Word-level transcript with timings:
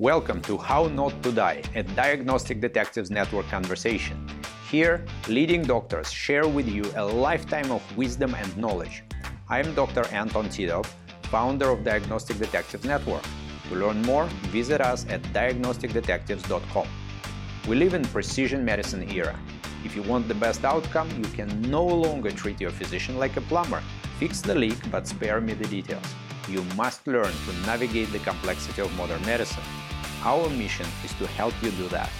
Welcome 0.00 0.42
to 0.42 0.56
How 0.56 0.86
Not 0.86 1.24
to 1.24 1.32
Die, 1.32 1.60
a 1.74 1.82
Diagnostic 1.82 2.60
Detectives 2.60 3.10
Network 3.10 3.48
conversation. 3.48 4.28
Here, 4.70 5.04
leading 5.26 5.62
doctors 5.62 6.12
share 6.12 6.46
with 6.46 6.68
you 6.68 6.84
a 6.94 7.04
lifetime 7.04 7.72
of 7.72 7.82
wisdom 7.96 8.32
and 8.36 8.56
knowledge. 8.56 9.02
I 9.48 9.58
am 9.58 9.74
Dr. 9.74 10.06
Anton 10.12 10.50
Titov, 10.50 10.86
founder 11.22 11.70
of 11.70 11.82
Diagnostic 11.82 12.38
Detectives 12.38 12.84
Network. 12.84 13.24
To 13.70 13.74
learn 13.74 14.00
more, 14.02 14.26
visit 14.52 14.80
us 14.80 15.04
at 15.08 15.20
diagnosticdetectives.com. 15.34 16.86
We 17.66 17.74
live 17.74 17.94
in 17.94 18.04
precision 18.04 18.64
medicine 18.64 19.10
era. 19.10 19.36
If 19.84 19.96
you 19.96 20.02
want 20.04 20.28
the 20.28 20.34
best 20.34 20.64
outcome, 20.64 21.10
you 21.18 21.28
can 21.32 21.60
no 21.62 21.84
longer 21.84 22.30
treat 22.30 22.60
your 22.60 22.70
physician 22.70 23.18
like 23.18 23.36
a 23.36 23.40
plumber. 23.40 23.82
Fix 24.20 24.42
the 24.42 24.54
leak, 24.54 24.78
but 24.92 25.08
spare 25.08 25.40
me 25.40 25.54
the 25.54 25.66
details. 25.66 26.06
You 26.48 26.62
must 26.76 27.06
learn 27.06 27.32
to 27.32 27.52
navigate 27.66 28.10
the 28.12 28.18
complexity 28.20 28.82
of 28.82 28.94
modern 28.96 29.22
medicine 29.22 29.64
our 30.22 30.48
mission 30.50 30.86
is 31.04 31.12
to 31.14 31.26
help 31.26 31.54
you 31.62 31.70
do 31.72 31.88
that. 31.88 32.10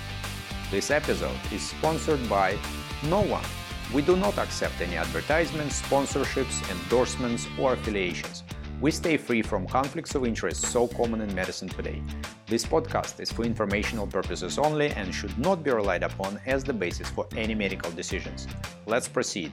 This 0.71 0.91
episode 0.91 1.39
is 1.53 1.63
sponsored 1.63 2.29
by 2.29 2.57
no 3.05 3.23
one. 3.23 3.45
We 3.93 4.03
do 4.03 4.17
not 4.17 4.39
accept 4.39 4.81
any 4.81 4.97
advertisements, 4.97 5.83
sponsorships, 5.83 6.57
endorsements, 6.71 7.49
or 7.59 7.73
affiliations. 7.73 8.45
We 8.81 8.93
stay 8.93 9.17
free 9.17 9.43
from 9.43 9.67
conflicts 9.67 10.15
of 10.15 10.25
interest 10.25 10.63
so 10.67 10.87
common 10.87 11.21
in 11.23 11.35
medicine 11.35 11.69
today. 11.69 12.03
This 12.47 12.65
podcast 12.65 13.19
is 13.19 13.33
for 13.33 13.45
informational 13.45 14.07
purposes 14.07 14.59
only 14.59 14.91
and 14.91 15.13
should 15.13 15.37
not 15.39 15.65
be 15.65 15.73
relied 15.73 16.05
upon 16.05 16.39
as 16.47 16.63
the 16.63 16.73
basis 16.73 17.09
for 17.11 17.27
any 17.37 17.55
medical 17.55 17.91
decisions. 17.91 18.47
Let's 18.87 19.09
proceed. 19.09 19.53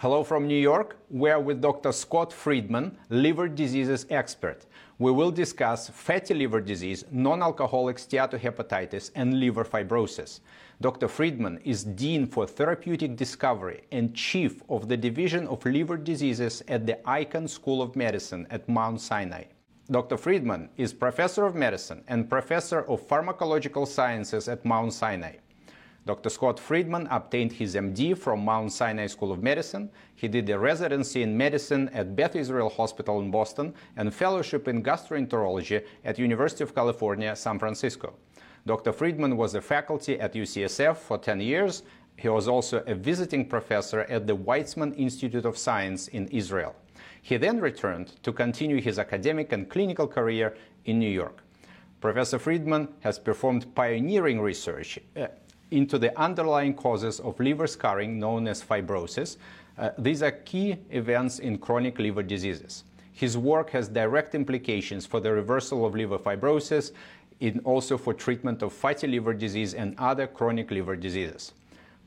Hello 0.00 0.22
from 0.22 0.46
New 0.46 0.54
York. 0.54 0.96
We're 1.10 1.40
with 1.40 1.60
Dr. 1.60 1.90
Scott 1.90 2.32
Friedman, 2.32 2.96
liver 3.08 3.48
diseases 3.48 4.06
expert. 4.10 4.64
We 5.00 5.10
will 5.10 5.32
discuss 5.32 5.88
fatty 5.88 6.34
liver 6.34 6.60
disease, 6.60 7.04
non 7.10 7.42
alcoholic 7.42 7.96
steatohepatitis, 7.96 9.10
and 9.16 9.40
liver 9.40 9.64
fibrosis. 9.64 10.38
Dr. 10.80 11.08
Friedman 11.08 11.58
is 11.64 11.82
Dean 11.82 12.28
for 12.28 12.46
Therapeutic 12.46 13.16
Discovery 13.16 13.80
and 13.90 14.14
Chief 14.14 14.62
of 14.68 14.86
the 14.86 14.96
Division 14.96 15.48
of 15.48 15.64
Liver 15.64 15.96
Diseases 15.96 16.62
at 16.68 16.86
the 16.86 17.00
Icahn 17.04 17.48
School 17.48 17.82
of 17.82 17.96
Medicine 17.96 18.46
at 18.50 18.68
Mount 18.68 19.00
Sinai. 19.00 19.46
Dr. 19.90 20.16
Friedman 20.16 20.68
is 20.76 20.92
Professor 20.92 21.44
of 21.44 21.56
Medicine 21.56 22.04
and 22.06 22.30
Professor 22.30 22.88
of 22.88 23.04
Pharmacological 23.08 23.84
Sciences 23.84 24.46
at 24.46 24.64
Mount 24.64 24.92
Sinai. 24.92 25.38
Dr. 26.08 26.30
Scott 26.30 26.58
Friedman 26.58 27.06
obtained 27.10 27.52
his 27.52 27.74
MD 27.74 28.16
from 28.16 28.42
Mount 28.42 28.72
Sinai 28.72 29.08
School 29.08 29.30
of 29.30 29.42
Medicine. 29.42 29.90
He 30.14 30.26
did 30.26 30.48
a 30.48 30.58
residency 30.58 31.22
in 31.22 31.36
medicine 31.36 31.90
at 31.92 32.16
Beth 32.16 32.34
Israel 32.34 32.70
Hospital 32.70 33.20
in 33.20 33.30
Boston 33.30 33.74
and 33.94 34.14
fellowship 34.14 34.68
in 34.68 34.82
gastroenterology 34.82 35.84
at 36.06 36.18
University 36.18 36.64
of 36.64 36.74
California, 36.74 37.36
San 37.36 37.58
Francisco. 37.58 38.14
Dr. 38.64 38.90
Friedman 38.90 39.36
was 39.36 39.54
a 39.54 39.60
faculty 39.60 40.18
at 40.18 40.32
UCSF 40.32 40.96
for 40.96 41.18
10 41.18 41.42
years. 41.42 41.82
He 42.16 42.30
was 42.30 42.48
also 42.48 42.82
a 42.86 42.94
visiting 42.94 43.46
professor 43.46 44.00
at 44.08 44.26
the 44.26 44.34
Weizmann 44.34 44.96
Institute 44.96 45.44
of 45.44 45.58
Science 45.58 46.08
in 46.08 46.26
Israel. 46.28 46.74
He 47.20 47.36
then 47.36 47.60
returned 47.60 48.14
to 48.22 48.32
continue 48.32 48.80
his 48.80 48.98
academic 48.98 49.52
and 49.52 49.68
clinical 49.68 50.06
career 50.06 50.56
in 50.86 51.00
New 51.00 51.10
York. 51.10 51.42
Professor 52.00 52.38
Friedman 52.38 52.88
has 53.00 53.18
performed 53.18 53.74
pioneering 53.74 54.40
research 54.40 54.98
uh, 55.14 55.26
into 55.70 55.98
the 55.98 56.18
underlying 56.18 56.74
causes 56.74 57.20
of 57.20 57.38
liver 57.40 57.66
scarring 57.66 58.18
known 58.18 58.48
as 58.48 58.62
fibrosis. 58.62 59.36
Uh, 59.76 59.90
these 59.98 60.22
are 60.22 60.30
key 60.30 60.76
events 60.90 61.38
in 61.38 61.58
chronic 61.58 61.98
liver 61.98 62.22
diseases. 62.22 62.84
His 63.12 63.36
work 63.36 63.70
has 63.70 63.88
direct 63.88 64.34
implications 64.34 65.04
for 65.04 65.20
the 65.20 65.32
reversal 65.32 65.84
of 65.84 65.94
liver 65.94 66.18
fibrosis 66.18 66.92
and 67.40 67.60
also 67.64 67.98
for 67.98 68.14
treatment 68.14 68.62
of 68.62 68.72
fatty 68.72 69.06
liver 69.06 69.34
disease 69.34 69.74
and 69.74 69.94
other 69.98 70.26
chronic 70.26 70.70
liver 70.70 70.96
diseases. 70.96 71.52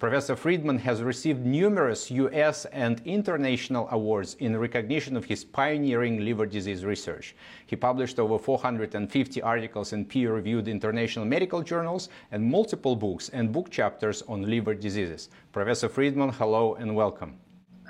Professor 0.01 0.35
Friedman 0.35 0.79
has 0.79 1.03
received 1.03 1.45
numerous 1.45 2.09
US 2.09 2.65
and 2.71 3.03
international 3.05 3.87
awards 3.91 4.33
in 4.39 4.57
recognition 4.57 5.15
of 5.15 5.25
his 5.25 5.43
pioneering 5.45 6.25
liver 6.25 6.47
disease 6.47 6.83
research. 6.83 7.35
He 7.67 7.75
published 7.75 8.17
over 8.17 8.39
450 8.39 9.43
articles 9.43 9.93
in 9.93 10.05
peer 10.05 10.33
reviewed 10.33 10.67
international 10.67 11.25
medical 11.25 11.61
journals 11.61 12.09
and 12.31 12.43
multiple 12.43 12.95
books 12.95 13.29
and 13.29 13.51
book 13.51 13.69
chapters 13.69 14.23
on 14.23 14.49
liver 14.49 14.73
diseases. 14.73 15.29
Professor 15.51 15.87
Friedman, 15.87 16.29
hello 16.29 16.73
and 16.73 16.95
welcome. 16.95 17.37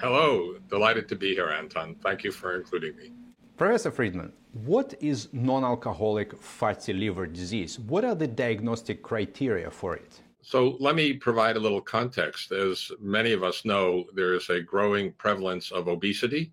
Hello, 0.02 0.58
delighted 0.70 1.08
to 1.08 1.16
be 1.16 1.34
here, 1.34 1.48
Anton. 1.48 1.96
Thank 2.04 2.26
you 2.26 2.34
for 2.34 2.58
including 2.58 2.98
me. 2.98 3.14
Professor 3.56 3.90
Friedman, 3.90 4.34
what 4.66 4.96
is 5.00 5.30
non 5.32 5.64
alcoholic 5.64 6.38
fatty 6.42 6.92
liver 6.92 7.26
disease? 7.26 7.80
What 7.80 8.04
are 8.04 8.16
the 8.16 8.28
diagnostic 8.28 9.02
criteria 9.02 9.72
for 9.72 9.96
it? 9.96 10.21
So 10.42 10.76
let 10.80 10.96
me 10.96 11.14
provide 11.14 11.56
a 11.56 11.60
little 11.60 11.82
context. 11.82 12.52
As 12.52 12.92
many 13.00 13.32
of 13.32 13.44
us 13.44 13.64
know, 13.64 14.06
there 14.14 14.34
is 14.34 14.50
a 14.50 14.62
growing 14.62 15.12
prevalence 15.14 15.72
of 15.72 15.88
obesity, 15.88 16.52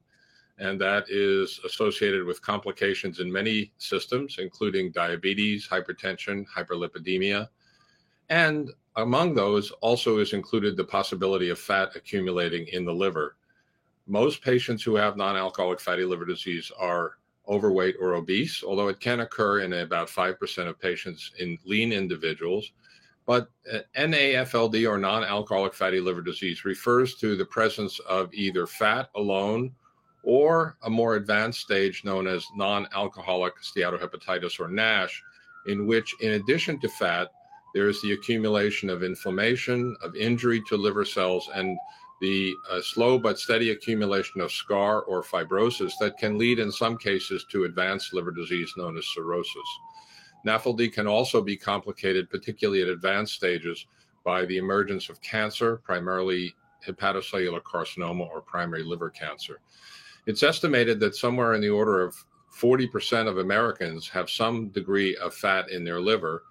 and 0.59 0.79
that 0.81 1.07
is 1.09 1.59
associated 1.65 2.25
with 2.25 2.43
complications 2.43 3.19
in 3.19 3.33
many 3.33 3.73
systems, 3.79 4.37
including 4.39 4.91
diabetes, 4.91 5.67
hypertension, 5.67 6.45
hyperlipidemia. 6.55 7.49
And 8.29 8.71
among 8.97 9.35
those 9.35 9.71
also 9.81 10.19
is 10.19 10.35
included 10.35 10.77
the 10.77 10.85
possibility 10.85 11.49
of 11.49 11.59
fat 11.59 11.97
accumulating 11.97 12.67
in 12.69 12.85
the 12.85 12.93
liver. 12.93 13.37
Most 14.07 14.43
patients 14.43 14.83
who 14.83 14.97
have 14.97 15.17
non 15.17 15.37
alcoholic 15.37 15.81
fatty 15.81 16.05
liver 16.05 16.27
disease 16.27 16.71
are 16.79 17.19
overweight 17.49 17.97
or 17.99 18.15
obese, 18.15 18.63
although 18.63 18.89
it 18.89 19.01
can 19.01 19.21
occur 19.21 19.61
in 19.61 19.73
about 19.73 20.09
5% 20.09 20.69
of 20.69 20.79
patients 20.79 21.33
in 21.39 21.57
lean 21.65 21.93
individuals. 21.93 22.73
But 23.29 23.51
uh, 23.71 23.81
NAFLD 23.95 24.89
or 24.89 24.97
non 24.97 25.23
alcoholic 25.23 25.75
fatty 25.75 26.01
liver 26.01 26.23
disease 26.23 26.65
refers 26.65 27.15
to 27.17 27.37
the 27.37 27.45
presence 27.45 28.01
of 28.09 28.33
either 28.33 28.67
fat 28.67 29.11
alone 29.17 29.71
or 30.23 30.79
a 30.85 30.89
more 30.89 31.17
advanced 31.17 31.61
stage 31.61 32.05
known 32.05 32.27
as 32.27 32.47
non 32.57 32.89
alcoholic 32.95 33.53
steatohepatitis 33.61 34.59
or 34.59 34.69
NASH, 34.69 35.23
in 35.67 35.87
which, 35.87 36.15
in 36.23 36.33
addition 36.33 36.81
to 36.81 36.89
fat, 36.89 37.29
there 37.75 37.91
is 37.91 38.01
the 38.01 38.13
accumulation 38.13 38.89
of 38.89 39.03
inflammation, 39.03 39.95
of 40.03 40.17
injury 40.17 40.63
to 40.67 40.79
liver 40.79 41.05
cells, 41.05 41.51
and 41.55 41.77
the 42.23 42.55
uh, 42.71 42.81
slow 42.81 43.19
but 43.19 43.39
steady 43.39 43.73
accumulation 43.73 44.41
of 44.41 44.51
scar 44.51 45.03
or 45.03 45.23
fibrosis 45.23 45.93
that 46.01 46.17
can 46.17 46.39
lead, 46.39 46.59
in 46.59 46.73
some 46.73 46.97
cases, 46.97 47.45
to 47.51 47.65
advanced 47.65 48.15
liver 48.15 48.31
disease 48.31 48.73
known 48.79 48.97
as 48.97 49.07
cirrhosis. 49.09 49.69
NAFLD 50.49 50.93
can 50.93 51.07
also 51.07 51.43
be 51.43 51.57
complicated, 51.57 52.31
particularly 52.31 52.83
at 52.83 52.89
advanced 52.89 53.35
stages, 53.35 53.87
by 54.25 54.45
the 54.47 54.57
emergence 54.57 55.09
of 55.09 55.21
cancer, 55.21 55.77
primarily 55.85 56.55
hepatocellular 56.87 57.63
carcinoma 57.63 58.29
or 58.29 58.41
primary 58.41 58.83
liver 58.83 59.11
cancer. 59.11 59.61
It's 60.27 60.43
estimated 60.43 61.01
that 61.01 61.15
somewhere 61.15 61.55
in 61.55 61.61
the 61.61 61.71
order 61.71 62.03
of 62.03 62.15
40% 62.59 63.29
of 63.29 63.39
Americans 63.39 64.09
have 64.09 64.29
some 64.29 64.69
degree 64.69 65.17
of 65.17 65.35
fat 65.35 65.71
in 65.71 65.85
their 65.85 66.01
liver. 66.01 66.43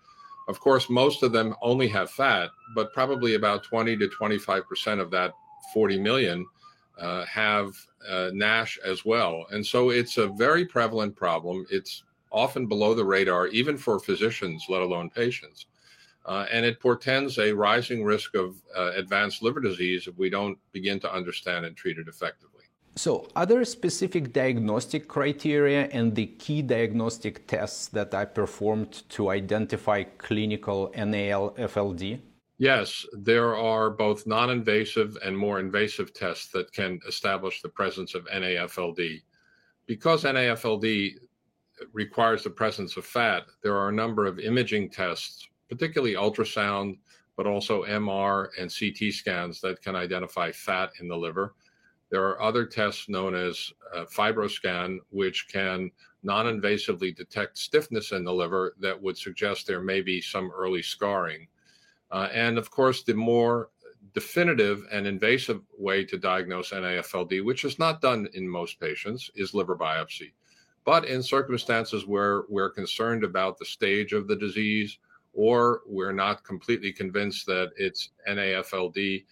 Of 0.48 0.60
course, 0.60 0.90
most 0.90 1.24
of 1.24 1.32
them 1.32 1.56
only 1.62 1.88
have 1.90 2.10
fat, 2.10 2.50
but 2.76 2.94
probably 2.94 3.36
about 3.36 3.64
20 3.64 3.98
to 3.98 4.08
25% 4.08 5.00
of 5.00 5.12
that 5.12 5.34
40 5.74 6.00
million 6.00 6.46
uh, 7.00 7.26
have 7.26 7.74
uh, 8.10 8.30
NASH 8.34 8.80
as 8.84 9.06
well. 9.06 9.46
And 9.52 9.66
so 9.66 9.90
it's 9.90 10.18
a 10.18 10.28
very 10.28 10.66
prevalent 10.66 11.16
problem. 11.16 11.66
It's 11.70 12.04
often 12.32 12.68
below 12.68 12.94
the 12.94 13.06
radar, 13.06 13.48
even 13.48 13.78
for 13.78 14.00
physicians, 14.00 14.66
let 14.70 14.82
alone 14.82 15.10
patients. 15.10 15.66
Uh, 16.26 16.46
and 16.52 16.66
it 16.66 16.80
portends 16.80 17.40
a 17.40 17.54
rising 17.54 18.04
risk 18.04 18.36
of 18.36 18.62
uh, 18.78 18.92
advanced 18.96 19.42
liver 19.42 19.62
disease 19.62 20.08
if 20.08 20.18
we 20.18 20.30
don't 20.30 20.58
begin 20.74 21.00
to 21.00 21.12
understand 21.12 21.66
and 21.66 21.76
treat 21.78 21.98
it 21.98 22.08
effectively. 22.08 22.66
So, 22.98 23.28
are 23.36 23.46
there 23.46 23.64
specific 23.64 24.34
diagnostic 24.34 25.08
criteria 25.08 25.88
and 25.90 26.16
the 26.16 26.26
key 26.26 26.64
diagnostic 26.64 27.46
tests 27.46 27.88
that 27.90 28.14
are 28.14 28.26
performed 28.26 29.04
to 29.10 29.30
identify 29.30 30.04
clinical 30.04 30.92
NAL 30.98 31.52
FLD? 31.52 32.20
Yes, 32.58 33.06
there 33.14 33.56
are 33.56 33.92
both 33.92 34.26
non 34.26 34.50
invasive 34.50 35.16
and 35.24 35.38
more 35.38 35.60
invasive 35.60 36.12
tests 36.14 36.48
that 36.54 36.74
can 36.74 37.00
establish 37.08 37.62
the 37.62 37.70
presence 37.70 38.16
of 38.16 38.26
NAFLD. 38.26 39.22
Because 39.86 40.24
NAFLD 40.24 41.18
requires 41.94 42.44
the 42.44 42.50
presence 42.50 42.98
of 42.98 43.06
fat, 43.06 43.46
there 43.62 43.76
are 43.76 43.90
a 43.90 43.94
number 43.94 44.26
of 44.26 44.40
imaging 44.40 44.90
tests, 44.90 45.48
particularly 45.70 46.16
ultrasound, 46.16 46.98
but 47.36 47.46
also 47.48 47.84
MR 47.86 48.50
and 48.60 48.74
CT 48.74 49.14
scans 49.14 49.62
that 49.62 49.82
can 49.82 49.96
identify 49.96 50.52
fat 50.52 50.92
in 51.00 51.08
the 51.08 51.18
liver. 51.18 51.54
There 52.10 52.24
are 52.24 52.42
other 52.42 52.66
tests 52.66 53.10
known 53.10 53.36
as 53.36 53.72
uh, 53.96 54.06
FibroScan, 54.06 54.98
which 55.10 55.48
can 55.50 55.92
non 56.24 56.46
invasively 56.46 57.16
detect 57.16 57.58
stiffness 57.58 58.12
in 58.12 58.24
the 58.24 58.34
liver 58.34 58.76
that 58.80 59.00
would 59.02 59.18
suggest 59.18 59.68
there 59.68 59.82
may 59.82 60.02
be 60.02 60.22
some 60.22 60.52
early 60.52 60.82
scarring. 60.82 61.48
Uh, 62.10 62.30
and 62.34 62.58
of 62.58 62.72
course, 62.72 63.04
the 63.04 63.14
more 63.14 63.70
definitive 64.14 64.88
and 64.92 65.06
invasive 65.06 65.62
way 65.78 66.04
to 66.06 66.18
diagnose 66.18 66.72
NAFLD, 66.72 67.44
which 67.44 67.66
is 67.66 67.78
not 67.78 68.02
done 68.02 68.28
in 68.34 68.48
most 68.48 68.80
patients, 68.80 69.30
is 69.36 69.54
liver 69.54 69.78
biopsy. 69.78 70.32
But 70.88 71.04
in 71.04 71.22
circumstances 71.22 72.08
where 72.08 72.44
we're 72.48 72.70
concerned 72.70 73.26
about 73.26 73.58
the 73.58 73.66
stage 73.66 74.14
of 74.14 74.26
the 74.26 74.38
disease 74.38 75.00
or 75.34 75.82
we're 75.86 76.14
not 76.14 76.46
completely 76.46 76.94
convinced 76.94 77.46
that 77.48 77.72
it's 77.76 78.12
NAFLD, 78.26 79.26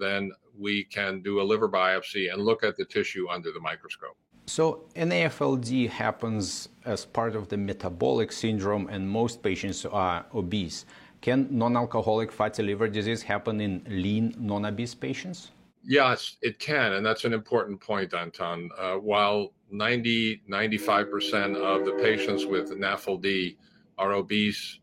then 0.00 0.32
we 0.58 0.84
can 0.84 1.20
do 1.20 1.42
a 1.42 1.44
liver 1.44 1.68
biopsy 1.68 2.32
and 2.32 2.40
look 2.42 2.64
at 2.64 2.78
the 2.78 2.86
tissue 2.86 3.28
under 3.28 3.52
the 3.52 3.60
microscope. 3.60 4.16
So, 4.46 4.84
NAFLD 4.96 5.90
happens 5.90 6.70
as 6.86 7.04
part 7.04 7.36
of 7.36 7.46
the 7.48 7.58
metabolic 7.58 8.32
syndrome, 8.32 8.88
and 8.88 9.06
most 9.06 9.42
patients 9.42 9.84
are 9.84 10.24
obese. 10.34 10.86
Can 11.20 11.46
non 11.50 11.76
alcoholic 11.76 12.32
fatty 12.32 12.62
liver 12.62 12.88
disease 12.88 13.20
happen 13.20 13.60
in 13.60 13.84
lean, 13.86 14.34
non 14.38 14.64
obese 14.64 14.94
patients? 14.94 15.50
Yes, 15.84 16.36
it 16.42 16.58
can. 16.58 16.94
And 16.94 17.04
that's 17.04 17.24
an 17.24 17.32
important 17.32 17.80
point, 17.80 18.14
Anton. 18.14 18.70
Uh, 18.78 18.94
while 18.94 19.52
90, 19.72 20.42
95% 20.48 21.56
of 21.56 21.84
the 21.84 21.92
patients 22.02 22.46
with 22.46 22.70
NAFLD 22.70 23.56
are 23.98 24.12
obese, 24.12 24.80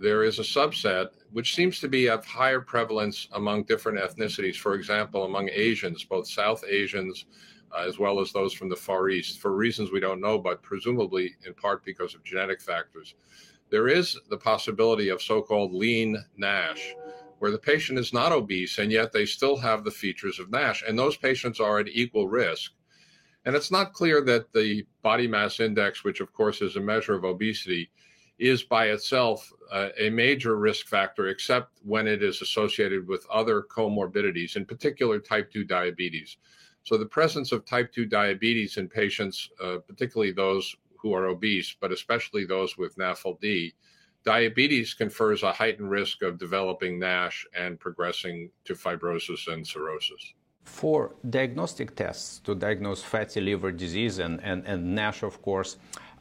there 0.00 0.22
is 0.22 0.38
a 0.38 0.42
subset 0.42 1.08
which 1.32 1.54
seems 1.54 1.80
to 1.80 1.88
be 1.88 2.08
of 2.08 2.24
higher 2.24 2.60
prevalence 2.60 3.28
among 3.32 3.64
different 3.64 3.98
ethnicities. 3.98 4.56
For 4.56 4.74
example, 4.74 5.24
among 5.24 5.48
Asians, 5.50 6.04
both 6.04 6.28
South 6.28 6.64
Asians 6.68 7.26
uh, 7.76 7.84
as 7.86 7.98
well 7.98 8.20
as 8.20 8.32
those 8.32 8.54
from 8.54 8.68
the 8.68 8.76
Far 8.76 9.10
East, 9.10 9.40
for 9.40 9.54
reasons 9.54 9.90
we 9.90 10.00
don't 10.00 10.20
know, 10.20 10.38
but 10.38 10.62
presumably 10.62 11.34
in 11.46 11.52
part 11.54 11.84
because 11.84 12.14
of 12.14 12.24
genetic 12.24 12.62
factors. 12.62 13.14
There 13.70 13.88
is 13.88 14.18
the 14.30 14.38
possibility 14.38 15.10
of 15.10 15.20
so 15.20 15.42
called 15.42 15.74
lean 15.74 16.16
NASH, 16.36 16.94
where 17.38 17.50
the 17.50 17.58
patient 17.58 17.98
is 17.98 18.12
not 18.12 18.32
obese 18.32 18.78
and 18.78 18.90
yet 18.90 19.12
they 19.12 19.26
still 19.26 19.56
have 19.56 19.84
the 19.84 19.90
features 19.90 20.38
of 20.38 20.50
NASH. 20.50 20.82
And 20.86 20.98
those 20.98 21.16
patients 21.16 21.60
are 21.60 21.78
at 21.78 21.88
equal 21.88 22.28
risk. 22.28 22.72
And 23.48 23.56
it's 23.56 23.70
not 23.70 23.94
clear 23.94 24.20
that 24.24 24.52
the 24.52 24.84
body 25.00 25.26
mass 25.26 25.58
index, 25.58 26.04
which 26.04 26.20
of 26.20 26.34
course 26.34 26.60
is 26.60 26.76
a 26.76 26.80
measure 26.80 27.14
of 27.14 27.24
obesity, 27.24 27.90
is 28.38 28.62
by 28.62 28.88
itself 28.88 29.50
uh, 29.72 29.88
a 29.98 30.10
major 30.10 30.58
risk 30.58 30.86
factor, 30.86 31.28
except 31.28 31.78
when 31.82 32.06
it 32.06 32.22
is 32.22 32.42
associated 32.42 33.08
with 33.08 33.26
other 33.32 33.62
comorbidities, 33.62 34.56
in 34.56 34.66
particular 34.66 35.18
type 35.18 35.50
2 35.50 35.64
diabetes. 35.64 36.36
So, 36.82 36.98
the 36.98 37.06
presence 37.06 37.50
of 37.50 37.64
type 37.64 37.90
2 37.90 38.04
diabetes 38.04 38.76
in 38.76 38.86
patients, 38.86 39.48
uh, 39.64 39.78
particularly 39.78 40.32
those 40.32 40.76
who 40.98 41.14
are 41.14 41.28
obese, 41.28 41.74
but 41.80 41.90
especially 41.90 42.44
those 42.44 42.76
with 42.76 42.98
NAFLD, 42.98 43.72
diabetes 44.24 44.92
confers 44.92 45.42
a 45.42 45.54
heightened 45.54 45.90
risk 45.90 46.20
of 46.20 46.38
developing 46.38 46.98
NASH 46.98 47.46
and 47.56 47.80
progressing 47.80 48.50
to 48.66 48.74
fibrosis 48.74 49.50
and 49.50 49.66
cirrhosis. 49.66 50.34
For 50.68 51.12
diagnostic 51.28 51.96
tests 51.96 52.38
to 52.44 52.54
diagnose 52.54 53.02
fatty 53.02 53.40
liver 53.40 53.72
disease 53.72 54.20
and, 54.20 54.40
and, 54.44 54.64
and 54.64 54.94
NASH, 54.94 55.24
of 55.24 55.42
course, 55.42 55.76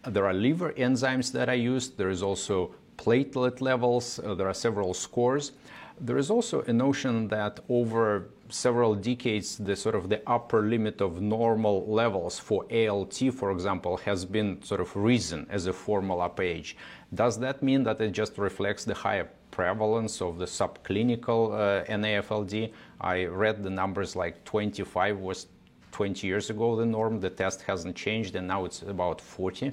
there 0.08 0.26
are 0.26 0.34
liver 0.34 0.72
enzymes 0.74 1.32
that 1.34 1.48
are 1.48 1.56
used. 1.56 1.98
There 1.98 2.10
is 2.10 2.24
also 2.24 2.74
platelet 2.98 3.62
levels. 3.62 4.20
Uh, 4.20 4.34
there 4.34 4.48
are 4.48 4.54
several 4.54 4.94
scores. 4.94 5.52
There 6.00 6.18
is 6.18 6.32
also 6.32 6.62
a 6.64 6.74
notion 6.74 7.28
that 7.28 7.60
over 7.70 8.30
several 8.50 8.96
decades, 8.96 9.58
the 9.58 9.76
sort 9.76 9.96
of 9.96 10.10
the 10.10 10.22
upper 10.28 10.62
limit 10.62 11.02
of 11.02 11.22
normal 11.22 11.86
levels 11.86 12.40
for 12.40 12.66
ALT, 12.72 13.22
for 13.34 13.52
example, 13.52 13.98
has 13.98 14.26
been 14.26 14.62
sort 14.64 14.82
of 14.82 14.96
risen 14.96 15.46
as 15.50 15.68
a 15.68 15.74
formula 15.74 16.30
page. 16.30 16.78
Does 17.14 17.40
that 17.40 17.62
mean 17.62 17.84
that 17.84 18.00
it 18.02 18.12
just 18.12 18.38
reflects 18.38 18.86
the 18.86 18.94
higher 18.94 19.30
prevalence 19.58 20.22
of 20.22 20.38
the 20.38 20.46
subclinical 20.46 21.42
uh, 21.52 21.84
NAFLD? 22.02 22.72
I 23.02 23.26
read 23.26 23.64
the 23.64 23.72
numbers 23.72 24.16
like 24.16 24.36
25 24.46 25.18
was 25.18 25.48
20 25.92 26.28
years 26.28 26.52
ago 26.52 26.76
the 26.76 26.86
norm. 26.86 27.20
The 27.20 27.32
test 27.32 27.64
hasn't 27.64 27.96
changed, 27.96 28.36
and 28.36 28.48
now 28.48 28.66
it's 28.66 28.84
about 28.84 29.20
40. 29.20 29.72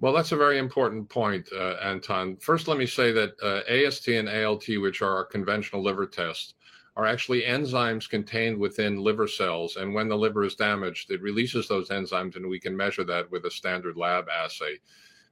Well, 0.00 0.12
that's 0.12 0.32
a 0.32 0.36
very 0.36 0.58
important 0.58 1.08
point, 1.08 1.48
uh, 1.52 1.76
Anton. 1.90 2.38
First, 2.38 2.66
let 2.66 2.76
me 2.76 2.86
say 2.86 3.12
that 3.12 3.30
uh, 3.40 3.62
AST 3.72 4.08
and 4.08 4.28
ALT, 4.28 4.66
which 4.86 5.00
are 5.00 5.14
our 5.14 5.24
conventional 5.24 5.80
liver 5.80 6.06
tests, 6.06 6.54
are 6.96 7.06
actually 7.06 7.42
enzymes 7.42 8.10
contained 8.10 8.58
within 8.58 8.98
liver 8.98 9.28
cells. 9.28 9.76
And 9.76 9.94
when 9.94 10.08
the 10.08 10.18
liver 10.24 10.42
is 10.42 10.56
damaged, 10.56 11.12
it 11.12 11.22
releases 11.22 11.68
those 11.68 11.90
enzymes, 11.90 12.34
and 12.34 12.48
we 12.48 12.58
can 12.58 12.76
measure 12.76 13.04
that 13.04 13.30
with 13.30 13.44
a 13.44 13.50
standard 13.50 13.96
lab 13.96 14.28
assay. 14.28 14.80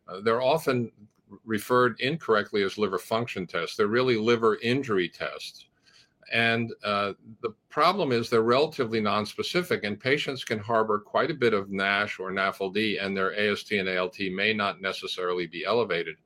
Uh, 0.06 0.20
they're 0.20 0.42
often 0.54 0.92
referred 1.44 2.00
incorrectly 2.00 2.62
as 2.62 2.78
liver 2.78 2.98
function 2.98 3.46
tests. 3.46 3.76
They're 3.76 3.86
really 3.86 4.16
liver 4.16 4.58
injury 4.62 5.08
tests. 5.08 5.66
And 6.32 6.72
uh, 6.84 7.14
the 7.42 7.54
problem 7.70 8.12
is 8.12 8.28
they're 8.28 8.42
relatively 8.42 9.00
nonspecific, 9.00 9.84
and 9.84 9.98
patients 9.98 10.44
can 10.44 10.58
harbor 10.58 10.98
quite 10.98 11.30
a 11.30 11.34
bit 11.34 11.54
of 11.54 11.70
NASH 11.70 12.20
or 12.20 12.30
NAFLD, 12.30 13.02
and 13.02 13.16
their 13.16 13.34
AST 13.34 13.72
and 13.72 13.88
ALT 13.88 14.18
may 14.32 14.52
not 14.52 14.82
necessarily 14.82 15.46
be 15.46 15.64
elevated. 15.64 16.16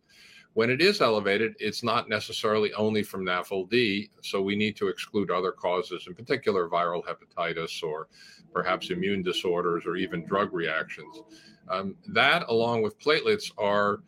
When 0.54 0.70
it 0.70 0.82
is 0.82 1.00
elevated, 1.00 1.54
it's 1.60 1.82
not 1.82 2.08
necessarily 2.08 2.75
only 2.75 3.02
from 3.02 3.25
NAFLD, 3.25 4.10
so 4.22 4.43
we 4.43 4.56
need 4.56 4.76
to 4.76 4.88
exclude 4.88 5.31
other 5.31 5.52
causes, 5.52 6.06
in 6.08 6.14
particular 6.14 6.69
viral 6.69 7.02
hepatitis 7.04 7.82
or 7.82 8.08
perhaps 8.52 8.90
immune 8.90 9.22
disorders 9.22 9.87
or 9.87 9.96
even 9.96 10.26
drug 10.26 10.52
reactions. 10.52 11.22
Um, 11.70 11.94
that, 12.08 12.44
along 12.49 12.82
with 12.82 12.99
platelets, 12.99 13.50
are 13.56 14.00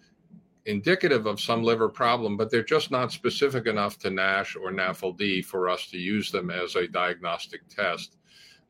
indicative 0.66 1.26
of 1.26 1.40
some 1.40 1.62
liver 1.62 1.88
problem, 1.88 2.36
but 2.36 2.50
they're 2.50 2.62
just 2.62 2.90
not 2.90 3.12
specific 3.12 3.66
enough 3.66 3.98
to 3.98 4.10
NASH 4.10 4.56
or 4.56 4.70
NAFLD 4.70 5.44
for 5.44 5.68
us 5.68 5.86
to 5.88 5.98
use 5.98 6.30
them 6.30 6.50
as 6.50 6.74
a 6.76 6.88
diagnostic 6.88 7.68
test. 7.68 8.16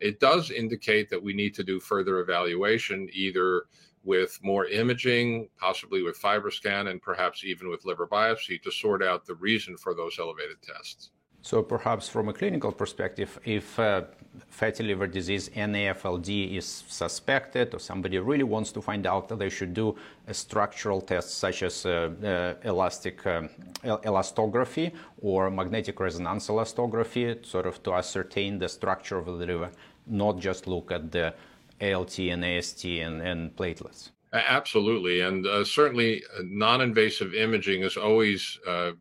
It 0.00 0.19
does 0.19 0.50
indicate 0.50 1.08
that 1.11 1.23
we 1.23 1.32
need 1.32 1.55
to 1.55 1.64
do 1.64 1.79
further 1.79 2.19
evaluation, 2.19 3.08
either 3.12 3.64
with 4.02 4.38
more 4.43 4.67
imaging, 4.67 5.49
possibly 5.56 6.02
with 6.02 6.20
FibroScan, 6.20 6.91
and 6.91 7.00
perhaps 7.00 7.44
even 7.44 7.70
with 7.70 7.85
liver 7.85 8.06
biopsy 8.06 8.61
to 8.62 8.70
sort 8.70 9.02
out 9.02 9.25
the 9.25 9.37
reason 9.37 9.76
for 9.76 9.94
those 9.94 10.19
elevated 10.19 10.61
tests. 10.62 11.11
So 11.44 11.62
perhaps 11.62 12.08
from 12.08 12.31
a 12.31 12.32
clinical 12.32 12.73
perspective, 12.73 13.38
if 13.44 13.79
uh, 13.79 14.05
fatty 14.49 14.82
liver 14.82 15.06
disease 15.06 15.50
NAFLD 15.50 16.56
is 16.56 16.85
suspected 16.88 17.75
or 17.75 17.79
somebody 17.79 18.19
really 18.19 18.44
wants 18.44 18.73
to 18.73 18.81
find 18.81 19.06
out, 19.06 19.29
they 19.38 19.50
should 19.50 19.75
do 19.75 19.94
a 20.26 20.32
structural 20.32 21.02
test 21.02 21.37
such 21.37 21.62
as 21.62 21.85
uh, 21.85 22.11
uh, 22.25 22.67
elastic 22.67 23.26
um, 23.26 23.50
elastography 23.82 24.93
or 25.20 25.50
magnetic 25.50 26.00
resonance 26.00 26.49
elastography, 26.49 27.44
sort 27.44 27.67
of 27.67 27.82
to 27.82 27.93
ascertain 27.93 28.58
the 28.58 28.69
structure 28.69 29.19
of 29.19 29.27
the 29.27 29.32
liver, 29.32 29.70
not 30.06 30.39
just 30.39 30.67
look 30.67 30.91
at 30.91 31.13
the 31.13 31.34
ALT 31.82 32.19
and 32.20 32.43
AST 32.43 32.86
and, 32.86 33.20
and 33.20 33.55
platelets. 33.55 34.13
Absolutely, 34.32 35.20
and 35.20 35.46
uh, 35.46 35.63
certainly 35.63 36.22
uh, 36.36 36.41
non-invasive 36.43 37.34
imaging 37.34 37.82
is 37.82 37.98
always 37.98 38.58
uh, 38.67 38.93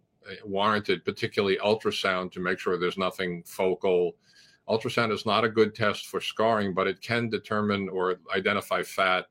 warranted, 0.43 1.05
particularly 1.05 1.57
ultrasound, 1.57 2.31
to 2.31 2.39
make 2.39 2.59
sure 2.59 2.77
there's 2.77 2.97
nothing 2.97 3.43
focal. 3.45 4.15
Ultrasound 4.69 5.11
is 5.11 5.25
not 5.25 5.43
a 5.43 5.49
good 5.49 5.75
test 5.75 6.07
for 6.07 6.21
scarring, 6.21 6.73
but 6.73 6.87
it 6.87 7.01
can 7.01 7.29
determine 7.29 7.89
or 7.89 8.15
identify 8.35 8.81
fat. 8.83 9.25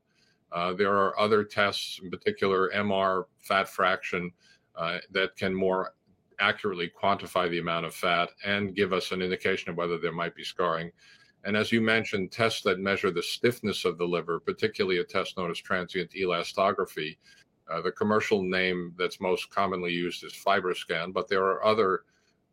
Uh, 0.51 0.73
there 0.73 0.93
are 0.93 1.19
other 1.19 1.43
tests, 1.43 1.99
in 2.03 2.11
particular 2.11 2.69
MR 2.75 3.25
fat 3.39 3.67
fraction, 3.67 4.31
uh, 4.75 4.99
that 5.11 5.35
can 5.35 5.53
more 5.53 5.93
accurately 6.39 6.91
quantify 7.01 7.49
the 7.49 7.59
amount 7.59 7.85
of 7.85 7.93
fat 7.93 8.29
and 8.45 8.75
give 8.75 8.93
us 8.93 9.11
an 9.11 9.21
indication 9.21 9.69
of 9.69 9.77
whether 9.77 9.97
there 9.97 10.11
might 10.11 10.35
be 10.35 10.43
scarring. 10.43 10.91
And 11.45 11.57
as 11.57 11.71
you 11.71 11.81
mentioned, 11.81 12.31
tests 12.31 12.61
that 12.61 12.79
measure 12.79 13.11
the 13.11 13.21
stiffness 13.21 13.85
of 13.85 13.97
the 13.97 14.05
liver, 14.05 14.39
particularly 14.39 14.99
a 14.99 15.03
test 15.03 15.37
known 15.37 15.51
as 15.51 15.59
transient 15.59 16.11
elastography, 16.11 17.17
uh, 17.73 17.81
the 17.81 17.91
commercial 17.91 18.43
name 18.43 18.93
that's 18.97 19.19
most 19.19 19.49
commonly 19.49 19.91
used 19.91 20.23
is 20.23 20.33
FibroScan, 20.33 21.11
but 21.11 21.27
there 21.27 21.43
are 21.43 21.65
other 21.65 22.01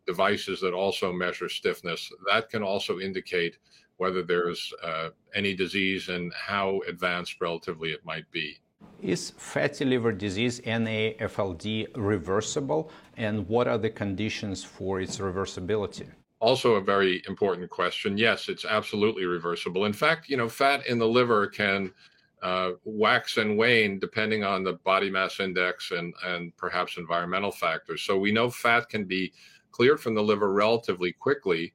devices 0.07 0.61
that 0.61 0.73
also 0.73 1.13
measure 1.13 1.49
stiffness. 1.49 2.11
That 2.27 2.49
can 2.49 2.63
also 2.63 3.01
indicate 3.01 3.59
whether 3.99 4.23
there's 4.23 4.73
uh, 4.83 5.11
any 5.35 5.55
disease 5.55 6.09
and 6.09 6.33
how 6.33 6.81
advanced 6.89 7.41
relatively 7.41 7.91
it 7.91 8.05
might 8.05 8.31
be. 8.31 8.57
Is 9.03 9.31
fatty 9.37 9.85
liver 9.85 10.13
disease 10.13 10.61
NAFLD 10.61 11.89
reversible, 11.97 12.91
and 13.19 13.47
what 13.47 13.69
are 13.69 13.77
the 13.77 13.91
conditions 13.91 14.65
for 14.65 15.01
its 15.03 15.19
reversibility? 15.19 16.07
Also, 16.39 16.77
a 16.77 16.81
very 16.81 17.23
important 17.29 17.69
question. 17.69 18.17
Yes, 18.17 18.49
it's 18.49 18.65
absolutely 18.65 19.27
reversible. 19.27 19.85
In 19.85 19.93
fact, 19.93 20.31
you 20.31 20.39
know, 20.39 20.49
fat 20.49 20.87
in 20.87 20.99
the 20.99 21.07
liver 21.07 21.47
can 21.47 21.93
uh, 22.43 22.73
wax 22.85 23.37
and 23.37 23.57
wane 23.57 23.99
depending 23.99 24.45
on 24.45 24.65
the 24.65 24.75
body 24.75 25.11
mass 25.11 25.41
index 25.41 25.91
and, 25.91 26.15
and 26.25 26.57
perhaps 26.57 26.97
environmental 26.97 27.53
factors. 27.53 28.03
So 28.03 28.19
we 28.19 28.33
know 28.33 28.51
fat 28.51 28.89
can 28.89 29.05
be 29.05 29.33
cleared 29.71 30.01
from 30.01 30.15
the 30.15 30.23
liver 30.23 30.53
relatively 30.53 31.13
quickly. 31.13 31.75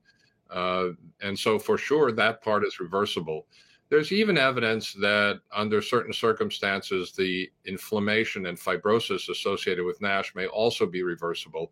Uh, 0.50 0.90
and 1.22 1.38
so 1.38 1.58
for 1.60 1.78
sure, 1.78 2.12
that 2.12 2.42
part 2.42 2.66
is 2.66 2.80
reversible. 2.80 3.48
There's 3.90 4.12
even 4.12 4.38
evidence 4.38 4.94
that 4.94 5.42
under 5.54 5.82
certain 5.82 6.14
circumstances, 6.14 7.12
the 7.12 7.50
inflammation 7.66 8.48
and 8.48 8.58
fibrosis 8.58 9.30
associated 9.30 9.86
with 9.86 10.02
NASH 10.02 10.34
may 10.34 10.48
also 10.48 10.88
be 10.88 11.04
reversible. 11.04 11.72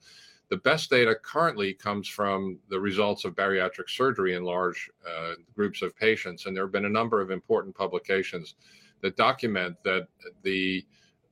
The 0.50 0.58
best 0.58 0.92
data 0.92 1.16
currently 1.16 1.74
comes 1.74 2.08
from 2.08 2.60
the 2.70 2.80
results 2.80 3.26
of 3.26 3.34
bariatric 3.34 3.90
surgery 3.90 4.36
in 4.36 4.44
large 4.44 4.92
uh, 5.08 5.34
groups 5.56 5.82
of 5.82 5.96
patients. 5.96 6.46
And 6.46 6.56
there 6.56 6.64
have 6.64 6.72
been 6.72 6.86
a 6.86 6.90
number 6.90 7.22
of 7.22 7.32
important 7.32 7.74
publications 7.74 8.56
that 9.04 9.16
document 9.18 9.76
that 9.84 10.08
the 10.42 10.84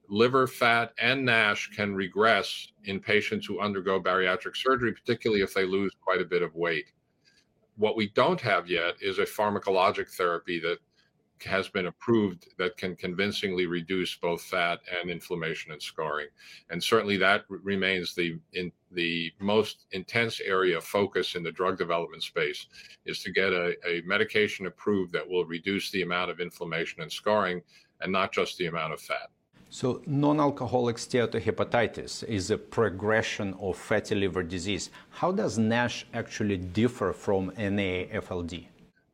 liver 0.07 0.45
fat 0.45 0.93
and 0.99 1.25
NASH 1.25 1.71
can 1.75 1.95
regress 1.95 2.67
in 2.83 2.99
patients 2.99 3.47
who 3.47 3.61
undergo 3.61 3.99
bariatric 3.99 4.55
surgery, 4.57 4.91
particularly 4.91 5.41
if 5.41 5.53
they 5.53 5.65
lose 5.65 5.93
quite 6.03 6.21
a 6.21 6.25
bit 6.25 6.43
of 6.43 6.53
weight. 6.53 6.91
What 7.77 7.95
we 7.95 8.09
don't 8.09 8.41
have 8.41 8.69
yet 8.69 8.95
is 9.01 9.19
a 9.19 9.23
pharmacologic 9.23 10.11
therapy 10.11 10.59
that 10.59 10.79
has 11.43 11.67
been 11.67 11.87
approved 11.87 12.47
that 12.57 12.77
can 12.77 12.95
convincingly 12.95 13.65
reduce 13.65 14.15
both 14.15 14.41
fat 14.41 14.79
and 14.99 15.09
inflammation 15.09 15.71
and 15.71 15.81
scarring. 15.81 16.27
And 16.69 16.83
certainly 16.83 17.17
that 17.17 17.45
remains 17.49 18.13
the 18.15 18.39
in 18.53 18.71
the 18.91 19.31
most 19.39 19.85
intense 19.91 20.41
area 20.41 20.77
of 20.77 20.83
focus 20.83 21.35
in 21.35 21.43
the 21.43 21.51
drug 21.51 21.77
development 21.77 22.23
space 22.23 22.67
is 23.05 23.23
to 23.23 23.31
get 23.31 23.53
a, 23.53 23.75
a 23.87 24.01
medication 24.05 24.65
approved 24.65 25.13
that 25.13 25.27
will 25.27 25.45
reduce 25.45 25.91
the 25.91 26.01
amount 26.01 26.29
of 26.29 26.39
inflammation 26.39 27.01
and 27.01 27.11
scarring 27.11 27.61
and 28.01 28.11
not 28.11 28.31
just 28.31 28.57
the 28.57 28.65
amount 28.65 28.93
of 28.93 28.99
fat. 28.99 29.29
So, 29.69 30.01
non 30.05 30.41
alcoholic 30.41 30.97
steatohepatitis 30.97 32.25
is 32.25 32.51
a 32.51 32.57
progression 32.57 33.53
of 33.61 33.77
fatty 33.77 34.15
liver 34.15 34.43
disease. 34.43 34.89
How 35.11 35.31
does 35.31 35.57
NASH 35.57 36.05
actually 36.13 36.57
differ 36.57 37.13
from 37.13 37.51
NAFLD? 37.51 38.65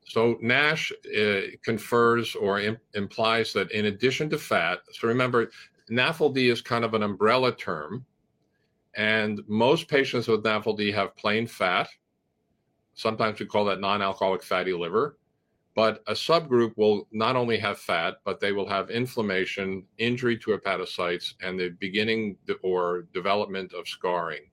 So 0.08 0.38
NASH 0.42 0.94
uh, 1.18 1.42
confers 1.64 2.34
or 2.34 2.62
Im- 2.62 2.80
implies 2.94 3.52
that 3.54 3.72
in 3.72 3.88
addition 3.88 4.30
to 4.30 4.38
fat, 4.38 4.80
so 4.94 5.08
remember, 5.08 5.52
NAFLD 5.92 6.50
is 6.50 6.62
kind 6.62 6.86
of 6.86 6.94
an 6.94 7.04
umbrella 7.04 7.54
term, 7.56 8.06
and 8.96 9.42
most 9.48 9.90
patients 9.90 10.28
with 10.28 10.44
NAFLD 10.44 10.94
have 10.94 11.16
plain 11.18 11.46
fat. 11.46 11.90
Sometimes 12.94 13.40
we 13.40 13.46
call 13.46 13.66
that 13.66 13.82
non-alcoholic 13.82 14.44
fatty 14.44 14.74
liver. 14.74 15.18
But 15.76 16.02
a 16.08 16.14
subgroup 16.14 16.76
will 16.76 17.08
not 17.12 17.36
only 17.36 17.60
have 17.60 17.78
fat, 17.78 18.16
but 18.26 18.40
they 18.40 18.52
will 18.52 18.68
have 18.68 18.90
inflammation, 18.90 19.84
injury 20.00 20.36
to 20.40 20.58
hepatocytes, 20.58 21.36
and 21.44 21.60
the 21.60 21.70
beginning 21.80 22.38
or 22.64 23.08
development 23.14 23.74
of 23.74 23.88
scarring. 23.88 24.50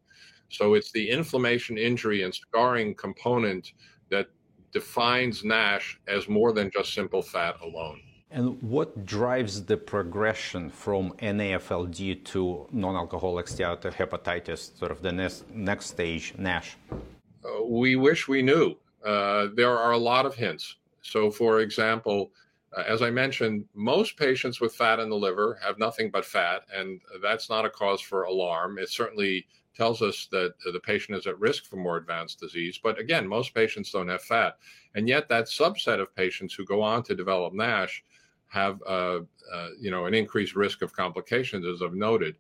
So 0.51 0.75
it's 0.75 0.93
the 0.93 1.09
inflammation, 1.09 1.79
injury, 1.79 2.25
and 2.25 2.35
scarring 2.35 2.95
component 2.97 3.73
that 4.11 4.29
defines 4.75 5.45
NASH 5.45 5.99
as 6.07 6.29
more 6.29 6.53
than 6.53 6.71
just 6.71 6.93
simple 6.93 7.23
fat 7.23 7.55
alone. 7.63 8.01
And 8.31 8.61
what 8.61 9.07
drives 9.07 9.65
the 9.65 9.77
progression 9.77 10.69
from 10.69 11.13
NAFLD 11.21 12.25
to 12.25 12.67
non-alcoholic 12.73 13.47
steatohepatitis, 13.47 14.77
sort 14.77 14.91
of 14.91 15.01
the 15.01 15.13
next, 15.13 15.49
next 15.51 15.87
stage, 15.87 16.35
NASH? 16.37 16.77
Uh, 16.91 17.65
we 17.65 17.95
wish 17.95 18.27
we 18.27 18.43
knew. 18.43 18.75
Uh, 19.07 19.49
there 19.55 19.79
are 19.79 19.93
a 19.93 19.99
lot 19.99 20.27
of 20.27 20.35
hints. 20.35 20.77
So, 21.03 21.31
for 21.31 21.61
example, 21.61 22.33
uh, 22.77 22.83
as 22.89 23.03
I 23.03 23.11
mentioned, 23.11 23.67
most 23.75 24.17
patients 24.17 24.61
with 24.61 24.75
fat 24.75 24.99
in 24.99 25.09
the 25.11 25.17
liver 25.17 25.59
have 25.63 25.79
nothing 25.79 26.11
but 26.11 26.25
fat, 26.25 26.63
and 26.75 27.01
that's 27.23 27.49
not 27.49 27.65
a 27.65 27.71
cause 27.71 28.01
for 28.01 28.25
alarm. 28.25 28.79
It 28.79 28.89
certainly 28.89 29.47
tells 29.77 30.03
us 30.03 30.29
that 30.31 30.55
the 30.73 30.81
patient 30.81 31.19
is 31.19 31.27
at 31.27 31.39
risk 31.39 31.65
for 31.65 31.77
more 31.77 31.97
advanced 31.97 32.41
disease. 32.41 32.79
But 32.83 32.99
again, 32.99 33.27
most 33.27 33.55
patients 33.55 33.91
don't 33.91 34.09
have 34.09 34.23
fat. 34.23 34.57
And 34.95 35.09
yet, 35.09 35.29
that 35.29 35.47
subset 35.47 36.01
of 36.01 36.15
patients 36.15 36.55
who 36.55 36.65
go 36.65 36.81
on 36.81 37.03
to 37.05 37.15
develop 37.15 37.53
NASH 37.53 38.05
have 38.49 38.81
uh, 38.87 39.21
uh, 39.53 39.69
you 39.81 39.91
know, 39.91 40.07
an 40.07 40.15
increased 40.15 40.55
risk 40.55 40.83
of 40.83 40.93
complications, 40.93 41.67
as 41.67 41.83
I've 41.83 41.95
noted. 41.95 42.37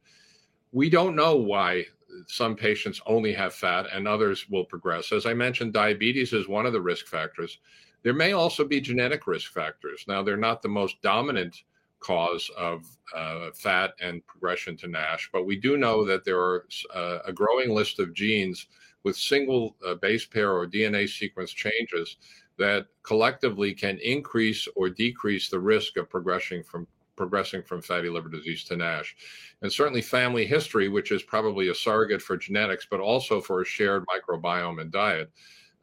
We 0.72 0.88
don't 0.88 1.16
know 1.16 1.36
why 1.36 1.86
some 2.26 2.54
patients 2.54 3.00
only 3.06 3.32
have 3.32 3.54
fat 3.54 3.86
and 3.92 4.06
others 4.06 4.48
will 4.48 4.64
progress. 4.64 5.12
As 5.12 5.26
I 5.26 5.34
mentioned, 5.34 5.72
diabetes 5.72 6.32
is 6.32 6.48
one 6.48 6.66
of 6.66 6.72
the 6.72 6.80
risk 6.80 7.06
factors. 7.06 7.58
There 8.02 8.14
may 8.14 8.32
also 8.32 8.64
be 8.64 8.80
genetic 8.80 9.26
risk 9.26 9.52
factors. 9.52 10.04
Now, 10.06 10.22
they're 10.22 10.36
not 10.36 10.62
the 10.62 10.68
most 10.68 11.00
dominant 11.02 11.62
cause 12.04 12.50
of 12.56 12.84
uh, 13.16 13.48
fat 13.54 13.94
and 14.00 14.24
progression 14.26 14.76
to 14.76 14.86
NASH. 14.86 15.30
But 15.32 15.46
we 15.46 15.56
do 15.56 15.76
know 15.76 16.04
that 16.04 16.24
there 16.24 16.38
are 16.38 16.66
uh, 16.94 17.18
a 17.24 17.32
growing 17.32 17.70
list 17.70 17.98
of 17.98 18.12
genes 18.12 18.66
with 19.04 19.16
single 19.16 19.76
uh, 19.86 19.94
base 19.94 20.26
pair 20.26 20.52
or 20.52 20.66
DNA 20.66 21.08
sequence 21.08 21.52
changes 21.52 22.16
that 22.58 22.86
collectively 23.02 23.72
can 23.74 23.98
increase 23.98 24.68
or 24.76 24.88
decrease 24.88 25.48
the 25.48 25.58
risk 25.58 25.96
of 25.96 26.10
progressing 26.10 26.62
from 26.62 26.86
progressing 27.16 27.62
from 27.62 27.80
fatty 27.80 28.08
liver 28.08 28.28
disease 28.28 28.64
to 28.64 28.76
NASH. 28.76 29.14
And 29.62 29.72
certainly 29.72 30.02
family 30.02 30.44
history, 30.44 30.88
which 30.88 31.12
is 31.12 31.22
probably 31.22 31.68
a 31.68 31.74
surrogate 31.74 32.20
for 32.20 32.36
genetics, 32.36 32.86
but 32.90 33.00
also 33.00 33.40
for 33.40 33.62
a 33.62 33.64
shared 33.64 34.04
microbiome 34.06 34.80
and 34.80 34.90
diet. 34.90 35.30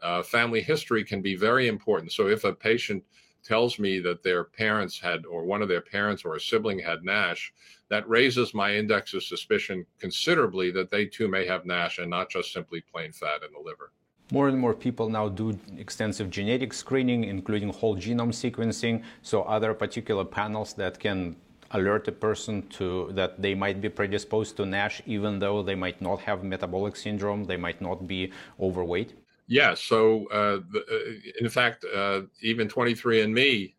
Uh, 0.04 0.22
family 0.22 0.62
history 0.62 1.06
can 1.06 1.22
be 1.22 1.36
very 1.36 1.68
important. 1.68 2.12
So 2.12 2.28
if 2.28 2.44
a 2.44 2.54
patient 2.54 3.04
tells 3.44 3.80
me 3.80 4.00
that 4.00 4.24
their 4.24 4.44
parents 4.44 5.00
had, 5.00 5.26
or 5.26 5.44
one 5.44 5.62
of 5.62 5.68
their 5.68 5.82
parents 5.82 6.24
or 6.24 6.36
a 6.36 6.40
sibling 6.40 6.80
had 6.80 7.04
NASH, 7.04 7.54
that 7.90 8.08
raises 8.08 8.54
my 8.54 8.76
index 8.76 9.14
of 9.14 9.24
suspicion 9.24 9.86
considerably 10.00 10.72
that 10.72 10.90
they 10.90 11.06
too 11.06 11.28
may 11.28 11.46
have 11.46 11.66
NASH 11.66 12.00
and 12.00 12.10
not 12.10 12.30
just 12.30 12.54
simply 12.54 12.82
plain 12.82 13.12
fat 13.12 13.44
in 13.44 13.52
the 13.52 13.60
liver. 13.60 13.92
More 14.32 14.48
and 14.48 14.58
more 14.58 14.74
people 14.74 15.10
now 15.10 15.28
do 15.28 15.60
extensive 15.78 16.30
genetic 16.30 16.74
screening, 16.74 17.26
including 17.26 17.70
whole 17.70 17.98
genome 17.98 18.32
sequencing. 18.32 19.04
So, 19.22 19.42
other 19.44 19.74
particular 19.74 20.24
panels 20.24 20.74
that 20.76 21.00
can 21.00 21.36
alert 21.72 22.08
a 22.08 22.12
person 22.12 22.68
to 22.68 23.10
that 23.14 23.42
they 23.42 23.54
might 23.56 23.82
be 23.82 23.90
predisposed 23.90 24.56
to 24.58 24.66
NASH, 24.66 25.02
even 25.06 25.40
though 25.40 25.64
they 25.64 25.76
might 25.76 26.02
not 26.02 26.22
have 26.22 26.44
metabolic 26.44 26.96
syndrome, 26.96 27.44
they 27.44 27.58
might 27.58 27.82
not 27.82 28.08
be 28.08 28.32
overweight. 28.60 29.14
Yeah. 29.52 29.74
So, 29.74 30.28
uh, 30.28 30.62
the, 30.72 30.80
uh, 30.80 31.44
in 31.44 31.50
fact, 31.50 31.84
uh, 31.94 32.22
even 32.42 32.70
23andMe 32.70 33.74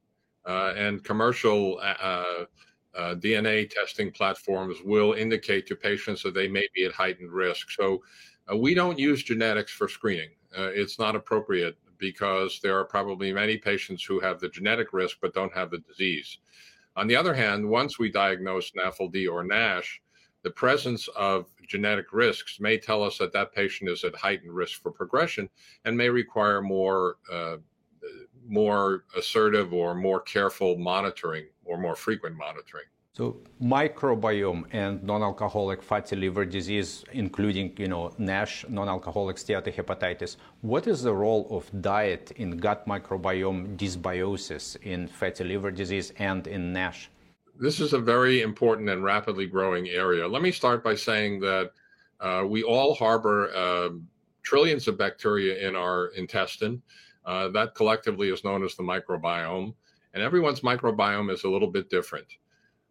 uh, 0.45 0.75
and 0.77 1.03
commercial 1.03 1.81
DNA 2.95 3.71
testing 3.71 4.11
platforms 4.11 4.83
will 4.85 5.15
indicate 5.15 5.67
to 5.69 5.75
patients 5.75 6.23
that 6.25 6.35
they 6.35 6.47
may 6.47 6.69
be 6.75 6.85
at 6.85 6.93
heightened 6.93 7.33
risk. 7.33 7.71
So, 7.71 8.03
we 8.55 8.75
don't 8.75 8.99
use 8.99 9.23
genetics 9.23 9.73
for 9.73 9.89
screening. 9.89 10.33
it's 10.55 10.99
not 10.99 11.17
appropriate 11.17 11.79
because 11.97 12.61
there 12.63 12.79
are 12.79 12.85
probably 12.85 13.33
many 13.33 13.57
patients 13.57 14.05
who 14.05 14.21
have 14.21 14.41
the 14.41 14.51
genetic 14.51 14.93
risk 14.93 15.17
but 15.23 15.33
don't 15.33 15.55
have 15.55 15.71
the 15.71 15.79
disease. 15.79 16.37
On 16.97 17.07
the 17.07 17.17
other 17.17 17.33
hand, 17.33 17.67
once 17.67 17.99
we 17.99 18.11
diagnose 18.11 18.73
NAFLD 18.73 19.27
or 19.27 19.43
NASH, 19.43 20.02
the 20.43 20.51
presence 20.51 21.09
of 21.17 21.47
genetic 21.69 22.13
risks 22.13 22.59
may 22.61 22.77
tell 22.77 23.03
us 23.03 23.19
that 23.19 23.33
that 23.33 23.55
patient 23.55 23.89
is 23.91 24.05
at 24.05 24.15
heightened 24.15 24.53
risk 24.53 24.81
for 24.83 24.91
progression 24.91 25.49
and 25.85 25.97
may 25.97 26.09
require 26.09 26.61
more 26.61 27.17
uh, 27.31 27.57
more 28.49 29.05
assertive 29.17 29.73
or 29.73 29.95
more 29.95 30.21
careful 30.21 30.77
monitoring 30.77 31.47
or 31.65 31.79
more 31.79 31.95
frequent 31.95 32.37
monitoring. 32.37 32.85
So 33.15 33.37
microbiome 33.63 34.65
and 34.73 35.03
non-alcoholic 35.03 35.83
fatty 35.83 36.17
liver 36.17 36.47
disease, 36.47 37.05
including 37.13 37.75
you 37.77 37.87
know 37.87 38.15
NASH, 38.17 38.65
non-alcoholic 38.71 39.37
steatohepatitis. 39.37 40.37
What 40.63 40.87
is 40.87 41.03
the 41.03 41.13
role 41.13 41.47
of 41.51 41.71
diet 41.83 42.33
in 42.37 42.57
gut 42.57 42.87
microbiome 42.89 43.77
dysbiosis 43.77 44.77
in 44.83 45.07
fatty 45.07 45.45
liver 45.45 45.71
disease 45.71 46.13
and 46.19 46.47
in 46.47 46.73
NASH? 46.73 47.11
This 47.59 47.81
is 47.81 47.93
a 47.93 47.99
very 47.99 48.43
important 48.43 48.89
and 48.89 49.05
rapidly 49.05 49.47
growing 49.47 49.89
area. 49.89 50.27
Let 50.27 50.43
me 50.43 50.53
start 50.53 50.83
by 50.83 50.95
saying 50.95 51.41
that 51.41 51.73
uh, 52.21 52.45
we 52.47 52.63
all 52.63 52.95
harbor 52.95 53.55
uh, 53.55 53.91
trillions 54.43 54.89
of 54.89 54.99
bacteria 54.99 55.67
in 55.67 55.77
our 55.77 56.09
intestine. 56.09 56.83
Uh, 57.25 57.49
that 57.49 57.75
collectively 57.75 58.31
is 58.31 58.45
known 58.45 58.65
as 58.65 58.75
the 58.75 58.83
microbiome, 58.83 59.75
and 60.15 60.23
everyone's 60.23 60.61
microbiome 60.61 61.33
is 61.33 61.45
a 61.45 61.49
little 61.49 61.71
bit 61.71 61.89
different. 61.89 62.27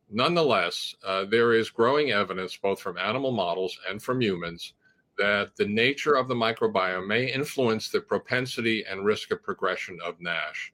Nonetheless, 0.10 0.96
uh, 1.06 1.25
there 1.25 1.53
is 1.53 1.70
growing 1.70 2.12
evidence, 2.12 2.56
both 2.56 2.80
from 2.80 2.98
animal 2.98 3.32
models 3.32 3.77
and 3.89 4.01
from 4.01 4.22
humans, 4.22 4.74
that 5.18 5.56
the 5.58 5.65
nature 5.65 6.15
of 6.15 6.27
the 6.27 6.36
microbiome 6.36 7.08
may 7.08 7.32
influence 7.32 7.89
the 7.89 8.01
propensity 8.01 8.86
and 8.89 9.06
risk 9.06 9.32
of 9.32 9.44
progression 9.44 10.00
of 10.03 10.20
NASH 10.20 10.74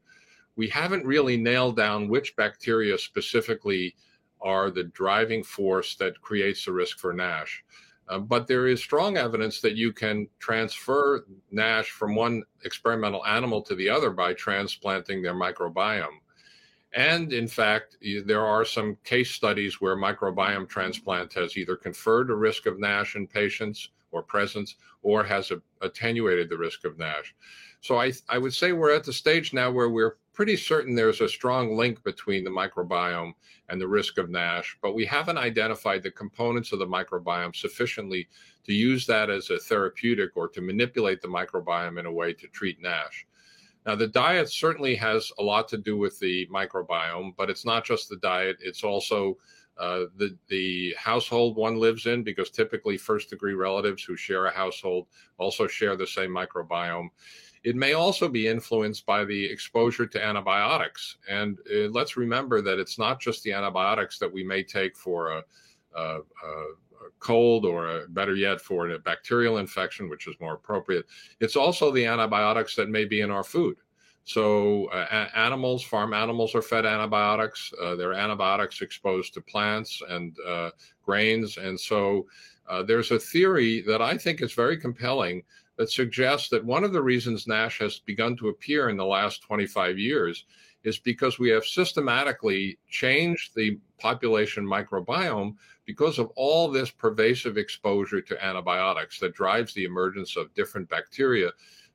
we 0.58 0.68
haven't 0.68 1.06
really 1.06 1.38
nailed 1.38 1.78
down 1.78 2.10
which 2.10 2.36
bacteria 2.36 2.98
specifically 2.98 3.96
are 4.42 4.70
the 4.70 4.84
driving 4.84 5.44
force 5.44 5.96
that 5.96 6.20
creates 6.22 6.66
the 6.66 6.72
risk 6.72 7.00
for 7.00 7.14
NASH. 7.14 7.64
Uh, 8.10 8.20
but 8.20 8.48
there 8.48 8.68
is 8.68 8.82
strong 8.82 9.18
evidence 9.18 9.62
that 9.62 9.76
you 9.76 9.92
can 9.92 10.28
transfer 10.40 11.26
NASH 11.52 11.92
from 11.92 12.16
one 12.16 12.44
experimental 12.64 13.26
animal 13.26 13.62
to 13.62 13.76
the 13.76 13.90
other 13.90 14.10
by 14.10 14.34
transplanting 14.34 15.22
their 15.22 15.34
microbiome. 15.34 16.20
And 16.94 17.34
in 17.34 17.48
fact, 17.48 17.98
there 18.26 18.46
are 18.46 18.66
some 18.66 18.98
case 19.04 19.32
studies 19.32 19.82
where 19.82 19.96
microbiome 19.96 20.70
transplant 20.70 21.34
has 21.34 21.58
either 21.58 21.76
conferred 21.76 22.32
a 22.32 22.36
risk 22.36 22.66
of 22.66 22.80
NASH 22.80 23.16
in 23.16 23.28
patients 23.28 23.90
or 24.12 24.24
presence, 24.24 24.76
or 25.02 25.24
has 25.24 25.52
a 25.52 25.62
attenuated 25.82 26.50
the 26.50 26.58
risk 26.58 26.86
of 26.86 26.98
NASH. 26.98 27.36
So 27.82 28.00
I, 28.00 28.14
I 28.30 28.38
would 28.38 28.54
say 28.54 28.72
we're 28.72 28.96
at 28.96 29.04
the 29.04 29.14
stage 29.14 29.54
now 29.54 29.70
where 29.70 29.90
we're 29.90 30.16
pretty 30.38 30.56
certain 30.56 30.94
there's 30.94 31.22
a 31.22 31.28
strong 31.28 31.76
link 31.76 32.04
between 32.04 32.44
the 32.44 32.50
microbiome 32.50 33.34
and 33.70 33.82
the 33.82 33.88
risk 33.88 34.20
of 34.20 34.30
NASH, 34.30 34.78
but 34.84 34.94
we 34.94 35.04
haven't 35.04 35.40
identified 35.40 36.04
the 36.04 36.12
components 36.12 36.72
of 36.72 36.78
the 36.78 36.86
microbiome 36.86 37.56
sufficiently 37.56 38.28
to 38.64 38.72
use 38.72 39.08
that 39.08 39.32
as 39.32 39.50
a 39.50 39.58
therapeutic 39.58 40.38
or 40.38 40.48
to 40.48 40.62
manipulate 40.62 41.24
the 41.24 41.28
microbiome 41.28 42.00
in 42.00 42.06
a 42.06 42.12
way 42.12 42.34
to 42.34 42.48
treat 42.50 42.80
NASH. 42.80 43.26
Now, 43.88 43.96
the 43.96 44.06
diet 44.06 44.52
certainly 44.52 44.94
has 44.94 45.32
a 45.40 45.44
lot 45.44 45.68
to 45.70 45.78
do 45.80 45.98
with 45.98 46.20
the 46.20 46.48
microbiome, 46.54 47.36
but 47.36 47.50
it's 47.50 47.66
not 47.66 47.84
just 47.84 48.08
the 48.08 48.18
diet, 48.18 48.58
it's 48.62 48.84
also 48.84 49.40
uh, 49.80 50.06
the 50.18 50.36
the 50.50 50.96
household 50.98 51.56
one 51.56 51.80
lives 51.80 52.06
in 52.08 52.24
because 52.24 52.50
typically 52.50 52.98
first 52.98 53.30
degree 53.30 53.54
relatives 53.54 54.04
who 54.04 54.16
share 54.16 54.48
a 54.48 54.52
household 54.52 55.06
also 55.38 55.68
share 55.68 55.96
the 55.96 56.08
same 56.08 56.32
microbiome 56.32 57.10
it 57.64 57.76
may 57.76 57.94
also 57.94 58.28
be 58.30 58.48
influenced 58.48 59.06
by 59.06 59.26
the 59.26 59.46
exposure 59.46 60.06
to 60.06 60.24
antibiotics. 60.24 61.18
And 61.30 61.58
uh, 61.72 61.90
let's 61.90 62.18
remember 62.18 62.62
that 62.62 62.80
it's 62.80 62.98
not 62.98 63.20
just 63.20 63.44
the 63.44 63.54
antibiotics 63.54 64.20
that 64.20 64.32
we 64.32 64.44
may 64.44 64.64
take 64.64 64.96
for 64.96 65.32
a, 65.32 65.44
a, 65.96 66.20
a 66.20 66.66
cold 67.20 67.66
or 67.66 67.90
a, 67.90 68.08
better 68.08 68.36
yet 68.36 68.62
for 68.62 68.90
a 68.90 69.00
bacterial 69.00 69.58
infection, 69.58 70.10
which 70.10 70.28
is 70.28 70.36
more 70.40 70.54
appropriate. 70.54 71.06
It's 71.40 71.56
also 71.56 71.92
the 71.92 72.06
antibiotics 72.06 72.76
that 72.76 72.90
may 72.90 73.06
be 73.06 73.22
in 73.22 73.32
our 73.32 73.44
food. 73.44 73.78
So 74.24 74.88
uh, 74.88 75.30
animals, 75.36 75.84
farm 75.84 76.14
animals 76.14 76.54
are 76.54 76.62
fed 76.62 76.86
antibiotics. 76.86 77.72
Uh, 77.82 77.96
there 77.96 78.10
are 78.10 78.14
antibiotics 78.14 78.82
exposed 78.82 79.34
to 79.36 79.42
plants 79.42 80.02
and 80.10 80.36
uh, 80.46 80.72
grains. 81.06 81.58
And 81.58 81.80
so 81.80 82.28
uh, 82.68 82.84
there's 82.84 83.12
a 83.12 83.20
theory 83.20 83.82
that 83.84 84.02
I 84.02 84.18
think 84.18 84.42
is 84.42 84.52
very 84.52 84.78
compelling 84.78 85.44
that 85.78 85.92
suggests 85.92 86.50
that 86.50 86.66
one 86.66 86.84
of 86.84 86.92
the 86.92 87.02
reasons 87.02 87.48
NASH 87.48 87.80
has 87.80 88.00
begun 88.00 88.36
to 88.38 88.50
appear 88.50 88.90
in 88.90 88.98
the 88.98 89.06
last 89.06 89.44
25 89.44 89.98
years 89.98 90.46
is 90.84 91.00
because 91.00 91.40
we 91.40 91.50
have 91.50 91.66
systematically 91.66 92.78
changed 92.90 93.54
the 93.56 93.80
population 94.00 94.66
microbiome 94.66 95.56
because 95.86 96.20
of 96.20 96.32
all 96.36 96.70
this 96.70 96.92
pervasive 96.92 97.58
exposure 97.58 98.22
to 98.22 98.46
antibiotics 98.46 99.20
that 99.20 99.34
drives 99.34 99.74
the 99.74 99.86
emergence 99.86 100.36
of 100.36 100.54
different 100.54 100.90
bacteria 100.90 101.52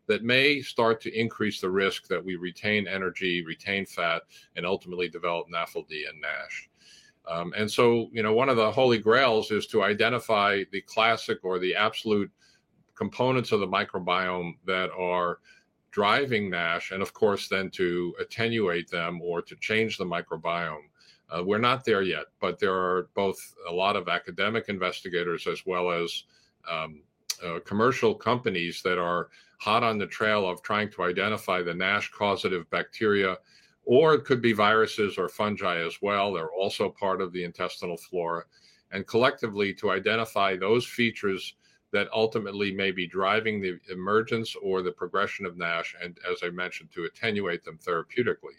that 0.07 0.25
may 0.25 0.61
start 0.61 1.01
to 1.01 1.19
increase 1.19 1.61
the 1.61 1.71
risk 1.71 2.09
that 2.09 2.23
we 2.23 2.37
retain 2.37 2.89
energy, 2.89 3.45
retain 3.45 3.87
fat, 3.87 4.23
and 4.57 4.67
ultimately 4.67 5.09
develop 5.09 5.47
NAFLD 5.49 6.09
and 6.09 6.21
NASH. 6.21 6.69
Um, 7.29 7.53
and 7.57 7.71
so, 7.71 8.09
you 8.13 8.23
know, 8.23 8.33
one 8.33 8.49
of 8.49 8.57
the 8.57 8.71
holy 8.71 8.99
grails 8.99 9.53
is 9.53 9.67
to 9.69 9.85
identify 9.85 10.65
the 10.73 10.81
classic 10.81 11.39
or 11.45 11.61
the 11.61 11.75
absolute 11.75 12.31
components 13.05 13.51
of 13.51 13.59
the 13.59 13.67
microbiome 13.79 14.55
that 14.65 14.89
are 14.97 15.39
driving 15.91 16.49
NASH, 16.49 16.93
and 16.93 17.03
of 17.03 17.13
course, 17.13 17.49
then 17.49 17.69
to 17.71 18.15
attenuate 18.21 18.89
them 18.89 19.21
or 19.21 19.43
to 19.43 19.57
change 19.57 19.99
the 19.99 20.05
microbiome. 20.05 20.87
Uh, 21.29 21.43
we're 21.45 21.67
not 21.71 21.85
there 21.85 22.03
yet, 22.03 22.27
but 22.41 22.61
there 22.61 22.75
are 22.75 23.09
both 23.15 23.41
a 23.69 23.73
lot 23.73 23.97
of 23.97 24.09
academic 24.09 24.69
investigators 24.69 25.49
as 25.49 25.67
well 25.67 25.91
as 25.91 26.25
um, 26.71 27.03
uh, 27.45 27.59
commercial 27.65 28.15
companies 28.15 28.83
that 28.83 28.99
are 28.99 29.31
hot 29.59 29.83
on 29.83 29.99
the 29.99 30.07
trail 30.19 30.49
of 30.49 30.63
trying 30.63 30.89
to 30.93 31.03
identify 31.03 31.61
the 31.61 31.75
NASH 31.75 32.07
causative 32.11 32.71
bacteria, 32.71 33.37
or 33.85 34.15
it 34.15 34.25
could 34.25 34.41
be 34.41 34.53
viruses 34.53 35.19
or 35.19 35.29
fungi 35.29 35.79
as 35.85 35.97
well. 36.01 36.33
They're 36.33 36.53
also 36.53 36.89
part 36.89 37.21
of 37.21 37.33
the 37.33 37.43
intestinal 37.43 37.97
flora. 37.97 38.45
And 38.93 39.07
collectively, 39.07 39.75
to 39.75 39.91
identify 39.91 40.57
those 40.57 40.87
features 40.87 41.55
that 41.93 42.09
ultimately 42.13 42.73
may 42.73 42.91
be 42.91 43.07
driving 43.07 43.61
the 43.61 43.79
emergence 43.91 44.57
or 44.63 44.83
the 44.83 44.93
progression 44.93 45.47
of 45.47 45.57
NASH, 45.57 45.95
and 46.03 46.19
as 46.31 46.39
I 46.43 46.51
mentioned, 46.51 46.91
to 46.93 47.05
attenuate 47.05 47.65
them 47.65 47.79
therapeutically. 47.79 48.57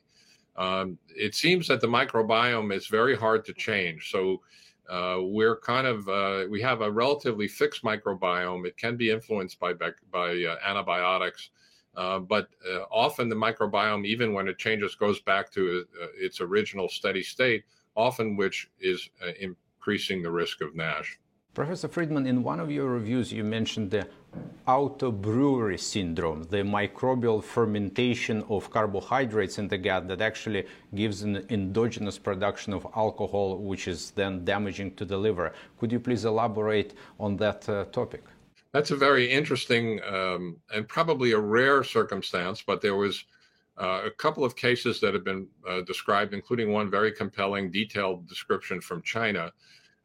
Um, 0.55 0.99
it 1.09 1.33
seems 1.33 1.67
that 1.67 1.81
the 1.81 1.87
microbiome 1.87 2.73
is 2.73 2.87
very 2.87 3.15
hard 3.15 3.43
to 3.45 3.53
change. 3.53 4.11
So 4.11 4.41
uh, 4.89 5.17
we're 5.21 5.57
kind 5.57 5.87
of 5.87 6.07
uh, 6.07 6.45
we 6.49 6.61
have 6.61 6.81
a 6.81 6.91
relatively 6.91 7.47
fixed 7.47 7.83
microbiome. 7.83 8.67
It 8.67 8.77
can 8.77 8.97
be 8.97 9.09
influenced 9.09 9.59
by 9.59 9.73
by 10.11 10.43
uh, 10.43 10.57
antibiotics, 10.63 11.49
uh, 11.95 12.19
but 12.19 12.49
uh, 12.69 12.81
often 12.91 13.29
the 13.29 13.35
microbiome, 13.35 14.05
even 14.05 14.33
when 14.33 14.47
it 14.47 14.59
changes, 14.59 14.93
goes 14.95 15.21
back 15.21 15.51
to 15.53 15.85
uh, 16.01 16.07
its 16.15 16.41
original 16.41 16.87
steady 16.89 17.23
state. 17.23 17.63
Often, 17.95 18.37
which 18.37 18.71
is 18.79 19.07
increasing 19.39 20.23
the 20.23 20.31
risk 20.31 20.61
of 20.61 20.75
NASH. 20.75 21.19
Professor 21.53 21.87
Friedman, 21.87 22.25
in 22.25 22.41
one 22.41 22.59
of 22.59 22.71
your 22.71 22.87
reviews, 22.87 23.31
you 23.31 23.43
mentioned 23.43 23.91
the 23.91 24.07
autobrewery 24.67 25.79
syndrome, 25.79 26.41
the 26.45 26.63
microbial 26.63 27.43
fermentation 27.43 28.43
of 28.49 28.71
carbohydrates 28.71 29.59
in 29.59 29.67
the 29.67 29.77
gut 29.77 30.07
that 30.07 30.19
actually 30.19 30.65
gives 30.95 31.21
an 31.21 31.45
endogenous 31.51 32.17
production 32.17 32.73
of 32.73 32.87
alcohol, 32.95 33.59
which 33.59 33.87
is 33.87 34.09
then 34.11 34.43
damaging 34.43 34.95
to 34.95 35.05
the 35.05 35.15
liver. 35.15 35.53
Could 35.79 35.91
you 35.91 35.99
please 35.99 36.25
elaborate 36.25 36.95
on 37.19 37.37
that 37.37 37.69
uh, 37.69 37.85
topic? 37.85 38.23
That's 38.71 38.89
a 38.89 38.95
very 38.95 39.29
interesting 39.29 40.01
um, 40.11 40.57
and 40.73 40.87
probably 40.87 41.33
a 41.33 41.39
rare 41.39 41.83
circumstance, 41.83 42.63
but 42.65 42.81
there 42.81 42.95
was 42.95 43.25
uh, 43.77 44.01
a 44.05 44.09
couple 44.09 44.43
of 44.43 44.55
cases 44.55 44.99
that 45.01 45.13
have 45.13 45.23
been 45.23 45.47
uh, 45.69 45.81
described, 45.81 46.33
including 46.33 46.71
one 46.71 46.89
very 46.89 47.11
compelling, 47.11 47.69
detailed 47.69 48.27
description 48.27 48.81
from 48.81 49.03
China 49.03 49.51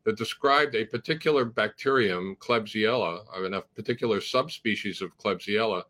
that 0.09 0.17
described 0.17 0.75
a 0.75 0.87
particular 0.87 1.45
bacterium, 1.45 2.35
Klebsiella, 2.41 3.27
I 3.31 3.47
a 3.55 3.61
particular 3.61 4.23
subspecies 4.23 5.03
of 5.03 5.15
Klebsiella, 5.19 5.83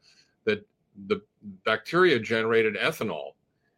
that 0.44 0.66
the 1.06 1.22
bacteria 1.64 2.18
generated 2.18 2.74
ethanol. 2.74 3.34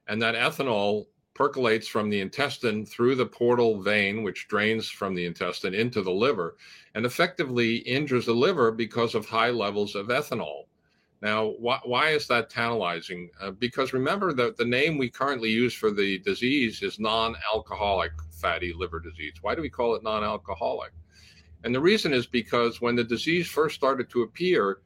And 0.09 0.23
that 0.23 0.35
ethanol 0.35 1.09
percolates 1.35 1.87
from 1.87 2.09
the 2.09 2.21
intestine 2.21 2.87
through 2.87 3.17
the 3.17 3.27
portal 3.27 3.83
vein, 3.83 4.23
which 4.23 4.49
drains 4.49 4.89
from 4.89 5.15
the 5.15 5.27
intestine 5.27 5.75
into 5.75 6.01
the 6.01 6.11
liver, 6.11 6.57
and 6.95 7.05
effectively 7.05 7.77
injures 7.77 8.25
the 8.25 8.33
liver 8.33 8.73
because 8.73 9.15
of 9.15 9.27
high 9.27 9.51
levels 9.51 9.95
of 9.95 10.07
ethanol. 10.07 10.65
Now, 11.21 11.49
why, 11.59 11.81
why 11.85 12.09
is 12.13 12.27
that 12.29 12.49
tantalizing? 12.49 13.29
Uh, 13.39 13.51
because 13.51 13.93
remember 13.93 14.33
that 14.33 14.57
the 14.57 14.65
name 14.65 14.97
we 14.97 15.11
currently 15.11 15.51
use 15.51 15.75
for 15.75 15.91
the 15.91 16.19
disease 16.21 16.83
is 16.83 16.99
non 16.99 17.37
alcoholic 17.53 18.13
fatty 18.41 18.73
liver 18.73 19.01
disease. 19.01 19.35
Why 19.41 19.55
do 19.55 19.63
we 19.63 19.71
call 19.71 19.95
it 19.95 20.03
non 20.03 20.25
alcoholic? 20.25 20.93
And 21.65 21.75
the 21.75 21.81
reason 21.81 22.13
is 22.13 22.27
because 22.27 22.81
when 22.81 22.97
the 22.97 23.05
disease 23.05 23.49
first 23.49 23.75
started 23.75 24.09
to 24.11 24.23
appear, 24.23 24.79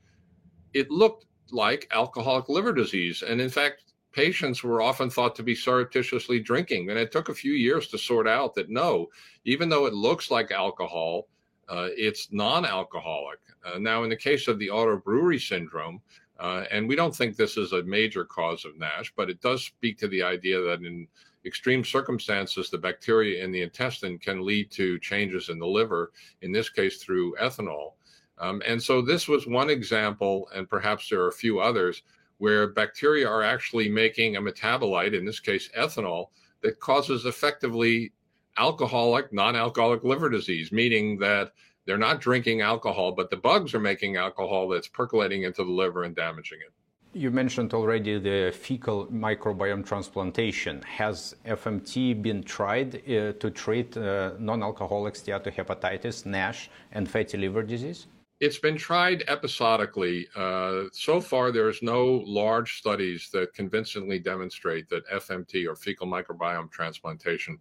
it 0.73 0.91
looked 0.91 1.27
like 1.51 1.89
alcoholic 1.93 2.49
liver 2.49 2.73
disease. 2.73 3.23
And 3.23 3.41
in 3.41 3.49
fact, 3.49 3.85
patients 4.13 4.63
were 4.63 4.83
often 4.83 5.11
thought 5.11 5.37
to 5.37 5.43
be 5.43 5.55
surreptitiously 5.55 6.41
drinking. 6.41 6.91
And 6.91 6.99
it 6.99 7.13
took 7.13 7.29
a 7.29 7.35
few 7.35 7.53
years 7.53 7.89
to 7.89 7.99
sort 7.99 8.27
out 8.27 8.55
that 8.55 8.71
no, 8.71 9.09
even 9.45 9.69
though 9.69 9.87
it 9.87 9.95
looks 9.95 10.31
like 10.31 10.51
alcohol, 10.51 11.29
uh, 11.69 11.89
it's 11.97 12.29
non 12.33 12.65
alcoholic. 12.65 13.39
Uh, 13.65 13.79
now, 13.79 14.03
in 14.03 14.11
the 14.11 14.17
case 14.17 14.49
of 14.49 14.59
the 14.59 14.71
auto 14.71 14.97
brewery 14.97 15.39
syndrome, 15.39 16.01
uh, 16.39 16.65
and 16.71 16.89
we 16.89 16.97
don't 16.97 17.15
think 17.15 17.37
this 17.37 17.57
is 17.57 17.73
a 17.73 17.83
major 17.85 18.25
cause 18.25 18.65
of 18.65 18.77
NASH, 18.77 19.13
but 19.17 19.31
it 19.31 19.41
does 19.41 19.65
speak 19.65 19.99
to 19.99 20.09
the 20.09 20.23
idea 20.23 20.61
that 20.61 20.83
in 20.83 21.07
extreme 21.47 21.85
circumstances, 21.85 22.71
the 22.71 22.79
bacteria 22.79 23.45
in 23.45 23.53
the 23.53 23.63
intestine 23.63 24.19
can 24.19 24.45
lead 24.45 24.71
to 24.73 24.99
changes 24.99 25.49
in 25.49 25.59
the 25.59 25.67
liver, 25.67 26.13
in 26.43 26.53
this 26.53 26.69
case 26.69 27.03
through 27.03 27.35
ethanol. 27.37 27.93
Um, 28.39 28.63
and 28.67 28.83
so 28.83 29.01
this 29.01 29.29
was 29.29 29.47
one 29.47 29.71
example, 29.71 30.49
and 30.55 30.69
perhaps 30.69 31.09
there 31.09 31.21
are 31.21 31.29
a 31.29 31.33
few 31.33 31.61
others, 31.61 32.03
where 32.39 32.69
bacteria 32.69 33.29
are 33.29 33.43
actually 33.43 33.89
making 33.89 34.37
a 34.37 34.43
metabolite, 34.43 35.17
in 35.17 35.25
this 35.25 35.41
case 35.41 35.71
ethanol, 35.79 36.29
that 36.63 36.81
causes 36.81 37.27
effectively 37.27 38.13
alcoholic, 38.57 39.33
non 39.33 39.55
alcoholic 39.55 40.03
liver 40.03 40.29
disease, 40.29 40.73
meaning 40.73 41.19
that 41.19 41.53
they're 41.87 41.99
not 41.99 42.21
drinking 42.21 42.63
alcohol, 42.63 43.13
but 43.13 43.31
the 43.31 43.37
bugs 43.37 43.75
are 43.75 43.81
making 43.81 44.17
alcohol 44.17 44.69
that's 44.69 44.89
percolating 44.89 45.43
into 45.43 45.63
the 45.63 45.71
liver 45.71 46.05
and 46.05 46.17
damaging 46.17 46.59
it. 46.61 46.73
You 47.15 47.31
mentioned 47.31 47.73
already 47.75 48.19
the 48.19 48.51
fecal 48.53 49.07
microbiome 49.07 49.87
transplantation. 49.87 50.83
Has 50.83 51.37
FMT 51.47 52.21
been 52.21 52.43
tried 52.43 52.97
uh, 52.97 53.35
to 53.35 53.51
treat 53.53 53.97
uh, 53.97 54.33
non-alcoholic 54.41 55.15
steatohepatitis, 55.15 56.27
NASH, 56.27 56.71
and 56.91 57.09
fatty 57.09 57.39
liver 57.39 57.63
disease? 57.63 58.09
It's 58.41 58.59
been 58.59 58.77
tried 58.77 59.23
episodically. 59.29 60.27
Uh, 60.35 60.87
so 60.93 61.21
far, 61.21 61.53
there's 61.53 61.83
no 61.83 62.25
large 62.27 62.79
studies 62.79 63.31
that 63.33 63.55
convincingly 63.55 64.19
demonstrate 64.19 64.89
that 64.89 65.09
FMT 65.09 65.69
or 65.69 65.77
fecal 65.77 66.09
microbiome 66.09 66.69
transplantation 66.69 67.61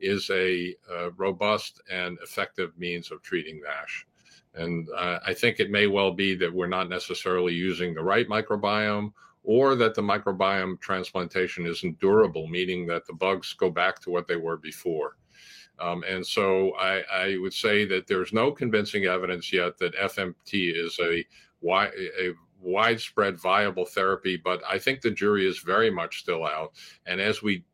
is 0.00 0.30
a, 0.30 0.74
a 0.90 1.10
robust 1.18 1.82
and 1.90 2.16
effective 2.22 2.70
means 2.78 3.10
of 3.10 3.20
treating 3.20 3.60
NASH. 3.60 4.06
And 4.54 4.88
uh, 4.96 5.18
I 5.26 5.34
think 5.34 5.58
it 5.58 5.70
may 5.70 5.86
well 5.86 6.12
be 6.12 6.34
that 6.36 6.52
we're 6.52 6.66
not 6.66 6.88
necessarily 6.88 7.52
using 7.52 7.92
the 7.92 8.02
right 8.02 8.28
microbiome 8.28 9.12
or 9.42 9.74
that 9.74 9.94
the 9.94 10.02
microbiome 10.02 10.80
transplantation 10.80 11.66
isn't 11.66 12.00
durable, 12.00 12.46
meaning 12.46 12.86
that 12.86 13.06
the 13.06 13.12
bugs 13.12 13.52
go 13.52 13.70
back 13.70 14.00
to 14.00 14.10
what 14.10 14.26
they 14.26 14.36
were 14.36 14.56
before. 14.56 15.16
Um, 15.78 16.04
and 16.08 16.24
so 16.24 16.72
I, 16.76 17.02
I, 17.12 17.36
would 17.38 17.52
say 17.52 17.84
that 17.86 18.06
there's 18.06 18.32
no 18.32 18.52
convincing 18.52 19.06
evidence 19.06 19.52
yet 19.52 19.76
that 19.78 19.96
FMT 19.96 20.38
is 20.52 20.98
a, 21.00 21.26
a 21.68 22.32
widespread 22.60 23.38
viable 23.40 23.84
therapy, 23.84 24.36
but 24.36 24.62
I 24.68 24.78
think 24.78 25.00
the 25.00 25.10
jury 25.10 25.46
is 25.46 25.58
very 25.58 25.90
much 25.90 26.20
still 26.20 26.46
out. 26.46 26.74
And 27.06 27.20
as 27.20 27.42
we 27.42 27.64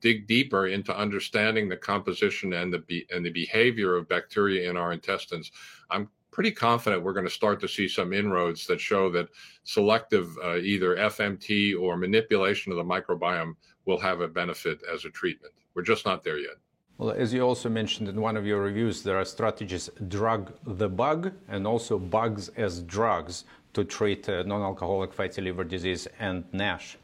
dig 0.00 0.26
deeper 0.26 0.66
into 0.66 0.96
understanding 0.96 1.68
the 1.68 1.76
composition 1.76 2.54
and 2.54 2.72
the 2.72 2.78
be- 2.78 3.06
and 3.14 3.24
the 3.24 3.30
behavior 3.30 3.96
of 3.96 4.08
bacteria 4.08 4.68
in 4.68 4.78
our 4.78 4.92
intestines, 4.92 5.52
I'm 5.90 6.08
pretty 6.32 6.50
confident 6.50 7.02
we're 7.02 7.12
going 7.12 7.26
to 7.26 7.30
start 7.30 7.60
to 7.60 7.68
see 7.68 7.86
some 7.86 8.12
inroads 8.12 8.66
that 8.66 8.80
show 8.80 9.10
that 9.10 9.28
selective 9.64 10.36
uh, 10.42 10.56
either 10.56 10.96
FMT 10.96 11.78
or 11.80 11.96
manipulation 11.96 12.72
of 12.72 12.78
the 12.78 12.84
microbiome 12.84 13.54
will 13.84 13.98
have 13.98 14.20
a 14.20 14.28
benefit 14.28 14.80
as 14.92 15.04
a 15.04 15.10
treatment. 15.10 15.52
We're 15.74 15.82
just 15.82 16.04
not 16.04 16.24
there 16.24 16.38
yet. 16.38 16.56
Well, 16.98 17.10
as 17.10 17.32
you 17.32 17.42
also 17.42 17.68
mentioned 17.68 18.08
in 18.08 18.20
one 18.20 18.36
of 18.36 18.46
your 18.46 18.60
reviews, 18.60 19.02
there 19.02 19.18
are 19.18 19.24
strategies 19.24 19.90
drug 20.08 20.52
the 20.64 20.88
bug 20.88 21.32
and 21.48 21.66
also 21.66 21.98
bugs 21.98 22.48
as 22.56 22.82
drugs 22.82 23.44
to 23.74 23.84
treat 23.84 24.28
uh, 24.28 24.42
non 24.44 24.62
alcoholic 24.62 25.12
fatty 25.12 25.42
liver 25.42 25.64
disease 25.64 26.06
and 26.18 26.44
NASH. 26.52 26.96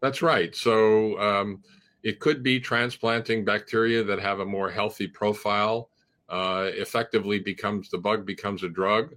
That's 0.00 0.22
right. 0.22 0.54
So 0.54 1.18
um, 1.20 1.62
it 2.02 2.20
could 2.20 2.42
be 2.42 2.60
transplanting 2.60 3.44
bacteria 3.44 4.04
that 4.04 4.20
have 4.20 4.40
a 4.40 4.44
more 4.44 4.70
healthy 4.70 5.08
profile. 5.08 5.88
Uh, 6.34 6.68
effectively 6.74 7.38
becomes 7.38 7.88
the 7.90 7.96
bug 7.96 8.26
becomes 8.26 8.64
a 8.64 8.68
drug. 8.68 9.14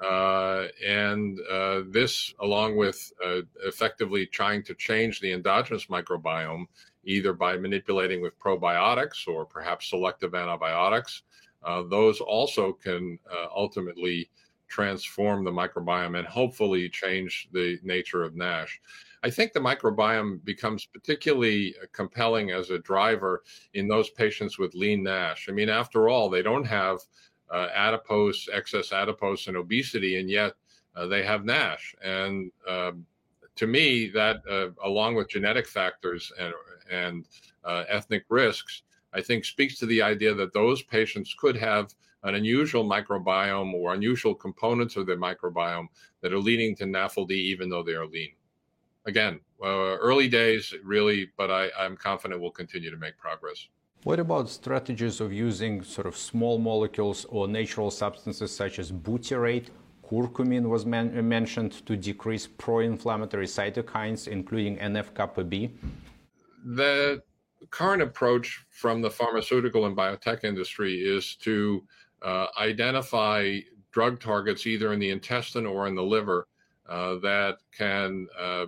Uh, 0.00 0.68
and 0.86 1.40
uh, 1.50 1.82
this, 1.88 2.32
along 2.38 2.76
with 2.76 3.12
effectively 3.66 4.26
trying 4.26 4.62
to 4.62 4.72
change 4.74 5.18
the 5.18 5.32
endogenous 5.32 5.86
microbiome, 5.86 6.66
either 7.02 7.32
by 7.32 7.56
manipulating 7.56 8.22
with 8.22 8.38
probiotics 8.38 9.26
or 9.26 9.44
perhaps 9.44 9.90
selective 9.90 10.36
antibiotics, 10.36 11.22
those 11.90 12.20
also 12.20 12.72
can 12.72 13.18
ultimately 13.64 14.30
transform 14.68 15.42
the 15.42 15.50
microbiome 15.50 16.16
and 16.16 16.28
hopefully 16.28 16.88
change 16.88 17.48
the 17.52 17.76
nature 17.82 18.22
of 18.22 18.36
NASH. 18.36 18.80
I 19.24 19.30
think 19.30 19.52
the 19.52 19.60
microbiome 19.60 20.44
becomes 20.44 20.84
particularly 20.84 21.76
compelling 21.92 22.50
as 22.50 22.70
a 22.70 22.78
driver 22.78 23.44
in 23.74 23.86
those 23.86 24.10
patients 24.10 24.58
with 24.58 24.74
lean 24.74 25.04
NASH. 25.04 25.48
I 25.48 25.52
mean, 25.52 25.68
after 25.68 26.08
all, 26.08 26.28
they 26.28 26.42
don't 26.42 26.64
have 26.64 26.98
uh, 27.52 27.68
adipose, 27.72 28.48
excess 28.52 28.92
adipose, 28.92 29.46
and 29.46 29.56
obesity, 29.56 30.18
and 30.18 30.28
yet 30.28 30.54
uh, 30.96 31.06
they 31.06 31.22
have 31.22 31.44
NASH. 31.44 31.94
And 32.02 32.50
um, 32.68 33.06
to 33.54 33.66
me, 33.66 34.08
that 34.08 34.38
uh, 34.50 34.70
along 34.84 35.14
with 35.14 35.28
genetic 35.28 35.68
factors 35.68 36.32
and, 36.40 36.52
and 36.90 37.26
uh, 37.64 37.84
ethnic 37.88 38.24
risks, 38.28 38.82
I 39.12 39.20
think 39.20 39.44
speaks 39.44 39.78
to 39.78 39.86
the 39.86 40.02
idea 40.02 40.34
that 40.34 40.52
those 40.52 40.82
patients 40.82 41.34
could 41.38 41.56
have 41.56 41.94
an 42.24 42.34
unusual 42.34 42.84
microbiome 42.84 43.74
or 43.74 43.94
unusual 43.94 44.34
components 44.34 44.96
of 44.96 45.06
their 45.06 45.18
microbiome 45.18 45.88
that 46.22 46.32
are 46.32 46.38
leading 46.38 46.74
to 46.76 46.84
NAFLD 46.84 47.30
even 47.30 47.68
though 47.68 47.82
they 47.82 47.94
are 47.94 48.06
lean. 48.06 48.32
Again, 49.04 49.40
uh, 49.62 49.96
early 49.98 50.28
days, 50.28 50.74
really, 50.84 51.30
but 51.36 51.50
I, 51.50 51.70
I'm 51.78 51.96
confident 51.96 52.40
we'll 52.40 52.50
continue 52.50 52.90
to 52.90 52.96
make 52.96 53.18
progress. 53.18 53.68
What 54.04 54.18
about 54.18 54.48
strategies 54.48 55.20
of 55.20 55.32
using 55.32 55.82
sort 55.82 56.06
of 56.06 56.16
small 56.16 56.58
molecules 56.58 57.24
or 57.28 57.46
natural 57.48 57.90
substances 57.90 58.54
such 58.54 58.78
as 58.78 58.90
butyrate? 58.92 59.68
Curcumin 60.08 60.68
was 60.68 60.84
man- 60.84 61.28
mentioned 61.28 61.86
to 61.86 61.96
decrease 61.96 62.46
pro 62.46 62.80
inflammatory 62.80 63.46
cytokines, 63.46 64.28
including 64.28 64.76
NF 64.78 65.14
kappa 65.14 65.44
B. 65.44 65.70
The 66.64 67.22
current 67.70 68.02
approach 68.02 68.64
from 68.70 69.00
the 69.02 69.10
pharmaceutical 69.10 69.86
and 69.86 69.96
biotech 69.96 70.44
industry 70.44 70.94
is 70.94 71.36
to 71.36 71.84
uh, 72.22 72.46
identify 72.58 73.58
drug 73.92 74.20
targets 74.20 74.66
either 74.66 74.92
in 74.92 75.00
the 75.00 75.10
intestine 75.10 75.66
or 75.66 75.86
in 75.86 75.94
the 75.94 76.02
liver 76.02 76.48
uh, 76.88 77.16
that 77.16 77.58
can 77.76 78.26
uh, 78.38 78.66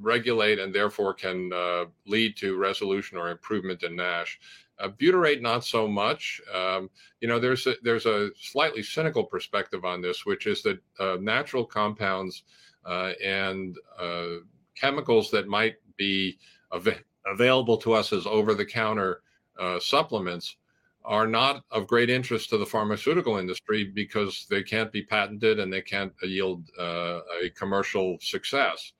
regulate 0.00 0.58
and 0.58 0.74
therefore 0.74 1.14
can 1.14 1.52
uh, 1.52 1.84
lead 2.06 2.36
to 2.38 2.56
resolution 2.56 3.18
or 3.18 3.30
improvement 3.30 3.82
in 3.82 3.96
NASH. 3.96 4.40
Uh, 4.78 4.88
butyrate, 4.88 5.42
not 5.42 5.64
so 5.64 5.86
much. 5.86 6.40
Um, 6.54 6.88
you 7.20 7.28
know, 7.28 7.38
there's 7.38 7.66
a, 7.66 7.74
there's 7.82 8.06
a 8.06 8.30
slightly 8.40 8.82
cynical 8.82 9.24
perspective 9.24 9.84
on 9.84 10.00
this, 10.00 10.24
which 10.24 10.46
is 10.46 10.62
that 10.62 10.78
uh, 10.98 11.18
natural 11.20 11.66
compounds 11.66 12.44
uh, 12.86 13.12
and 13.22 13.76
uh, 13.98 14.36
chemicals 14.74 15.30
that 15.30 15.46
might 15.46 15.76
be 15.96 16.38
av- 16.72 17.02
available 17.26 17.76
to 17.76 17.92
us 17.92 18.12
as 18.12 18.26
over-the-counter 18.26 19.20
uh, 19.58 19.78
supplements 19.78 20.56
are 21.04 21.26
not 21.26 21.62
of 21.70 21.86
great 21.86 22.08
interest 22.08 22.48
to 22.48 22.56
the 22.56 22.64
pharmaceutical 22.64 23.36
industry 23.36 23.84
because 23.84 24.46
they 24.48 24.62
can't 24.62 24.92
be 24.92 25.02
patented 25.02 25.58
and 25.58 25.72
they 25.72 25.82
can't 25.82 26.12
yield 26.22 26.70
a 26.78 27.50
commercial 27.54 28.18
success. 28.20 28.92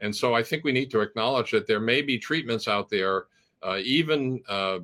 And 0.00 0.14
so 0.14 0.34
I 0.34 0.42
think 0.42 0.64
we 0.64 0.72
need 0.72 0.90
to 0.90 1.00
acknowledge 1.00 1.50
that 1.52 1.66
there 1.66 1.80
may 1.80 2.02
be 2.02 2.18
treatments 2.18 2.68
out 2.68 2.90
there, 2.90 3.26
uh, 3.62 3.78
even 3.82 4.42
uh, 4.48 4.80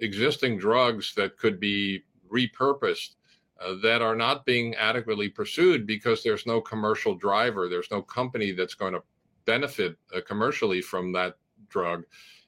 existing 0.00 0.58
drugs 0.58 1.14
that 1.14 1.38
could 1.38 1.58
be 1.58 2.02
repurposed 2.30 3.16
uh, 3.60 3.74
that 3.82 4.02
are 4.02 4.16
not 4.16 4.46
being 4.46 4.74
adequately 4.76 5.28
pursued 5.28 5.86
because 5.86 6.22
there's 6.22 6.46
no 6.46 6.60
commercial 6.60 7.14
driver. 7.14 7.68
There's 7.68 7.90
no 7.90 8.02
company 8.02 8.52
that's 8.52 8.74
going 8.74 8.94
to 8.94 9.02
benefit 9.44 9.96
uh, 10.14 10.20
commercially 10.26 10.80
from 10.80 11.12
that 11.12 11.36
drug. 11.68 12.04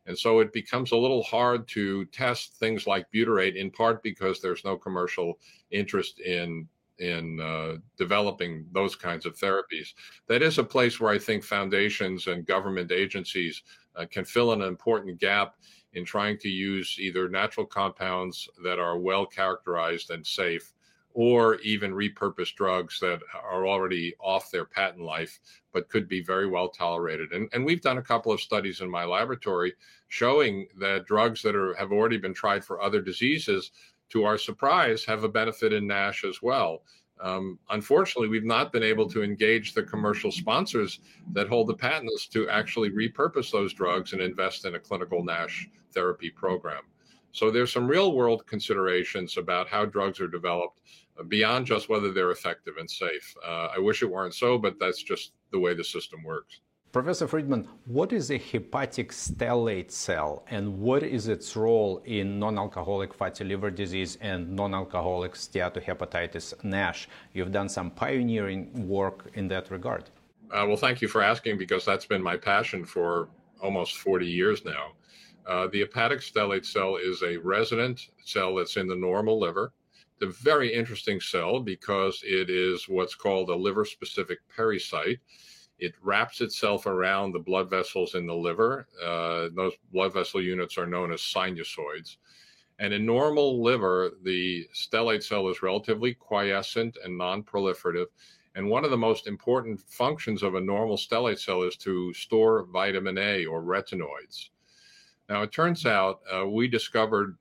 And 0.06 0.18
so 0.18 0.40
it 0.40 0.52
becomes 0.52 0.92
a 0.92 0.96
little 0.96 1.22
hard 1.22 1.68
to 1.68 2.04
test 2.06 2.54
things 2.54 2.87
like 2.87 3.11
butyrate 3.12 3.56
in 3.56 3.70
part 3.70 4.02
because 4.02 4.40
there's 4.40 4.64
no 4.64 4.76
commercial 4.76 5.38
interest 5.70 6.20
in 6.20 6.66
in 6.98 7.40
uh, 7.40 7.76
developing 7.96 8.66
those 8.72 8.94
kinds 8.94 9.26
of 9.26 9.37
therapies. 9.37 9.94
That 10.28 10.42
is 10.42 10.59
a 10.59 10.64
place 10.64 11.00
where 11.00 11.12
I 11.12 11.18
think 11.18 11.42
foundations 11.42 12.26
and 12.26 12.46
government 12.46 12.92
agencies 12.92 13.62
uh, 13.96 14.07
can 14.11 14.24
fill 14.24 14.52
an 14.52 14.62
important 14.62 15.18
gap 15.18 15.57
in 15.94 16.05
trying 16.05 16.38
to 16.38 16.48
use 16.48 16.96
either 16.98 17.28
natural 17.28 17.66
compounds 17.66 18.48
that 18.64 18.78
are 18.78 18.98
well 18.98 19.26
characterized 19.26 20.11
and 20.11 20.26
safe 20.26 20.72
or 21.14 21.57
even 21.57 21.92
repurposed 21.92 22.55
drugs 22.55 22.98
that 23.00 23.20
are 23.44 23.66
already 23.66 24.14
off 24.18 24.50
their 24.50 24.64
patent 24.64 25.02
life 25.02 25.40
but 25.72 25.88
could 25.88 26.09
be 26.09 26.22
very 26.22 26.46
well 26.46 26.68
tolerated. 26.68 27.33
And, 27.33 27.48
and 27.52 27.64
we've 27.64 27.83
done 27.83 27.98
a 27.98 28.02
couple 28.02 28.33
of 28.33 28.40
studies 28.40 28.81
in 28.81 28.90
my 28.90 29.05
laboratory 29.05 29.74
showing 30.09 30.66
that 30.78 31.07
drugs 31.07 31.42
that 31.42 31.55
are, 31.55 31.74
have 31.74 31.92
already 31.92 32.16
been 32.16 32.35
tried 32.35 32.64
for 32.64 32.81
other 32.81 33.00
diseases 33.00 33.72
to 34.12 34.25
our 34.25 34.38
surprise, 34.38 35.05
have 35.05 35.25
a 35.25 35.29
benefit 35.29 35.72
in 35.72 35.87
NASH 35.87 36.25
as 36.25 36.40
well. 36.42 36.83
Um, 37.20 37.59
unfortunately, 37.70 38.29
we've 38.29 38.44
not 38.44 38.72
been 38.72 38.83
able 38.83 39.09
to 39.11 39.22
engage 39.22 39.75
the 39.75 39.83
commercial 39.83 40.33
sponsors 40.33 41.01
that 41.33 41.48
hold 41.48 41.68
the 41.68 41.75
patents 41.75 42.27
to 42.29 42.48
actually 42.48 42.90
repurpose 42.90 43.51
those 43.51 43.72
drugs 43.72 44.12
and 44.12 44.20
invest 44.20 44.64
in 44.64 44.75
a 44.75 44.81
clinical 44.81 45.25
NASH 45.25 45.68
therapy 45.94 46.31
program. 46.31 46.83
So 47.31 47.51
there's 47.51 47.72
some 47.72 47.87
real 47.87 48.14
world 48.14 48.46
considerations 48.46 49.38
about 49.38 49.68
how 49.68 49.87
drugs 49.87 50.20
are 50.20 50.29
developed 50.29 50.81
beyond 51.29 51.66
just 51.66 51.88
whether 51.88 52.12
they're 52.12 52.33
effective 52.33 52.75
and 52.79 52.90
safe. 52.90 53.35
Uh, 53.46 53.68
I 53.75 53.79
wish 53.79 54.03
it 54.03 54.11
weren't 54.11 54.35
so, 54.35 54.59
but 54.59 54.79
that's 54.79 55.03
just 55.03 55.33
the 55.51 55.59
way 55.59 55.75
the 55.75 55.85
system 55.85 56.22
works. 56.22 56.61
Professor 56.92 57.26
Friedman, 57.26 57.66
what 57.87 58.12
is 58.12 58.31
a 58.31 58.37
hepatic 58.37 59.12
stellate 59.12 59.90
cell 59.90 60.44
and 60.50 60.78
what 60.78 61.02
is 61.02 61.26
its 61.26 61.57
role 61.57 62.02
in 62.05 62.38
non-alcoholic 62.38 63.14
fatty 63.14 63.44
liver 63.44 63.70
disease 63.70 64.18
and 64.20 64.55
non-alcoholic 64.55 65.33
steatohepatitis 65.33 66.62
NASH? 66.62 67.09
You've 67.33 67.50
done 67.50 67.70
some 67.70 67.92
pioneering 67.92 68.87
work 68.87 69.31
in 69.33 69.48
that 69.48 69.70
regard. 69.70 70.11
Uh, 70.50 70.66
well, 70.68 70.76
thank 70.76 71.00
you 71.00 71.09
for 71.09 71.22
asking 71.22 71.57
because 71.57 71.83
that's 71.87 72.05
been 72.05 72.22
my 72.22 72.37
passion 72.37 72.85
for 72.85 73.31
almost 73.62 73.96
40 73.96 74.26
years 74.26 74.62
now. 74.66 74.92
Uh, 75.46 75.68
the 75.68 75.81
hepatic 75.81 76.20
stellate 76.20 76.66
cell 76.66 76.96
is 76.96 77.22
a 77.22 77.38
resident 77.38 78.11
cell 78.22 78.57
that's 78.57 78.76
in 78.76 78.87
the 78.87 78.94
normal 78.94 79.40
liver. 79.40 79.72
It's 80.20 80.38
a 80.38 80.44
very 80.44 80.70
interesting 80.70 81.22
cell 81.22 81.59
because 81.59 82.20
it 82.22 82.50
is 82.50 82.87
what's 82.87 83.14
called 83.14 83.48
a 83.48 83.57
liver 83.57 83.87
specific 83.87 84.40
pericyte 84.55 85.20
it 85.83 85.95
wraps 86.01 86.40
itself 86.40 86.87
around 86.87 87.33
the 87.33 87.40
blood 87.40 87.68
vessels 87.68 88.14
in 88.14 88.25
the 88.25 88.35
liver. 88.35 88.87
Uh, 89.05 89.49
those 89.57 89.73
blood 89.92 90.14
vessel 90.14 90.40
units 90.40 90.79
are 90.79 90.87
known 90.87 91.12
as 91.12 91.21
sinusoids. 91.21 92.18
And 92.79 92.95
in 92.95 93.05
normal 93.05 93.61
liver, 93.61 94.12
the 94.23 94.68
stellate 94.73 95.25
cell 95.25 95.49
is 95.49 95.61
relatively 95.61 96.14
quiescent 96.14 96.99
and 97.05 97.18
non 97.18 97.42
proliferative. 97.42 98.07
And 98.55 98.71
one 98.71 98.85
of 98.85 98.92
the 98.92 98.97
most 98.97 99.27
important 99.27 99.81
functions 99.81 100.45
of 100.45 100.55
a 100.55 100.61
normal 100.61 100.97
stellate 100.97 101.40
cell 101.40 101.64
is 101.64 101.75
to 101.79 102.14
store 102.14 102.64
vitamin 102.66 103.18
A 103.18 103.45
or 103.47 103.61
retinoids. 103.61 104.51
Now, 105.29 105.42
it 105.42 105.51
turns 105.51 105.85
out 105.85 106.21
uh, 106.33 106.47
we 106.47 106.68
discovered 106.68 107.37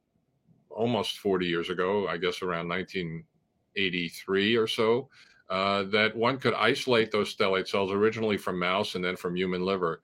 almost 0.71 1.19
40 1.19 1.45
years 1.45 1.69
ago, 1.69 2.07
I 2.07 2.17
guess 2.17 2.41
around 2.41 2.69
1983 2.69 4.55
or 4.55 4.65
so, 4.65 5.09
uh, 5.51 5.83
that 5.83 6.15
one 6.15 6.37
could 6.37 6.53
isolate 6.53 7.11
those 7.11 7.35
stellate 7.35 7.67
cells 7.67 7.91
originally 7.91 8.37
from 8.37 8.57
mouse 8.57 8.95
and 8.95 9.03
then 9.03 9.17
from 9.17 9.35
human 9.35 9.63
liver 9.63 10.01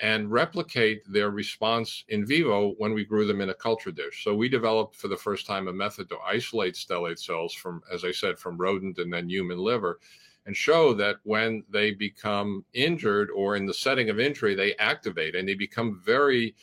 and 0.00 0.32
replicate 0.32 1.02
their 1.12 1.30
response 1.30 2.04
in 2.08 2.26
vivo 2.26 2.74
when 2.78 2.92
we 2.92 3.04
grew 3.04 3.24
them 3.24 3.40
in 3.40 3.50
a 3.50 3.54
culture 3.54 3.92
dish. 3.92 4.24
So 4.24 4.34
we 4.34 4.48
developed 4.48 4.96
for 4.96 5.08
the 5.08 5.16
first 5.16 5.46
time 5.46 5.68
a 5.68 5.72
method 5.72 6.08
to 6.08 6.18
isolate 6.26 6.74
stellate 6.74 7.20
cells 7.20 7.54
from, 7.54 7.82
as 7.92 8.04
I 8.04 8.10
said, 8.10 8.38
from 8.38 8.56
rodent 8.56 8.98
and 8.98 9.12
then 9.12 9.28
human 9.28 9.58
liver 9.58 10.00
and 10.46 10.56
show 10.56 10.92
that 10.94 11.16
when 11.22 11.62
they 11.70 11.92
become 11.92 12.64
injured 12.72 13.30
or 13.30 13.54
in 13.54 13.66
the 13.66 13.74
setting 13.74 14.10
of 14.10 14.18
injury, 14.18 14.56
they 14.56 14.74
activate 14.76 15.36
and 15.36 15.46
they 15.46 15.54
become 15.54 16.00
very, 16.04 16.56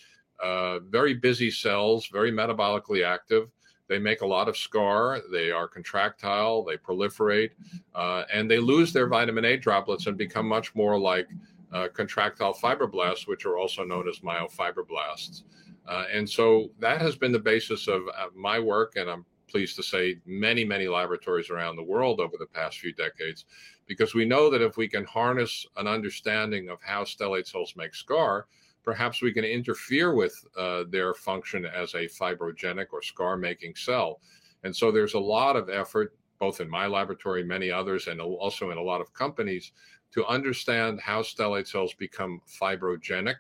uh, 0.43 0.79
very 0.79 1.13
busy 1.13 1.49
cells, 1.49 2.07
very 2.07 2.31
metabolically 2.31 3.05
active. 3.05 3.49
They 3.87 3.99
make 3.99 4.21
a 4.21 4.27
lot 4.27 4.49
of 4.49 4.57
scar. 4.57 5.21
They 5.31 5.51
are 5.51 5.67
contractile. 5.67 6.63
They 6.63 6.77
proliferate, 6.77 7.51
uh, 7.95 8.23
and 8.33 8.49
they 8.49 8.59
lose 8.59 8.91
their 8.91 9.07
vitamin 9.07 9.45
A 9.45 9.57
droplets 9.57 10.07
and 10.07 10.17
become 10.17 10.47
much 10.47 10.75
more 10.75 10.99
like 10.99 11.27
uh, 11.71 11.87
contractile 11.93 12.53
fibroblasts, 12.53 13.27
which 13.27 13.45
are 13.45 13.57
also 13.57 13.83
known 13.83 14.07
as 14.07 14.19
myofibroblasts. 14.19 15.43
Uh, 15.87 16.05
and 16.11 16.29
so 16.29 16.69
that 16.79 17.01
has 17.01 17.15
been 17.15 17.31
the 17.31 17.39
basis 17.39 17.87
of 17.87 18.01
uh, 18.17 18.27
my 18.35 18.59
work, 18.59 18.97
and 18.97 19.09
I'm 19.09 19.25
pleased 19.49 19.77
to 19.77 19.83
say 19.83 20.19
many, 20.25 20.65
many 20.65 20.87
laboratories 20.89 21.49
around 21.49 21.77
the 21.77 21.83
world 21.83 22.19
over 22.19 22.35
the 22.37 22.45
past 22.45 22.79
few 22.79 22.93
decades, 22.93 23.45
because 23.85 24.13
we 24.13 24.25
know 24.25 24.49
that 24.49 24.61
if 24.61 24.75
we 24.75 24.89
can 24.89 25.05
harness 25.05 25.65
an 25.77 25.87
understanding 25.87 26.67
of 26.67 26.79
how 26.81 27.03
stellate 27.03 27.47
cells 27.47 27.73
make 27.77 27.95
scar, 27.95 28.47
perhaps 28.87 29.21
we 29.21 29.33
can 29.33 29.43
interfere 29.43 30.13
with 30.13 30.33
uh, 30.57 30.85
their 30.89 31.13
function 31.13 31.65
as 31.65 31.93
a 31.93 32.07
fibrogenic 32.07 32.85
or 32.93 33.01
scar 33.01 33.35
making 33.35 33.75
cell. 33.75 34.21
And 34.63 34.73
so 34.73 34.93
there's 34.93 35.13
a 35.13 35.19
lot 35.19 35.57
of 35.57 35.69
effort, 35.69 36.15
both 36.39 36.61
in 36.61 36.69
my 36.69 36.87
laboratory, 36.87 37.43
many 37.43 37.69
others, 37.69 38.07
and 38.07 38.21
also 38.21 38.71
in 38.71 38.77
a 38.77 38.81
lot 38.81 39.01
of 39.01 39.13
companies, 39.13 39.73
to 40.13 40.25
understand 40.27 41.01
how 41.01 41.21
stellate 41.21 41.67
cells 41.67 41.93
become 41.95 42.39
fibrogenic 42.47 43.35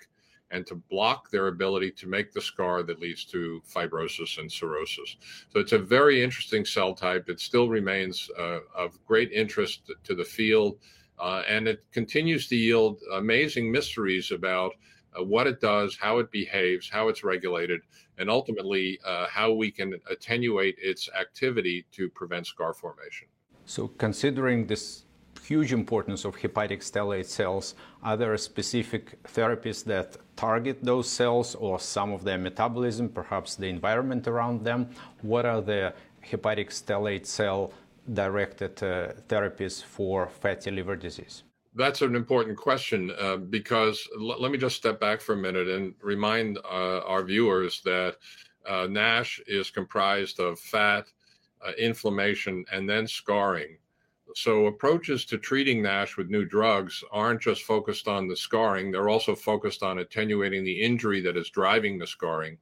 and 0.51 0.67
to 0.67 0.75
block 0.75 1.31
their 1.31 1.47
ability 1.47 1.91
to 1.91 2.07
make 2.07 2.33
the 2.33 2.41
scar 2.41 2.83
that 2.83 2.99
leads 2.99 3.23
to 3.23 3.61
fibrosis 3.73 4.39
and 4.39 4.51
cirrhosis. 4.51 5.15
So 5.53 5.61
it's 5.61 5.71
a 5.71 5.79
very 5.79 6.21
interesting 6.21 6.65
cell 6.65 6.93
type. 6.93 7.29
It 7.29 7.39
still 7.39 7.69
remains 7.69 8.29
uh, 8.37 8.59
of 8.75 8.99
great 9.05 9.31
interest 9.31 9.89
to 10.03 10.13
the 10.13 10.25
field, 10.25 10.79
uh, 11.19 11.43
and 11.47 11.69
it 11.69 11.85
continues 11.93 12.49
to 12.49 12.57
yield 12.57 12.99
amazing 13.13 13.71
mysteries 13.71 14.31
about 14.31 14.73
uh, 15.17 15.23
what 15.23 15.47
it 15.47 15.59
does, 15.61 15.97
how 15.97 16.19
it 16.19 16.31
behaves, 16.31 16.89
how 16.89 17.07
it's 17.07 17.23
regulated, 17.23 17.81
and 18.17 18.29
ultimately 18.29 18.99
uh, 19.05 19.27
how 19.27 19.51
we 19.51 19.71
can 19.71 19.93
attenuate 20.09 20.75
its 20.79 21.09
activity 21.19 21.85
to 21.91 22.09
prevent 22.09 22.47
scar 22.47 22.73
formation. 22.73 23.27
So, 23.65 23.87
considering 23.87 24.67
this 24.67 25.03
huge 25.47 25.71
importance 25.71 26.25
of 26.25 26.35
hepatic 26.35 26.81
stellate 26.81 27.25
cells. 27.25 27.75
Are 28.03 28.17
there 28.17 28.37
specific 28.37 29.03
therapies 29.23 29.83
that 29.85 30.17
target 30.35 30.83
those 30.83 31.09
cells 31.09 31.55
or 31.55 31.79
some 31.79 32.11
of 32.11 32.23
their 32.23 32.37
metabolism, 32.37 33.09
perhaps 33.09 33.55
the 33.55 33.67
environment 33.67 34.27
around 34.27 34.63
them? 34.63 34.89
What 35.21 35.45
are 35.45 35.61
the 35.61 35.93
hepatic 36.21 36.69
stellate 36.69 37.25
cell 37.25 37.71
directed 38.13 38.83
uh, 38.83 39.13
therapies 39.29 39.83
for 39.83 40.27
fatty 40.27 40.71
liver 40.71 40.95
disease? 40.95 41.43
That's 41.77 42.01
an 42.01 42.15
important 42.15 42.57
question 42.57 43.11
uh, 43.19 43.37
because 43.37 44.07
l- 44.19 44.41
let 44.41 44.51
me 44.51 44.57
just 44.57 44.75
step 44.75 44.99
back 44.99 45.21
for 45.21 45.33
a 45.33 45.37
minute 45.37 45.67
and 45.67 45.93
remind 46.01 46.57
uh, 46.57 47.01
our 47.05 47.23
viewers 47.23 47.81
that 47.85 48.15
uh, 48.67 48.87
NASH 48.89 49.39
is 49.45 49.69
comprised 49.69 50.39
of 50.39 50.59
fat, 50.59 51.05
uh, 51.65 51.73
inflammation, 51.77 52.65
and 52.71 52.89
then 52.89 53.07
scarring. 53.07 53.77
So 54.33 54.65
approaches 54.65 55.23
to 55.25 55.37
treating 55.37 55.83
NASH 55.83 56.17
with 56.17 56.31
new 56.31 56.45
drugs 56.45 57.03
aren't 57.11 57.41
just 57.41 57.61
focused 57.61 58.07
on 58.07 58.27
the 58.27 58.35
scarring, 58.35 58.91
they're 58.91 59.09
also 59.09 59.35
focused 59.35 59.83
on 59.83 59.99
attenuating 59.99 60.63
the 60.63 60.81
injury 60.81 61.21
that 61.21 61.37
is 61.37 61.51
driving 61.51 61.99
the 61.99 62.07
scarring. 62.07 62.57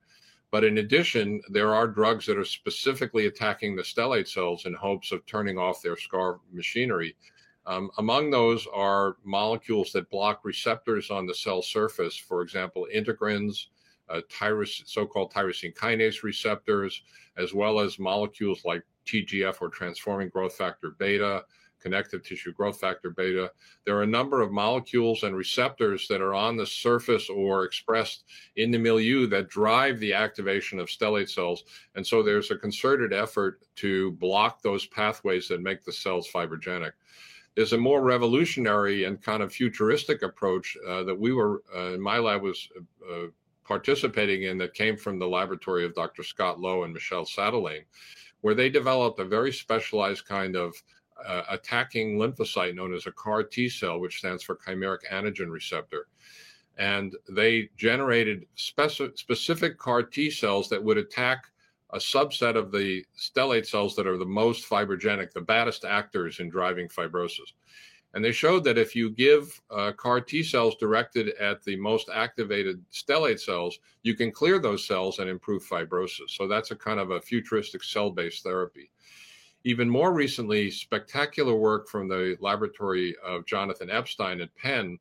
But 0.51 0.65
in 0.65 0.79
addition, 0.79 1.41
there 1.49 1.73
are 1.73 1.87
drugs 1.87 2.25
that 2.25 2.37
are 2.37 2.45
specifically 2.45 3.27
attacking 3.27 3.75
the 3.75 3.81
stellate 3.81 4.27
cells 4.27 4.65
in 4.65 4.73
hopes 4.73 5.13
of 5.13 5.25
turning 5.25 5.57
off 5.57 5.81
their 5.81 5.97
scar 5.97 6.39
machinery. 6.51 7.15
Um, 7.67 7.89
among 7.97 8.29
those 8.29 8.67
are 8.73 9.17
molecules 9.23 9.91
that 9.93 10.09
block 10.09 10.41
receptors 10.43 11.09
on 11.09 11.25
the 11.25 11.33
cell 11.33 11.61
surface, 11.61 12.15
for 12.15 12.41
example, 12.41 12.87
integrins, 12.93 13.67
uh, 14.09 14.21
so-called 14.85 15.33
tyrosine 15.33 15.73
kinase 15.75 16.21
receptors, 16.21 17.01
as 17.37 17.53
well 17.53 17.79
as 17.79 17.97
molecules 17.97 18.63
like 18.65 18.83
TGF 19.07 19.61
or 19.61 19.69
transforming 19.69 20.29
growth 20.29 20.55
factor 20.55 20.91
beta, 20.91 21.43
connective 21.85 22.23
tissue 22.23 22.51
growth 22.51 22.79
factor 22.79 23.11
beta. 23.11 23.51
There 23.85 23.95
are 23.95 24.03
a 24.03 24.07
number 24.07 24.41
of 24.41 24.51
molecules 24.51 25.21
and 25.21 25.35
receptors 25.35 26.07
that 26.07 26.21
are 26.21 26.33
on 26.33 26.57
the 26.57 26.65
surface 26.65 27.29
or 27.29 27.63
expressed 27.63 28.23
in 28.55 28.71
the 28.71 28.79
milieu 28.79 29.27
that 29.27 29.49
drive 29.49 29.99
the 29.99 30.13
activation 30.13 30.79
of 30.79 30.87
stellate 30.87 31.29
cells. 31.29 31.63
And 31.93 32.05
so 32.05 32.23
there's 32.23 32.49
a 32.49 32.57
concerted 32.57 33.13
effort 33.13 33.61
to 33.77 34.13
block 34.13 34.63
those 34.63 34.87
pathways 34.87 35.47
that 35.49 35.61
make 35.61 35.83
the 35.83 35.93
cells 35.93 36.27
fibrogenic. 36.27 36.93
There's 37.55 37.73
a 37.73 37.77
more 37.77 38.01
revolutionary 38.01 39.05
and 39.05 39.21
kind 39.21 39.41
of 39.41 39.53
futuristic 39.53 40.23
approach 40.23 40.77
uh, 40.87 41.03
that 41.03 41.17
we 41.17 41.31
were, 41.33 41.63
uh, 41.73 41.93
in 41.93 42.01
my 42.01 42.17
lab, 42.17 42.41
was 42.41 42.69
uh, 43.09 43.27
participating 43.63 44.43
in 44.43 44.57
that 44.57 44.73
came 44.73 44.97
from 44.97 45.19
the 45.19 45.27
laboratory 45.27 45.85
of 45.85 45.95
Dr. 45.95 46.23
Scott 46.23 46.59
Lowe 46.59 46.83
and 46.83 46.93
Michel 46.93 47.25
Sadelain, 47.25 47.83
where 48.41 48.55
they 48.55 48.69
developed 48.69 49.19
a 49.19 49.25
very 49.25 49.53
specialized 49.53 50.27
kind 50.27 50.55
of 50.55 50.75
uh, 51.25 51.43
attacking 51.49 52.17
lymphocyte 52.17 52.75
known 52.75 52.93
as 52.93 53.07
a 53.07 53.11
CAR 53.11 53.43
T 53.43 53.69
cell, 53.69 53.99
which 53.99 54.17
stands 54.19 54.43
for 54.43 54.57
chimeric 54.57 55.05
antigen 55.11 55.49
receptor. 55.49 56.07
And 56.77 57.15
they 57.29 57.69
generated 57.77 58.45
speci- 58.57 59.17
specific 59.17 59.77
CAR 59.77 60.03
T 60.03 60.29
cells 60.29 60.67
that 60.69 60.83
would 60.83 60.97
attack 60.97 61.45
a 61.95 61.97
subset 61.97 62.57
of 62.57 62.71
the 62.71 63.03
stellate 63.17 63.65
cells 63.65 63.95
that 63.95 64.05
are 64.05 64.17
the 64.17 64.25
most 64.25 64.69
fibrogenic, 64.69 65.31
the 65.31 65.39
baddest 65.41 65.85
actors 65.85 66.41
in 66.41 66.49
driving 66.49 66.89
fibrosis. 66.89 67.53
And 68.13 68.23
they 68.23 68.33
showed 68.33 68.63
that 68.65 68.77
if 68.77 68.95
you 68.95 69.09
give 69.09 69.61
uh, 69.71 69.93
CAR 69.93 70.21
T 70.21 70.43
cells 70.43 70.75
directed 70.75 71.29
at 71.35 71.63
the 71.63 71.77
most 71.77 72.09
activated 72.13 72.83
stellate 72.91 73.39
cells, 73.39 73.79
you 74.03 74.13
can 74.13 74.31
clear 74.31 74.59
those 74.59 74.85
cells 74.85 75.19
and 75.19 75.29
improve 75.29 75.63
fibrosis. 75.63 76.29
So 76.29 76.47
that's 76.47 76.71
a 76.71 76.75
kind 76.75 76.99
of 76.99 77.11
a 77.11 77.21
futuristic 77.21 77.83
cell 77.83 78.11
based 78.11 78.43
therapy. 78.43 78.91
Even 79.63 79.89
more 79.89 80.13
recently, 80.13 80.69
spectacular 80.69 81.55
work 81.55 81.87
from 81.87 82.07
the 82.07 82.37
laboratory 82.39 83.15
of 83.25 83.45
Jonathan 83.45 83.89
Epstein 83.89 84.41
at 84.41 84.55
Penn 84.55 84.99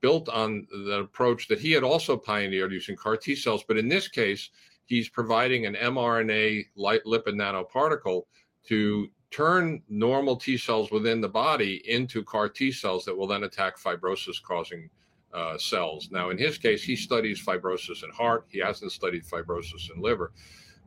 built 0.00 0.28
on 0.28 0.66
the 0.70 1.00
approach 1.00 1.48
that 1.48 1.58
he 1.58 1.72
had 1.72 1.82
also 1.82 2.16
pioneered 2.16 2.72
using 2.72 2.94
CAR 2.94 3.16
T 3.16 3.34
cells. 3.34 3.64
But 3.66 3.78
in 3.78 3.88
this 3.88 4.08
case, 4.08 4.50
he's 4.86 5.08
providing 5.08 5.66
an 5.66 5.74
mRNA 5.74 6.66
lipid 6.78 7.34
nanoparticle 7.34 8.22
to 8.64 9.08
turn 9.30 9.82
normal 9.88 10.36
T 10.36 10.56
cells 10.56 10.90
within 10.90 11.20
the 11.20 11.28
body 11.28 11.82
into 11.90 12.22
CAR 12.24 12.48
T 12.48 12.72
cells 12.72 13.04
that 13.04 13.16
will 13.16 13.26
then 13.26 13.44
attack 13.44 13.78
fibrosis 13.78 14.42
causing 14.42 14.88
uh, 15.34 15.58
cells. 15.58 16.08
Now, 16.10 16.30
in 16.30 16.38
his 16.38 16.56
case, 16.56 16.82
he 16.82 16.96
studies 16.96 17.44
fibrosis 17.44 18.04
in 18.04 18.10
heart, 18.10 18.46
he 18.48 18.58
hasn't 18.58 18.92
studied 18.92 19.24
fibrosis 19.24 19.94
in 19.94 20.00
liver. 20.00 20.32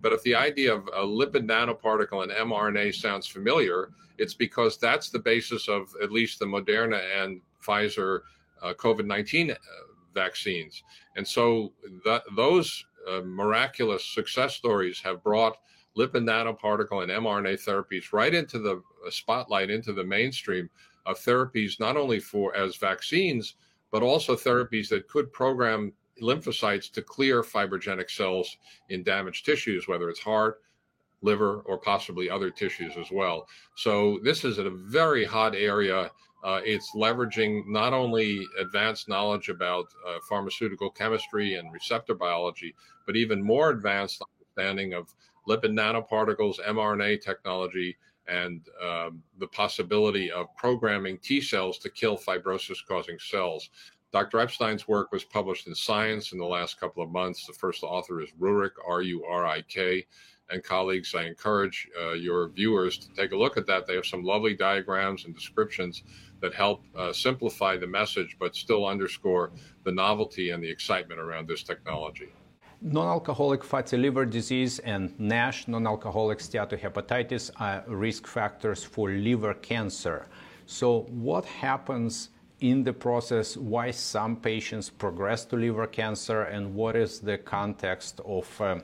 But 0.02 0.14
if 0.14 0.24
the 0.24 0.36
idea 0.36 0.74
of 0.74 0.88
a 0.88 1.06
lipid 1.06 1.46
nanoparticle 1.46 2.24
and 2.24 2.32
mRNA 2.32 2.96
sounds 2.96 3.28
familiar, 3.28 3.90
it's 4.18 4.34
because 4.34 4.78
that's 4.78 5.10
the 5.10 5.20
basis 5.20 5.68
of 5.68 5.94
at 6.02 6.12
least 6.12 6.40
the 6.40 6.46
Moderna 6.46 7.02
and 7.22 7.42
Pfizer 7.66 8.22
uh, 8.62 8.74
COVID 8.74 9.06
19 9.06 9.52
uh, 9.52 9.56
vaccines. 10.14 10.84
And 11.16 11.28
so 11.28 11.74
that, 12.06 12.24
those 12.36 12.86
uh, 13.10 13.22
miraculous 13.22 14.06
success 14.06 14.56
stories 14.56 15.00
have 15.02 15.24
brought 15.24 15.58
lipid 15.98 16.24
nanoparticle 16.24 17.04
and 17.04 17.12
mRNA 17.12 17.64
therapies 17.64 18.14
right 18.14 18.34
into 18.34 18.60
the 18.60 18.82
uh, 19.06 19.10
spotlight, 19.10 19.70
into 19.70 19.94
the 19.94 20.04
mainstream 20.04 20.70
of 21.06 21.18
therapies, 21.20 21.80
not 21.80 21.98
only 21.98 22.20
for 22.20 22.56
as 22.56 22.76
vaccines, 22.76 23.56
but 23.92 24.04
also 24.04 24.36
therapies 24.36 24.90
that 24.90 25.08
could 25.08 25.32
program 25.34 25.92
lymphocytes 26.22 26.92
to 26.92 27.02
clear 27.02 27.42
fibrogenic 27.42 28.10
cells 28.10 28.58
in 28.90 29.04
damaged 29.04 29.46
tissues, 29.46 29.88
whether 29.88 30.10
it's 30.10 30.20
heart, 30.20 30.62
liver, 31.22 31.62
or 31.66 31.78
possibly 31.78 32.30
other 32.30 32.50
tissues 32.50 32.96
as 32.98 33.12
well. 33.12 33.48
So 33.76 34.20
this 34.24 34.44
is 34.44 34.58
a 34.58 34.70
very 34.70 35.26
hot 35.26 35.56
area. 35.56 36.12
Uh, 36.44 36.62
it's 36.64 36.92
leveraging 36.96 37.64
not 37.68 37.94
only 37.94 38.46
advanced 38.60 39.10
knowledge 39.10 39.50
about 39.50 39.86
uh, 40.08 40.18
pharmaceutical 40.28 40.90
chemistry 40.90 41.56
and 41.56 41.74
receptor 41.74 42.16
biology, 42.16 42.74
but 43.06 43.16
even 43.16 43.42
more 43.42 43.72
advanced 43.72 44.24
understanding 44.58 44.94
of 44.94 45.14
lipid 45.48 45.72
nanoparticles, 45.72 46.60
mRNA 46.66 47.22
technology, 47.22 47.98
and 48.28 48.68
um, 48.82 49.22
the 49.40 49.48
possibility 49.48 50.32
of 50.32 50.56
programming 50.56 51.18
T 51.18 51.42
cells 51.42 51.78
to 51.80 51.90
kill 51.90 52.18
fibrosis 52.18 52.78
causing 52.88 53.18
cells. 53.20 53.70
Dr. 54.12 54.40
Epstein's 54.40 54.88
work 54.88 55.12
was 55.12 55.24
published 55.24 55.68
in 55.68 55.76
Science 55.76 56.32
in 56.32 56.40
the 56.40 56.46
last 56.46 56.80
couple 56.80 57.04
of 57.04 57.12
months. 57.12 57.46
The 57.46 57.54
first 57.54 57.84
author 57.84 58.22
is 58.22 58.30
Rurik, 58.40 58.72
R 58.88 59.02
U 59.02 59.24
R 59.26 59.46
I 59.46 59.62
K. 59.64 60.06
And 60.52 60.64
colleagues, 60.64 61.14
I 61.14 61.24
encourage 61.26 61.88
uh, 62.00 62.14
your 62.14 62.50
viewers 62.50 62.98
to 62.98 63.10
take 63.14 63.32
a 63.34 63.38
look 63.38 63.56
at 63.58 63.68
that. 63.68 63.86
They 63.86 63.96
have 63.96 64.06
some 64.06 64.24
lovely 64.24 64.56
diagrams 64.56 65.26
and 65.26 65.36
descriptions 65.36 66.04
that 66.42 66.54
help 66.54 66.84
uh, 66.96 67.14
simplify 67.14 67.78
the 67.78 67.88
message, 67.88 68.36
but 68.40 68.56
still 68.56 68.88
underscore 68.88 69.52
the 69.84 69.92
novelty 69.92 70.50
and 70.52 70.64
the 70.64 70.70
excitement 70.70 71.20
around 71.20 71.48
this 71.48 71.64
technology. 71.64 72.30
Non 72.82 73.08
alcoholic 73.08 73.64
fatty 73.64 73.98
liver 73.98 74.26
disease 74.26 74.80
and 74.80 75.14
NASH, 75.20 75.68
non 75.68 75.86
alcoholic 75.86 76.40
steatohepatitis, 76.40 77.52
are 77.60 77.84
risk 77.88 78.26
factors 78.26 78.86
for 78.86 79.10
liver 79.10 79.54
cancer. 79.54 80.28
So, 80.66 81.02
what 81.10 81.44
happens 81.44 82.30
in 82.62 82.84
the 82.86 82.94
process? 82.94 83.58
Why 83.58 83.92
some 83.92 84.38
patients 84.38 84.90
progress 84.90 85.44
to 85.46 85.58
liver 85.58 85.88
cancer, 85.88 86.44
and 86.44 86.74
what 86.74 86.96
is 86.96 87.20
the 87.20 87.38
context 87.38 88.22
of 88.24 88.62
uh, 88.62 88.80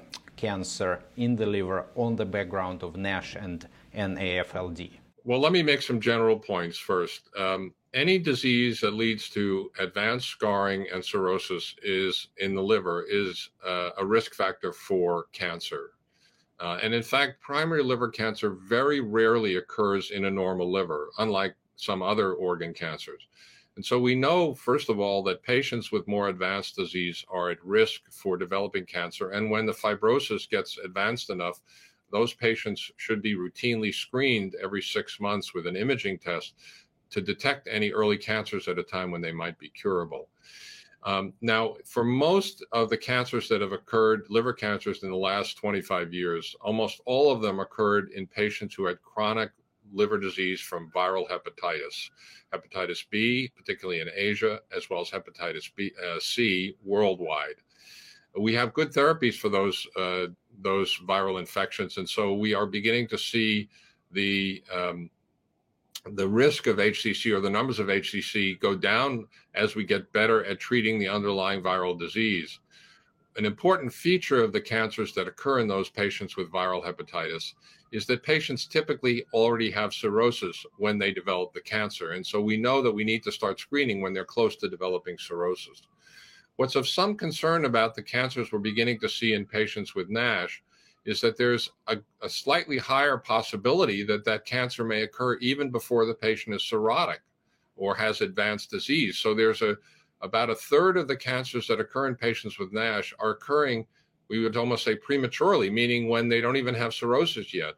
cancer 0.45 1.01
in 1.17 1.35
the 1.35 1.45
liver 1.45 1.85
on 1.95 2.15
the 2.15 2.25
background 2.25 2.83
of 2.83 2.95
NASH 2.95 3.35
and 3.35 3.67
NAFLD? 3.95 4.91
Well, 5.23 5.39
let 5.39 5.51
me 5.51 5.63
make 5.63 5.81
some 5.81 5.99
general 5.99 6.37
points 6.37 6.77
first. 6.77 7.21
Um, 7.35 7.73
any 7.95 8.19
disease 8.19 8.79
that 8.81 8.93
leads 8.93 9.27
to 9.29 9.71
advanced 9.79 10.27
scarring 10.27 10.85
and 10.93 11.03
cirrhosis 11.03 11.75
is 11.81 12.27
in 12.37 12.53
the 12.53 12.61
liver 12.61 13.05
is 13.09 13.49
uh, 13.65 13.89
a 13.97 14.05
risk 14.05 14.35
factor 14.35 14.71
for 14.71 15.25
cancer. 15.31 15.93
Uh, 16.59 16.77
and 16.83 16.93
in 16.93 17.01
fact, 17.01 17.41
primary 17.41 17.81
liver 17.81 18.09
cancer 18.09 18.51
very 18.51 18.99
rarely 18.99 19.55
occurs 19.55 20.11
in 20.11 20.25
a 20.25 20.31
normal 20.31 20.71
liver, 20.71 21.09
unlike 21.17 21.55
some 21.75 22.03
other 22.03 22.33
organ 22.33 22.73
cancers. 22.73 23.27
And 23.75 23.85
so 23.85 23.99
we 23.99 24.15
know, 24.15 24.55
first 24.55 24.89
of 24.89 24.99
all, 24.99 25.21
that 25.23 25.43
patients 25.43 25.91
with 25.91 26.07
more 26.07 26.29
advanced 26.29 26.77
disease 26.77 27.25
are 27.29 27.49
at 27.49 27.63
risk 27.63 28.01
for 28.09 28.37
developing 28.37 28.85
cancer. 28.85 29.31
And 29.31 29.51
when 29.51 29.65
the 29.65 29.73
fibrosis 29.73 30.49
gets 30.49 30.77
advanced 30.77 31.29
enough, 31.29 31.59
those 32.11 32.33
patients 32.33 32.91
should 32.95 33.21
be 33.21 33.35
routinely 33.35 33.93
screened 33.93 34.55
every 34.63 34.81
six 34.81 35.19
months 35.19 35.53
with 35.53 35.67
an 35.67 35.75
imaging 35.75 36.19
test 36.19 36.55
to 37.09 37.21
detect 37.21 37.67
any 37.69 37.91
early 37.91 38.17
cancers 38.17 38.67
at 38.67 38.79
a 38.79 38.83
time 38.83 39.11
when 39.11 39.21
they 39.21 39.31
might 39.31 39.59
be 39.59 39.69
curable. 39.69 40.29
Um, 41.03 41.33
now, 41.41 41.75
for 41.85 42.03
most 42.03 42.65
of 42.71 42.89
the 42.89 42.97
cancers 42.97 43.47
that 43.49 43.61
have 43.61 43.73
occurred, 43.73 44.25
liver 44.29 44.53
cancers 44.53 45.03
in 45.03 45.11
the 45.11 45.15
last 45.15 45.57
25 45.57 46.13
years, 46.13 46.55
almost 46.61 47.01
all 47.05 47.31
of 47.31 47.41
them 47.41 47.59
occurred 47.59 48.09
in 48.15 48.25
patients 48.25 48.73
who 48.73 48.85
had 48.85 49.01
chronic 49.03 49.51
liver 49.95 50.17
disease 50.17 50.61
from 50.61 50.91
viral 50.91 51.27
hepatitis, 51.29 52.09
hepatitis 52.53 53.05
B, 53.09 53.51
particularly 53.55 54.01
in 54.01 54.09
Asia, 54.13 54.59
as 54.75 54.89
well 54.89 55.01
as 55.01 55.09
hepatitis 55.09 55.71
B, 55.75 55.91
uh, 56.05 56.19
C 56.19 56.75
worldwide. 56.83 57.55
We 58.37 58.53
have 58.55 58.73
good 58.73 58.91
therapies 58.91 59.35
for 59.35 59.49
those 59.49 59.87
uh, 59.95 60.27
those 60.61 60.97
viral 61.07 61.39
infections, 61.39 61.97
and 61.97 62.07
so 62.07 62.33
we 62.33 62.53
are 62.53 62.65
beginning 62.65 63.07
to 63.07 63.17
see 63.17 63.69
the 64.11 64.63
um, 64.73 65.09
the 66.13 66.27
risk 66.27 66.67
of 66.67 66.77
HCC 66.77 67.35
or 67.35 67.39
the 67.39 67.49
numbers 67.49 67.79
of 67.79 67.87
HCC 67.87 68.59
go 68.59 68.75
down 68.75 69.25
as 69.55 69.75
we 69.75 69.83
get 69.83 70.11
better 70.13 70.45
at 70.45 70.59
treating 70.59 70.99
the 70.99 71.09
underlying 71.09 71.63
viral 71.63 71.97
disease. 71.97 72.59
An 73.37 73.45
important 73.45 73.91
feature 73.91 74.43
of 74.43 74.53
the 74.53 74.61
cancers 74.61 75.13
that 75.13 75.27
occur 75.27 75.59
in 75.59 75.67
those 75.67 75.89
patients 75.89 76.37
with 76.37 76.51
viral 76.51 76.85
hepatitis 76.85 77.53
is 77.95 78.05
that 78.05 78.23
patients 78.23 78.65
typically 78.65 79.25
already 79.33 79.71
have 79.71 79.93
cirrhosis 79.93 80.65
when 80.77 80.99
they 80.99 81.13
develop 81.13 81.53
the 81.53 81.61
cancer. 81.61 82.11
And 82.11 82.25
so 82.25 82.41
we 82.41 82.57
know 82.57 82.81
that 82.81 82.91
we 82.91 83.05
need 83.05 83.23
to 83.23 83.31
start 83.31 83.57
screening 83.57 84.01
when 84.01 84.13
they're 84.13 84.25
close 84.25 84.57
to 84.57 84.67
developing 84.67 85.17
cirrhosis. 85.17 85.81
What's 86.57 86.75
of 86.75 86.89
some 86.89 87.15
concern 87.15 87.63
about 87.63 87.95
the 87.95 88.03
cancers 88.03 88.51
we're 88.51 88.59
beginning 88.59 88.99
to 88.99 89.07
see 89.07 89.33
in 89.33 89.45
patients 89.45 89.95
with 89.95 90.09
NASH 90.09 90.61
is 91.05 91.21
that 91.21 91.37
there's 91.37 91.69
a, 91.87 91.97
a, 92.21 92.27
slightly 92.27 92.77
higher 92.77 93.17
possibility 93.17 94.03
that 94.03 94.25
that 94.25 94.45
cancer 94.45 94.83
may 94.83 95.03
occur 95.03 95.35
even 95.35 95.69
before 95.69 96.05
the 96.05 96.13
patient 96.13 96.55
is 96.55 96.63
cirrhotic 96.63 97.19
or 97.77 97.95
has 97.95 98.19
advanced 98.19 98.71
disease. 98.71 99.19
So 99.19 99.33
there's 99.33 99.61
a 99.61 99.77
about 100.21 100.49
a 100.49 100.55
third 100.55 100.97
of 100.97 101.07
the 101.07 101.15
cancers 101.15 101.67
that 101.67 101.79
occur 101.79 102.07
in 102.07 102.15
patients 102.15 102.57
with 102.57 102.73
NASH 102.73 103.13
are 103.19 103.31
occurring, 103.31 103.85
we 104.29 104.39
would 104.39 104.57
almost 104.57 104.83
say 104.83 104.95
prematurely, 104.95 105.69
meaning 105.69 106.07
when 106.07 106.29
they 106.29 106.41
don't 106.41 106.57
even 106.57 106.75
have 106.75 106.93
cirrhosis 106.93 107.53
yet. 107.53 107.75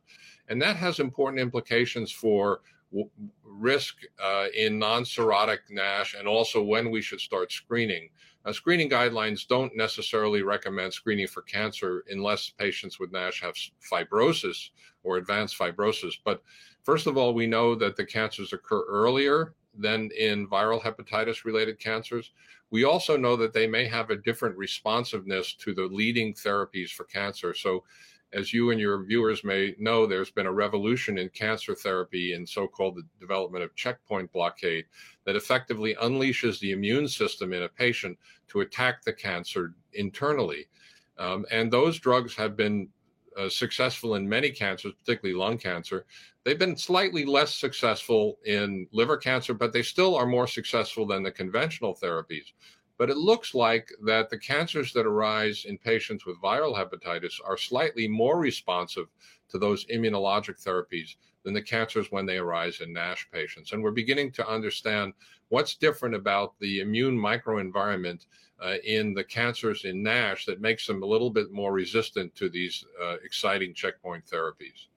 And 0.50 0.62
that 0.62 0.76
has 0.78 1.00
important 1.00 1.42
implications 1.42 2.12
for 2.12 2.62
w- 2.92 3.10
risk 3.44 3.96
uh, 4.24 4.48
in 4.56 4.80
non 4.80 5.04
cirrhotic 5.04 5.60
NASH 5.70 6.16
and 6.16 6.28
also 6.28 6.64
when 6.64 6.90
we 6.92 7.02
should 7.02 7.22
start 7.22 7.52
screening. 7.52 8.10
Uh, 8.46 8.54
screening 8.54 8.90
guidelines 8.90 9.46
don't 9.46 9.76
necessarily 9.76 10.42
recommend 10.42 10.94
screening 10.94 11.28
for 11.28 11.42
cancer 11.42 12.06
unless 12.10 12.50
patients 12.50 12.98
with 12.98 13.12
NASH 13.12 13.42
have 13.42 13.56
fibrosis 13.92 14.70
or 15.04 15.18
advanced 15.18 15.58
fibrosis. 15.58 16.14
But 16.24 16.42
first 16.84 17.08
of 17.08 17.18
all, 17.18 17.34
we 17.34 17.46
know 17.46 17.76
that 17.76 17.98
the 17.98 18.06
cancers 18.06 18.54
occur 18.54 18.86
earlier 18.88 19.54
than 19.78 20.10
in 20.18 20.48
viral 20.48 20.82
hepatitis 20.82 21.44
related 21.44 21.80
cancers. 21.80 22.32
We 22.70 22.84
also 22.84 23.16
know 23.16 23.36
that 23.38 23.54
they 23.54 23.68
may 23.68 23.88
have 23.88 24.10
a 24.10 24.18
different 24.18 24.58
responsiveness 24.58 25.54
to 25.56 25.74
the 25.74 25.86
leading 25.86 26.34
therapies 26.34 26.90
for 26.90 27.06
cancer. 27.06 27.54
So 27.54 27.84
as 28.34 28.54
you 28.54 28.72
and 28.72 28.80
your 28.80 29.04
viewers 29.06 29.44
may 29.44 29.74
know, 29.80 30.06
there's 30.06 30.32
been 30.32 30.48
a 30.48 30.52
revolution 30.52 31.18
in 31.18 31.30
cancer 31.30 31.74
therapy 31.74 32.34
in 32.34 32.46
so 32.46 32.68
called 32.68 32.96
the 32.96 33.06
development 33.20 33.64
of 33.64 33.76
checkpoint 33.76 34.32
blockade 34.34 34.86
that 35.26 35.38
effectively 35.38 35.96
unleashes 35.96 36.60
the 36.60 36.72
immune 36.72 37.08
system 37.08 37.54
in 37.54 37.64
a 37.64 37.70
patient 37.70 38.18
to 38.50 38.62
attack 38.62 39.02
the 39.02 39.14
cancer 39.14 39.74
internally. 39.94 40.68
Um, 41.18 41.46
and 41.52 41.72
those 41.72 42.00
drugs 42.00 42.36
have 42.36 42.58
been 42.58 42.90
uh, 43.38 43.48
successful 43.48 44.16
in 44.16 44.28
many 44.28 44.50
cancers, 44.50 44.94
particularly 45.06 45.40
lung 45.40 45.58
cancer. 45.58 46.06
They've 46.48 46.58
been 46.58 46.78
slightly 46.78 47.26
less 47.26 47.54
successful 47.54 48.40
in 48.46 48.88
liver 48.94 49.18
cancer, 49.18 49.54
but 49.54 49.74
they 49.74 49.84
still 49.84 50.16
are 50.16 50.26
more 50.26 50.48
successful 50.48 51.06
than 51.06 51.22
the 51.22 51.30
conventional 51.30 51.94
therapies. 51.94 52.54
But 52.98 53.10
it 53.10 53.18
looks 53.18 53.54
like 53.54 53.92
that 54.06 54.30
the 54.30 54.40
cancers 54.40 54.94
that 54.94 55.06
arise 55.06 55.66
in 55.66 55.78
patients 55.78 56.26
with 56.26 56.42
viral 56.42 56.74
hepatitis 56.74 57.34
are 57.44 57.58
slightly 57.58 58.08
more 58.08 58.40
responsive 58.40 59.08
to 59.50 59.60
those 59.60 59.88
immunologic 59.88 60.64
therapies 60.64 61.18
than 61.44 61.54
the 61.54 61.62
cancers 61.62 62.14
when 62.14 62.26
they 62.26 62.38
arise 62.38 62.80
in 62.80 62.94
NASH 62.94 63.28
patients. 63.30 63.74
And 63.74 63.84
we're 63.84 63.92
beginning 63.92 64.32
to 64.32 64.48
understand 64.48 65.12
what's 65.50 65.76
different 65.76 66.16
about 66.16 66.58
the 66.62 66.80
immune 66.80 67.18
microenvironment 67.18 68.26
uh, 68.64 68.76
in 68.86 69.14
the 69.14 69.26
cancers 69.26 69.84
in 69.84 70.02
NASH 70.02 70.46
that 70.46 70.62
makes 70.62 70.88
them 70.88 71.04
a 71.04 71.08
little 71.08 71.30
bit 71.30 71.52
more 71.52 71.74
resistant 71.74 72.34
to 72.36 72.48
these 72.48 72.86
uh, 73.04 73.18
exciting 73.22 73.74
checkpoint 73.74 74.26
therapies. 74.26 74.88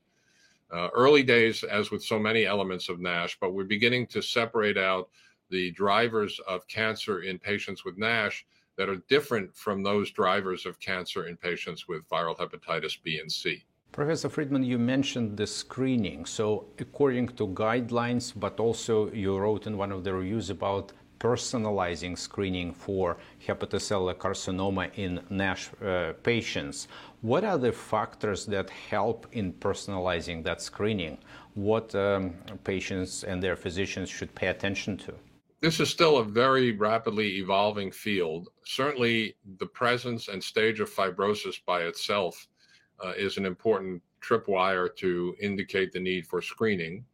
Uh, 0.73 0.89
early 0.95 1.23
days, 1.23 1.65
as 1.65 1.91
with 1.91 2.03
so 2.03 2.19
many 2.19 2.47
elements 2.47 2.89
of 2.89 3.01
NASH, 3.01 3.37
but 3.41 3.53
we're 3.53 3.65
beginning 3.65 4.07
to 4.07 4.23
separate 4.23 4.79
out 4.79 5.09
the 5.51 5.73
drivers 5.73 6.41
of 6.47 6.67
cancer 6.69 7.23
in 7.23 7.39
patients 7.39 7.85
with 7.85 7.99
NASH 7.99 8.47
that 8.77 8.89
are 8.89 9.03
different 9.09 9.55
from 9.57 9.83
those 9.83 10.11
drivers 10.11 10.65
of 10.65 10.79
cancer 10.79 11.27
in 11.27 11.37
patients 11.37 11.89
with 11.89 12.09
viral 12.09 12.37
hepatitis 12.37 12.97
B 13.03 13.19
and 13.19 13.31
C. 13.31 13.65
Professor 13.93 14.29
Friedman, 14.29 14.63
you 14.63 14.79
mentioned 14.79 15.37
the 15.37 15.47
screening. 15.47 16.25
So, 16.25 16.67
according 16.79 17.29
to 17.39 17.49
guidelines, 17.49 18.33
but 18.37 18.61
also 18.61 19.11
you 19.13 19.37
wrote 19.37 19.67
in 19.67 19.77
one 19.77 19.91
of 19.91 20.05
the 20.05 20.15
reviews 20.15 20.49
about 20.51 20.93
personalizing 21.19 22.17
screening 22.17 22.73
for 22.73 23.19
hepatocellular 23.47 24.15
carcinoma 24.15 24.91
in 24.95 25.21
NASH 25.29 25.71
uh, 25.85 26.13
patients. 26.23 26.89
What 27.23 27.45
are 27.45 27.59
the 27.59 27.73
factors 27.73 28.47
that 28.47 28.71
help 28.71 29.27
in 29.33 29.53
personalizing 29.53 30.43
that 30.45 30.63
screening? 30.63 31.19
What 31.55 31.95
um, 31.95 32.35
patients 32.65 33.25
and 33.25 33.43
their 33.43 33.57
physicians 33.57 34.09
should 34.09 34.35
pay 34.35 34.47
attention 34.49 34.97
to? 34.99 35.15
this 35.61 35.79
is 35.79 35.91
still 35.91 36.19
a 36.19 36.25
very 36.25 36.73
rapidly 36.73 37.37
evolving 37.37 37.93
field. 37.93 38.49
Certainly, 38.65 39.37
the 39.59 39.67
presence 39.67 40.29
and 40.29 40.43
stage 40.43 40.81
of 40.81 40.91
fibrosis 40.91 41.57
by 41.65 41.83
itself 41.83 42.49
uh, 43.05 43.13
is 43.17 43.37
an 43.37 43.45
important 43.45 44.03
tripwire 44.23 44.95
to 44.97 45.35
indicate 45.41 45.93
the 45.93 46.01
need 46.01 46.27
for 46.27 46.41
screening. 46.41 47.05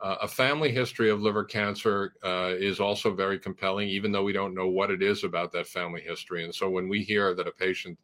Uh, 0.00 0.16
a 0.20 0.28
family 0.28 0.70
history 0.70 1.08
of 1.08 1.22
liver 1.22 1.44
cancer 1.44 2.14
uh, 2.22 2.52
is 2.54 2.78
also 2.78 3.14
very 3.14 3.38
compelling, 3.38 3.88
even 3.88 4.12
though 4.12 4.24
we 4.24 4.32
don't 4.32 4.54
know 4.54 4.68
what 4.68 4.90
it 4.90 5.02
is 5.02 5.24
about 5.24 5.50
that 5.52 5.66
family 5.66 6.02
history. 6.02 6.44
And 6.44 6.54
so, 6.54 6.68
when 6.68 6.88
we 6.88 7.02
hear 7.02 7.34
that 7.34 7.48
a 7.48 7.52
patient 7.52 7.98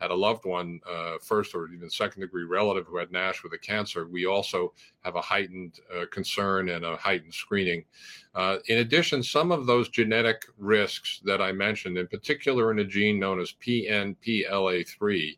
had 0.00 0.10
a 0.10 0.14
loved 0.14 0.44
one, 0.44 0.80
uh, 0.90 1.18
first 1.22 1.54
or 1.54 1.68
even 1.68 1.88
second 1.88 2.22
degree 2.22 2.44
relative 2.44 2.86
who 2.86 2.96
had 2.96 3.12
NASH 3.12 3.42
with 3.44 3.52
a 3.52 3.58
cancer, 3.58 4.06
we 4.08 4.26
also 4.26 4.72
have 5.04 5.14
a 5.14 5.20
heightened 5.20 5.78
uh, 5.94 6.06
concern 6.10 6.68
and 6.70 6.84
a 6.84 6.96
heightened 6.96 7.32
screening. 7.32 7.84
Uh, 8.34 8.56
in 8.66 8.78
addition, 8.78 9.22
some 9.22 9.52
of 9.52 9.66
those 9.66 9.88
genetic 9.88 10.44
risks 10.58 11.20
that 11.24 11.40
I 11.40 11.52
mentioned, 11.52 11.98
in 11.98 12.08
particular 12.08 12.72
in 12.72 12.80
a 12.80 12.84
gene 12.84 13.20
known 13.20 13.40
as 13.40 13.54
PNPLA3, 13.64 15.36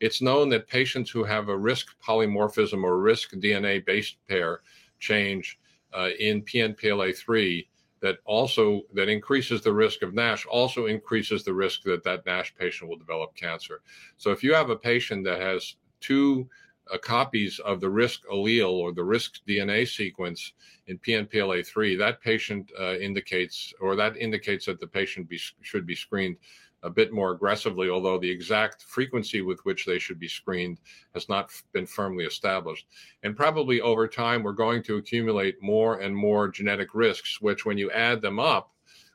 it's 0.00 0.22
known 0.22 0.48
that 0.50 0.68
patients 0.68 1.10
who 1.10 1.24
have 1.24 1.48
a 1.48 1.56
risk 1.56 1.88
polymorphism 2.02 2.82
or 2.84 2.98
risk 2.98 3.32
DNA 3.32 3.84
base 3.84 4.16
pair 4.28 4.60
change 4.98 5.58
uh, 5.96 6.10
in 6.18 6.42
PNPLA3 6.42 7.66
that 8.06 8.18
also 8.24 8.82
that 8.94 9.08
increases 9.08 9.62
the 9.62 9.72
risk 9.72 10.02
of 10.02 10.14
NASH 10.14 10.46
also 10.46 10.86
increases 10.86 11.42
the 11.42 11.52
risk 11.52 11.82
that 11.82 12.04
that 12.04 12.24
NASH 12.24 12.54
patient 12.54 12.88
will 12.88 12.96
develop 12.96 13.34
cancer. 13.34 13.82
So 14.16 14.30
if 14.30 14.44
you 14.44 14.54
have 14.54 14.70
a 14.70 14.76
patient 14.76 15.24
that 15.24 15.40
has 15.40 15.74
two 16.00 16.48
uh, 16.92 16.98
copies 16.98 17.58
of 17.58 17.80
the 17.80 17.90
risk 17.90 18.24
allele 18.32 18.70
or 18.70 18.92
the 18.92 19.02
risk 19.02 19.40
DNA 19.48 19.88
sequence 19.88 20.52
in 20.86 20.98
PNPLA3, 20.98 21.98
that 21.98 22.20
patient 22.20 22.70
uh, 22.78 22.96
indicates 22.98 23.74
or 23.80 23.96
that 23.96 24.16
indicates 24.16 24.66
that 24.66 24.78
the 24.78 24.86
patient 24.86 25.28
be, 25.28 25.40
should 25.62 25.84
be 25.84 25.96
screened 25.96 26.36
a 26.82 26.90
bit 26.90 27.12
more 27.12 27.32
aggressively, 27.32 27.88
although 27.88 28.18
the 28.18 28.30
exact 28.30 28.82
frequency 28.82 29.40
with 29.42 29.64
which 29.64 29.84
they 29.84 29.98
should 29.98 30.18
be 30.18 30.28
screened 30.28 30.78
has 31.14 31.28
not 31.28 31.50
been 31.72 31.86
firmly 31.86 32.24
established. 32.24 32.86
And 33.22 33.36
probably 33.36 33.80
over 33.80 34.06
time, 34.06 34.42
we're 34.42 34.52
going 34.52 34.82
to 34.84 34.96
accumulate 34.96 35.62
more 35.62 36.00
and 36.00 36.14
more 36.14 36.48
genetic 36.48 36.94
risks, 36.94 37.40
which, 37.40 37.64
when 37.64 37.78
you 37.78 37.90
add 37.90 38.20
them 38.20 38.38
up, 38.38 38.72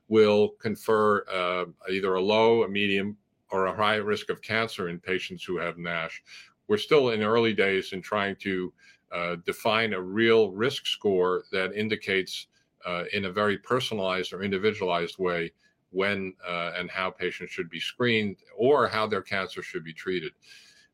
will 0.07 0.49
confer 0.59 1.23
uh, 1.31 1.65
either 1.89 2.15
a 2.15 2.21
low, 2.21 2.63
a 2.63 2.67
medium, 2.67 3.17
or 3.51 3.67
a 3.67 3.75
high 3.75 3.95
risk 3.95 4.29
of 4.29 4.41
cancer 4.41 4.89
in 4.89 4.99
patients 4.99 5.43
who 5.43 5.57
have 5.57 5.77
NASH. 5.77 6.21
We're 6.67 6.77
still 6.77 7.09
in 7.09 7.21
early 7.21 7.53
days 7.53 7.93
in 7.93 8.01
trying 8.01 8.35
to 8.37 8.73
uh, 9.11 9.35
define 9.45 9.93
a 9.93 10.01
real 10.01 10.51
risk 10.51 10.85
score 10.85 11.43
that 11.51 11.73
indicates 11.73 12.47
uh, 12.85 13.03
in 13.13 13.25
a 13.25 13.31
very 13.31 13.57
personalized 13.57 14.33
or 14.33 14.41
individualized 14.41 15.17
way 15.19 15.51
when 15.91 16.33
uh, 16.47 16.71
and 16.75 16.89
how 16.89 17.09
patients 17.09 17.51
should 17.51 17.69
be 17.69 17.79
screened 17.79 18.37
or 18.57 18.87
how 18.87 19.05
their 19.05 19.21
cancer 19.21 19.61
should 19.61 19.83
be 19.83 19.93
treated. 19.93 20.31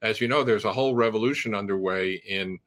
As 0.02 0.22
you 0.22 0.28
know, 0.28 0.43
there's 0.43 0.66
a 0.66 0.74
whole 0.74 0.95
revolution 0.95 1.56
underway 1.56 2.22
in 2.28 2.60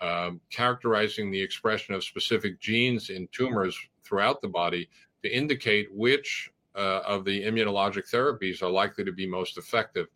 um, 0.00 0.40
characterizing 0.50 1.30
the 1.30 1.40
expression 1.40 1.94
of 1.94 2.04
specific 2.04 2.60
genes 2.60 3.10
in 3.10 3.28
tumors 3.32 3.78
throughout 4.02 4.42
the 4.42 4.48
body 4.48 4.88
to 5.22 5.34
indicate 5.34 5.88
which 5.92 6.50
uh, 6.76 7.00
of 7.06 7.24
the 7.24 7.42
immunologic 7.42 8.10
therapies 8.10 8.62
are 8.62 8.70
likely 8.70 9.04
to 9.04 9.12
be 9.12 9.26
most 9.26 9.56
effective. 9.56 10.06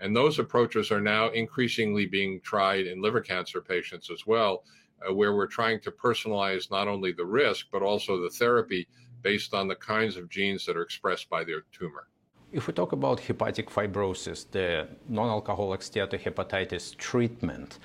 And 0.00 0.14
those 0.14 0.38
approaches 0.38 0.90
are 0.90 1.00
now 1.00 1.30
increasingly 1.30 2.06
being 2.06 2.40
tried 2.40 2.86
in 2.86 3.02
liver 3.02 3.20
cancer 3.20 3.60
patients 3.60 4.10
as 4.10 4.26
well, 4.26 4.64
uh, 5.08 5.14
where 5.14 5.34
we're 5.34 5.46
trying 5.46 5.80
to 5.80 5.90
personalize 5.90 6.70
not 6.70 6.88
only 6.88 7.12
the 7.12 7.24
risk, 7.24 7.66
but 7.72 7.82
also 7.82 8.20
the 8.20 8.30
therapy 8.30 8.86
based 9.22 9.54
on 9.54 9.68
the 9.68 9.74
kinds 9.76 10.16
of 10.16 10.28
genes 10.28 10.64
that 10.66 10.76
are 10.76 10.82
expressed 10.82 11.28
by 11.28 11.44
their 11.44 11.62
tumor. 11.72 12.08
If 12.52 12.66
we 12.66 12.72
talk 12.72 12.92
about 12.92 13.20
hepatic 13.20 13.68
fibrosis, 13.68 14.50
the 14.50 14.88
non-alcoholic 15.08 15.80
steatohepatitis 15.80 16.96
treatment, 16.96 17.78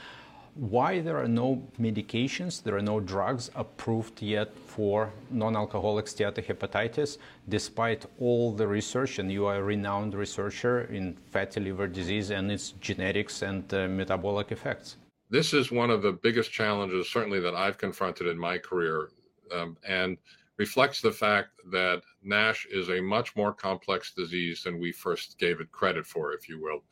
why 0.55 1.01
there 1.01 1.17
are 1.17 1.27
no 1.27 1.61
medications, 1.79 2.61
there 2.61 2.77
are 2.77 2.81
no 2.81 2.99
drugs 2.99 3.49
approved 3.55 4.21
yet 4.21 4.55
for 4.55 5.11
non-alcoholic 5.31 6.05
steatohepatitis, 6.05 7.17
despite 7.49 8.05
all 8.19 8.53
the 8.53 8.67
research, 8.67 9.19
and 9.19 9.31
you 9.31 9.45
are 9.47 9.57
a 9.57 9.63
renowned 9.63 10.13
researcher 10.13 10.83
in 10.83 11.17
fatty 11.31 11.59
liver 11.59 11.87
disease 11.87 12.29
and 12.29 12.51
its 12.51 12.71
genetics 12.79 13.41
and 13.41 13.73
uh, 13.73 13.87
metabolic 13.87 14.51
effects. 14.51 14.97
This 15.29 15.53
is 15.53 15.71
one 15.71 15.89
of 15.89 16.03
the 16.03 16.11
biggest 16.11 16.51
challenges, 16.51 17.09
certainly, 17.09 17.39
that 17.39 17.55
I've 17.55 17.79
confronted 17.79 18.27
in 18.27 18.37
my 18.37 18.59
career. 18.59 19.09
Um, 19.51 19.75
and 19.87 20.17
reflects 20.57 21.01
the 21.01 21.11
fact 21.11 21.49
that 21.71 22.01
NASH 22.21 22.67
is 22.71 22.89
a 22.89 23.01
much 23.01 23.35
more 23.35 23.53
complex 23.53 24.13
disease 24.13 24.63
than 24.63 24.79
we 24.79 24.91
first 24.91 25.37
gave 25.39 25.59
it 25.59 25.71
credit 25.71 26.05
for, 26.05 26.33
if 26.33 26.47
you 26.47 26.61
will. 26.61 26.83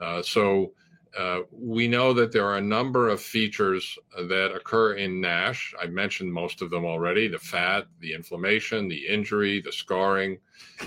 Uh, 0.00 0.22
so 0.22 0.72
uh, 1.16 1.40
we 1.52 1.86
know 1.86 2.12
that 2.12 2.32
there 2.32 2.44
are 2.44 2.56
a 2.56 2.60
number 2.60 3.08
of 3.08 3.20
features 3.20 3.96
that 4.28 4.52
occur 4.52 4.94
in 4.94 5.20
NASH. 5.20 5.72
I 5.80 5.86
mentioned 5.86 6.32
most 6.32 6.60
of 6.60 6.70
them 6.70 6.84
already 6.84 7.28
the 7.28 7.38
fat, 7.38 7.86
the 8.00 8.12
inflammation, 8.12 8.88
the 8.88 9.06
injury, 9.06 9.60
the 9.60 9.70
scarring. 9.70 10.38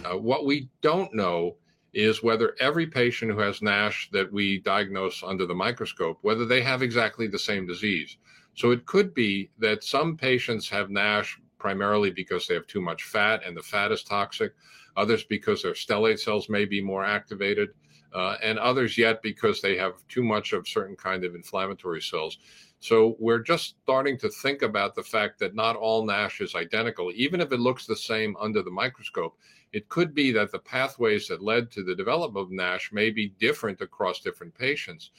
Uh, 0.03 0.17
what 0.17 0.45
we 0.45 0.67
don't 0.81 1.13
know 1.13 1.55
is 1.93 2.21
whether 2.21 2.55
every 2.59 2.85
patient 2.85 3.31
who 3.31 3.39
has 3.39 3.61
NASH 3.61 4.09
that 4.11 4.31
we 4.31 4.59
diagnose 4.59 5.23
under 5.23 5.45
the 5.45 5.55
microscope, 5.55 6.17
whether 6.21 6.45
they 6.45 6.61
have 6.61 6.81
exactly 6.81 7.27
the 7.27 7.39
same 7.39 7.65
disease. 7.65 8.17
So 8.55 8.71
it 8.71 8.85
could 8.85 9.13
be 9.13 9.49
that 9.59 9.83
some 9.83 10.17
patients 10.17 10.67
have 10.69 10.89
NASH 10.89 11.39
primarily 11.57 12.11
because 12.11 12.47
they 12.47 12.53
have 12.53 12.67
too 12.67 12.81
much 12.81 13.03
fat 13.03 13.41
and 13.45 13.55
the 13.55 13.61
fat 13.61 13.91
is 13.91 14.03
toxic, 14.03 14.53
others 14.95 15.23
because 15.23 15.63
their 15.63 15.73
stellate 15.73 16.19
cells 16.19 16.49
may 16.49 16.65
be 16.65 16.81
more 16.81 17.03
activated, 17.03 17.69
uh, 18.13 18.35
and 18.41 18.57
others 18.59 18.97
yet 18.97 19.21
because 19.21 19.61
they 19.61 19.75
have 19.77 19.93
too 20.07 20.23
much 20.23 20.53
of 20.53 20.67
certain 20.67 20.95
kind 20.95 21.23
of 21.23 21.35
inflammatory 21.35 22.01
cells. 22.01 22.37
So 22.79 23.15
we're 23.19 23.39
just 23.39 23.75
starting 23.83 24.17
to 24.19 24.29
think 24.29 24.61
about 24.61 24.95
the 24.95 25.03
fact 25.03 25.39
that 25.39 25.55
not 25.55 25.75
all 25.75 26.05
NASH 26.05 26.41
is 26.41 26.55
identical. 26.55 27.11
Even 27.15 27.41
if 27.41 27.51
it 27.51 27.59
looks 27.59 27.85
the 27.85 27.95
same 27.95 28.35
under 28.39 28.61
the 28.61 28.71
microscope, 28.71 29.37
it 29.73 29.89
could 29.89 30.13
be 30.13 30.31
that 30.31 30.51
the 30.51 30.59
pathways 30.59 31.27
that 31.27 31.43
led 31.43 31.71
to 31.71 31.83
the 31.83 31.95
development 31.95 32.45
of 32.45 32.51
NASH 32.51 32.91
may 32.93 33.09
be 33.09 33.33
different 33.39 33.81
across 33.81 34.21
different 34.21 34.53
patients. 34.53 35.11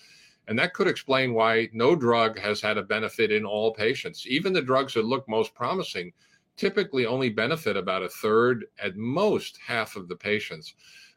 And 0.47 0.59
that 0.59 0.72
could 0.72 0.86
explain 0.86 1.34
why 1.34 1.68
no 1.72 1.95
drug 1.95 2.39
has 2.39 2.61
had 2.61 2.78
a 2.78 2.82
benefit 2.82 3.30
in 3.30 3.45
all 3.45 3.74
patients. 3.74 4.26
Even 4.26 4.53
the 4.53 4.62
drugs 4.62 4.95
that 4.95 5.05
look 5.05 5.28
most 5.28 5.55
promising 5.55 6.12
typically 6.59 7.07
only 7.07 7.31
benefit 7.31 7.77
about 7.77 8.03
a 8.03 8.09
third, 8.09 8.67
at 8.83 8.97
most 8.97 9.59
half 9.65 9.97
of 9.97 10.09
the 10.09 10.17
patients. 10.17 10.75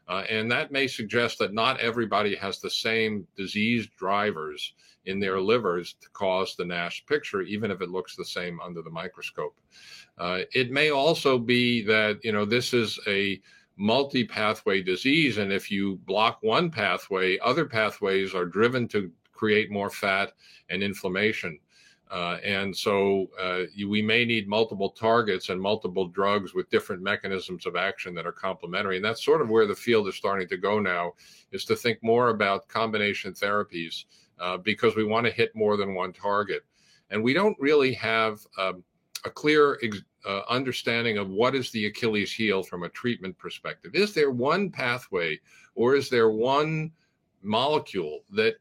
Uh, 0.08 0.24
and 0.28 0.50
that 0.50 0.72
may 0.72 0.86
suggest 0.86 1.38
that 1.38 1.54
not 1.54 1.80
everybody 1.80 2.34
has 2.34 2.60
the 2.60 2.70
same 2.70 3.26
disease 3.36 3.88
drivers 3.98 4.74
in 5.06 5.18
their 5.20 5.40
livers 5.40 5.94
to 6.00 6.08
cause 6.10 6.54
the 6.54 6.64
NASH 6.64 7.04
picture, 7.06 7.42
even 7.42 7.70
if 7.70 7.80
it 7.80 7.90
looks 7.90 8.16
the 8.16 8.24
same 8.24 8.60
under 8.60 8.82
the 8.82 8.90
microscope. 8.90 9.56
Uh, 10.18 10.40
it 10.54 10.70
may 10.70 10.90
also 10.90 11.38
be 11.38 11.82
that, 11.82 12.18
you 12.22 12.32
know, 12.32 12.44
this 12.44 12.72
is 12.72 12.98
a 13.06 13.40
multi 13.76 14.24
pathway 14.24 14.82
disease. 14.82 15.38
And 15.38 15.52
if 15.52 15.70
you 15.70 15.96
block 16.04 16.38
one 16.42 16.70
pathway, 16.70 17.38
other 17.38 17.64
pathways 17.64 18.34
are 18.34 18.46
driven 18.46 18.86
to 18.88 19.10
create 19.32 19.70
more 19.70 19.90
fat 19.90 20.32
and 20.68 20.82
inflammation. 20.82 21.58
Uh, 22.12 22.36
and 22.44 22.76
so 22.76 23.26
uh, 23.40 23.62
we 23.88 24.02
may 24.02 24.22
need 24.22 24.46
multiple 24.46 24.90
targets 24.90 25.48
and 25.48 25.58
multiple 25.58 26.06
drugs 26.06 26.52
with 26.52 26.68
different 26.68 27.02
mechanisms 27.02 27.64
of 27.64 27.74
action 27.74 28.14
that 28.14 28.26
are 28.26 28.32
complementary. 28.32 28.96
And 28.96 29.04
that's 29.04 29.24
sort 29.24 29.40
of 29.40 29.48
where 29.48 29.66
the 29.66 29.74
field 29.74 30.06
is 30.08 30.14
starting 30.14 30.46
to 30.48 30.58
go 30.58 30.78
now, 30.78 31.14
is 31.52 31.64
to 31.64 31.74
think 31.74 32.02
more 32.02 32.28
about 32.28 32.68
combination 32.68 33.32
therapies 33.32 34.04
uh, 34.38 34.58
because 34.58 34.94
we 34.94 35.04
want 35.04 35.24
to 35.24 35.32
hit 35.32 35.56
more 35.56 35.78
than 35.78 35.94
one 35.94 36.12
target. 36.12 36.64
And 37.08 37.24
we 37.24 37.32
don't 37.32 37.56
really 37.58 37.94
have 37.94 38.46
um, 38.58 38.84
a 39.24 39.30
clear 39.30 39.78
ex- 39.82 40.02
uh, 40.26 40.42
understanding 40.50 41.16
of 41.16 41.30
what 41.30 41.54
is 41.54 41.70
the 41.70 41.86
Achilles 41.86 42.30
heel 42.30 42.62
from 42.62 42.82
a 42.82 42.90
treatment 42.90 43.38
perspective. 43.38 43.94
Is 43.94 44.12
there 44.12 44.30
one 44.30 44.68
pathway 44.68 45.40
or 45.74 45.94
is 45.94 46.10
there 46.10 46.28
one 46.30 46.92
molecule 47.42 48.20
that 48.32 48.56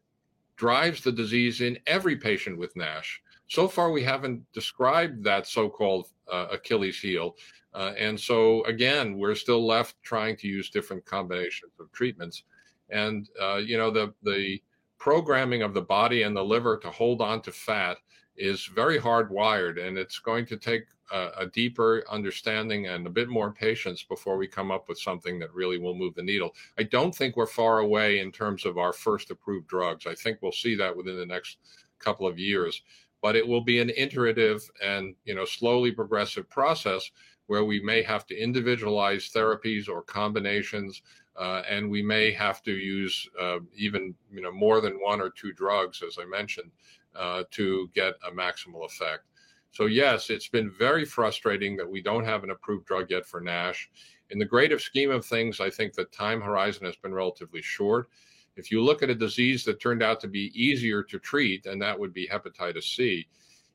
drives 0.55 1.01
the 1.01 1.11
disease 1.11 1.59
in 1.59 1.77
every 1.85 2.15
patient 2.15 2.57
with 2.57 2.73
NASH? 2.77 3.21
So 3.51 3.67
far, 3.67 3.91
we 3.91 4.01
haven't 4.01 4.49
described 4.53 5.25
that 5.25 5.45
so-called 5.45 6.07
uh, 6.31 6.47
Achilles 6.51 6.97
heel. 6.97 7.35
Uh, 7.73 7.91
and 7.97 8.17
so 8.17 8.63
again, 8.63 9.17
we're 9.17 9.35
still 9.35 9.67
left 9.67 10.01
trying 10.03 10.37
to 10.37 10.47
use 10.47 10.69
different 10.69 11.03
combinations 11.03 11.73
of 11.77 11.91
treatments. 11.91 12.43
And 12.91 13.27
uh, 13.41 13.57
you 13.57 13.77
know, 13.77 13.91
the 13.91 14.13
the 14.23 14.61
programming 14.99 15.63
of 15.63 15.73
the 15.73 15.81
body 15.81 16.23
and 16.23 16.33
the 16.33 16.41
liver 16.41 16.77
to 16.77 16.89
hold 16.91 17.21
on 17.21 17.41
to 17.41 17.51
fat 17.51 17.97
is 18.37 18.67
very 18.67 18.97
hardwired, 18.97 19.85
and 19.85 19.97
it's 19.97 20.19
going 20.19 20.45
to 20.45 20.55
take 20.55 20.85
a, 21.11 21.31
a, 21.39 21.47
deeper 21.47 22.05
understanding 22.09 22.87
and 22.87 23.05
a 23.05 23.09
bit 23.09 23.27
more 23.27 23.51
patience 23.51 24.01
before 24.01 24.37
we 24.37 24.47
come 24.47 24.71
up 24.71 24.87
with 24.87 24.97
something 24.97 25.37
that 25.39 25.53
really 25.53 25.77
will 25.77 25.93
move 25.93 26.15
the 26.15 26.23
needle. 26.23 26.51
I 26.79 26.83
don't 26.83 27.13
think 27.13 27.35
we're 27.35 27.47
far 27.47 27.79
away 27.79 28.19
in 28.19 28.31
terms 28.31 28.65
of 28.65 28.77
our 28.77 28.93
first 28.93 29.29
approved 29.29 29.67
drugs. 29.67 30.07
I 30.07 30.15
think 30.15 30.37
we'll 30.41 30.53
see 30.53 30.75
that 30.75 30.95
within 30.95 31.17
the 31.17 31.25
next 31.25 31.57
couple 31.99 32.25
of 32.25 32.39
years 32.39 32.81
but 33.21 33.35
it 33.35 33.47
will 33.47 33.61
be 33.61 33.79
an 33.79 33.91
iterative 33.95 34.69
and 34.83 35.15
you 35.25 35.35
know 35.35 35.45
slowly 35.45 35.91
progressive 35.91 36.49
process 36.49 37.11
where 37.47 37.63
we 37.65 37.81
may 37.81 38.01
have 38.01 38.25
to 38.25 38.37
individualize 38.37 39.29
therapies 39.33 39.87
or 39.87 40.01
combinations 40.01 41.01
uh, 41.37 41.61
and 41.69 41.89
we 41.89 42.01
may 42.01 42.31
have 42.31 42.61
to 42.61 42.71
use 42.73 43.27
uh, 43.39 43.59
even 43.75 44.13
you 44.31 44.41
know 44.41 44.51
more 44.51 44.81
than 44.81 45.01
one 45.01 45.21
or 45.21 45.29
two 45.29 45.53
drugs 45.53 46.03
as 46.05 46.17
i 46.19 46.25
mentioned 46.25 46.71
uh, 47.15 47.43
to 47.51 47.89
get 47.93 48.13
a 48.25 48.31
maximal 48.31 48.85
effect. 48.85 49.25
So 49.71 49.85
yes 49.85 50.29
it's 50.29 50.47
been 50.47 50.69
very 50.69 51.05
frustrating 51.05 51.75
that 51.77 51.89
we 51.89 52.01
don't 52.01 52.25
have 52.25 52.43
an 52.43 52.51
approved 52.51 52.85
drug 52.85 53.09
yet 53.09 53.25
for 53.25 53.41
nash. 53.41 53.89
In 54.29 54.39
the 54.39 54.45
greater 54.45 54.79
scheme 54.79 55.11
of 55.11 55.25
things 55.25 55.59
i 55.59 55.69
think 55.69 55.93
the 55.93 56.05
time 56.05 56.39
horizon 56.39 56.85
has 56.85 56.95
been 56.95 57.13
relatively 57.13 57.61
short 57.61 58.07
if 58.55 58.71
you 58.71 58.81
look 58.81 59.01
at 59.01 59.09
a 59.09 59.15
disease 59.15 59.63
that 59.65 59.81
turned 59.81 60.03
out 60.03 60.19
to 60.21 60.27
be 60.27 60.51
easier 60.53 61.03
to 61.03 61.19
treat, 61.19 61.65
and 61.65 61.81
that 61.81 61.97
would 61.97 62.13
be 62.13 62.27
hepatitis 62.27 62.95
C, 62.95 63.27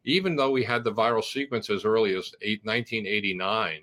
even 0.05 0.37
though 0.37 0.51
we 0.51 0.63
had 0.63 0.85
the 0.85 0.93
viral 0.93 1.25
sequence 1.25 1.69
as 1.71 1.85
early 1.85 2.11
as 2.11 2.33
1989, 2.41 3.81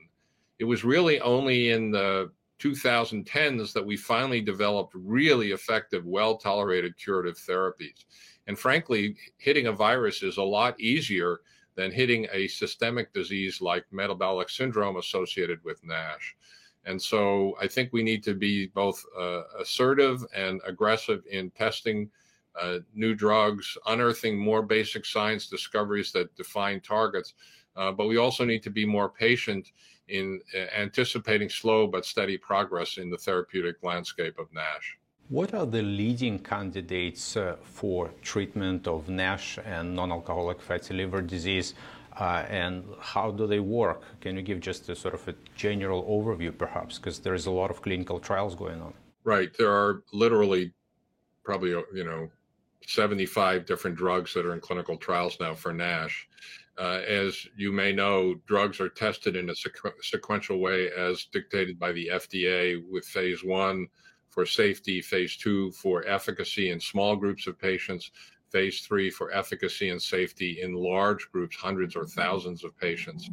it 0.60 0.64
was 0.64 0.84
really 0.84 1.20
only 1.20 1.72
in 1.72 1.92
the 1.92 2.32
2010s 2.60 3.74
that 3.74 3.86
we 3.86 3.98
finally 3.98 4.40
developed 4.40 4.94
really 4.96 5.52
effective, 5.52 6.06
well 6.06 6.38
tolerated 6.38 6.98
curative 6.98 7.38
therapies. 7.38 8.06
And 8.48 8.58
frankly, 8.58 9.18
hitting 9.38 9.68
a 9.68 9.72
virus 9.72 10.24
is 10.24 10.38
a 10.38 10.44
lot 10.44 10.80
easier 10.80 11.42
than 11.76 11.92
hitting 11.92 12.28
a 12.32 12.48
systemic 12.48 13.12
disease 13.14 13.62
like 13.62 13.86
metabolic 13.92 14.50
syndrome 14.50 14.98
associated 14.98 15.60
with 15.64 15.84
NASH. 15.84 16.36
And 16.86 17.02
so 17.02 17.56
I 17.62 17.68
think 17.68 17.94
we 17.94 18.04
need 18.04 18.24
to 18.24 18.34
be 18.34 18.68
both 18.68 19.04
uh, 19.18 19.44
assertive 19.60 20.26
and 20.36 20.62
aggressive 20.66 21.24
in 21.30 21.50
testing 21.52 22.10
uh, 22.62 22.80
new 22.94 23.16
drugs, 23.16 23.78
unearthing 23.88 24.38
more 24.38 24.62
basic 24.62 25.06
science 25.06 25.48
discoveries 25.48 26.12
that 26.12 26.36
define 26.36 26.80
targets, 26.82 27.34
Uh, 27.76 27.92
but 27.92 28.08
we 28.08 28.18
also 28.18 28.46
need 28.46 28.62
to 28.62 28.70
be 28.70 28.86
more 28.86 29.10
patient 29.10 29.72
in 30.08 30.40
uh, 30.54 30.58
anticipating 30.86 31.50
slow 31.50 31.88
but 31.88 32.06
steady 32.06 32.38
progress 32.38 32.98
in 32.98 33.10
the 33.10 33.18
therapeutic 33.18 33.78
landscape 33.82 34.38
of 34.38 34.48
NASH. 34.54 34.98
What 35.30 35.54
are 35.54 35.66
the 35.66 35.82
leading 35.82 36.38
candidates 36.40 37.36
uh, 37.36 37.56
for 37.64 38.12
treatment 38.22 38.88
of 38.88 39.10
NASH 39.10 39.58
and 39.66 39.96
non 39.96 40.12
alcoholic 40.12 40.62
fatty 40.62 40.94
liver 40.94 41.22
disease? 41.22 41.74
Uh, 42.20 42.46
and 42.48 42.86
how 43.00 43.32
do 43.32 43.48
they 43.48 43.60
work? 43.60 44.04
Can 44.22 44.36
you 44.36 44.44
give 44.44 44.60
just 44.60 44.88
a 44.90 44.96
sort 44.96 45.16
of 45.16 45.28
a 45.28 45.34
general 45.56 46.04
overview, 46.04 46.56
perhaps, 46.56 46.98
because 46.98 47.20
there 47.20 47.34
is 47.34 47.48
a 47.48 47.52
lot 47.52 47.72
of 47.72 47.82
clinical 47.82 48.20
trials 48.20 48.56
going 48.56 48.82
on. 48.82 48.94
Right. 49.24 49.50
There 49.58 49.72
are 49.72 50.04
literally 50.12 50.74
probably 51.44 51.72
you 51.72 52.04
know 52.04 52.30
75 52.86 53.66
different 53.66 53.98
drugs 53.98 54.34
that 54.34 54.46
are 54.46 54.54
in 54.54 54.60
clinical 54.60 54.98
trials 54.98 55.38
now 55.40 55.54
for 55.54 55.74
NASH. 55.74 56.28
Uh, 56.78 57.02
as 57.08 57.48
you 57.56 57.72
may 57.72 57.92
know, 57.92 58.36
drugs 58.48 58.80
are 58.80 58.90
tested 58.90 59.36
in 59.36 59.50
a 59.50 59.54
sequ- 59.54 60.02
sequential 60.02 60.60
way 60.60 60.90
as 60.98 61.26
dictated 61.26 61.78
by 61.78 61.92
the 61.92 62.10
FDA, 62.14 62.82
with 62.90 63.06
phase 63.06 63.44
one 63.44 63.88
for 64.30 64.46
safety, 64.46 65.00
phase 65.00 65.38
two 65.38 65.72
for 65.72 66.06
efficacy 66.08 66.72
in 66.72 66.80
small 66.80 67.16
groups 67.16 67.46
of 67.46 67.60
patients, 67.60 68.10
phase 68.54 68.82
three 68.82 69.10
for 69.10 69.34
efficacy 69.34 69.90
and 69.90 70.02
safety 70.02 70.62
in 70.62 70.74
large 70.74 71.30
groups, 71.32 71.58
hundreds 71.58 71.96
or 71.96 72.06
thousands 72.06 72.64
of 72.64 72.78
patients. 72.78 73.30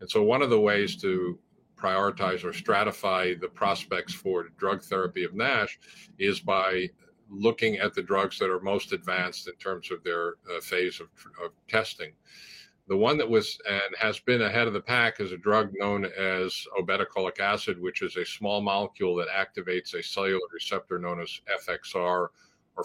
And 0.00 0.08
so, 0.08 0.22
one 0.22 0.42
of 0.42 0.50
the 0.50 0.60
ways 0.60 0.94
to 0.98 1.38
prioritize 1.76 2.44
or 2.44 2.52
stratify 2.52 3.40
the 3.40 3.48
prospects 3.48 4.12
for 4.12 4.48
drug 4.58 4.82
therapy 4.82 5.24
of 5.24 5.34
NASH 5.34 5.78
is 6.18 6.38
by 6.40 6.90
looking 7.30 7.76
at 7.76 7.94
the 7.94 8.02
drugs 8.02 8.38
that 8.38 8.50
are 8.50 8.60
most 8.60 8.92
advanced 8.92 9.48
in 9.48 9.54
terms 9.54 9.90
of 9.90 10.02
their 10.04 10.34
uh, 10.54 10.60
phase 10.60 11.00
of, 11.00 11.08
of, 11.44 11.52
testing. 11.68 12.12
The 12.88 12.96
one 12.96 13.18
that 13.18 13.28
was 13.28 13.58
and 13.68 13.94
has 13.98 14.18
been 14.18 14.42
ahead 14.42 14.66
of 14.66 14.72
the 14.72 14.80
pack 14.80 15.20
is 15.20 15.32
a 15.32 15.36
drug 15.36 15.70
known 15.74 16.06
as 16.06 16.66
obeticholic 16.80 17.38
acid, 17.38 17.78
which 17.80 18.00
is 18.00 18.16
a 18.16 18.24
small 18.24 18.62
molecule 18.62 19.14
that 19.16 19.28
activates 19.28 19.94
a 19.94 20.02
cellular 20.02 20.40
receptor 20.52 20.98
known 20.98 21.20
as 21.20 21.40
FXR 21.68 22.28
or 22.78 22.84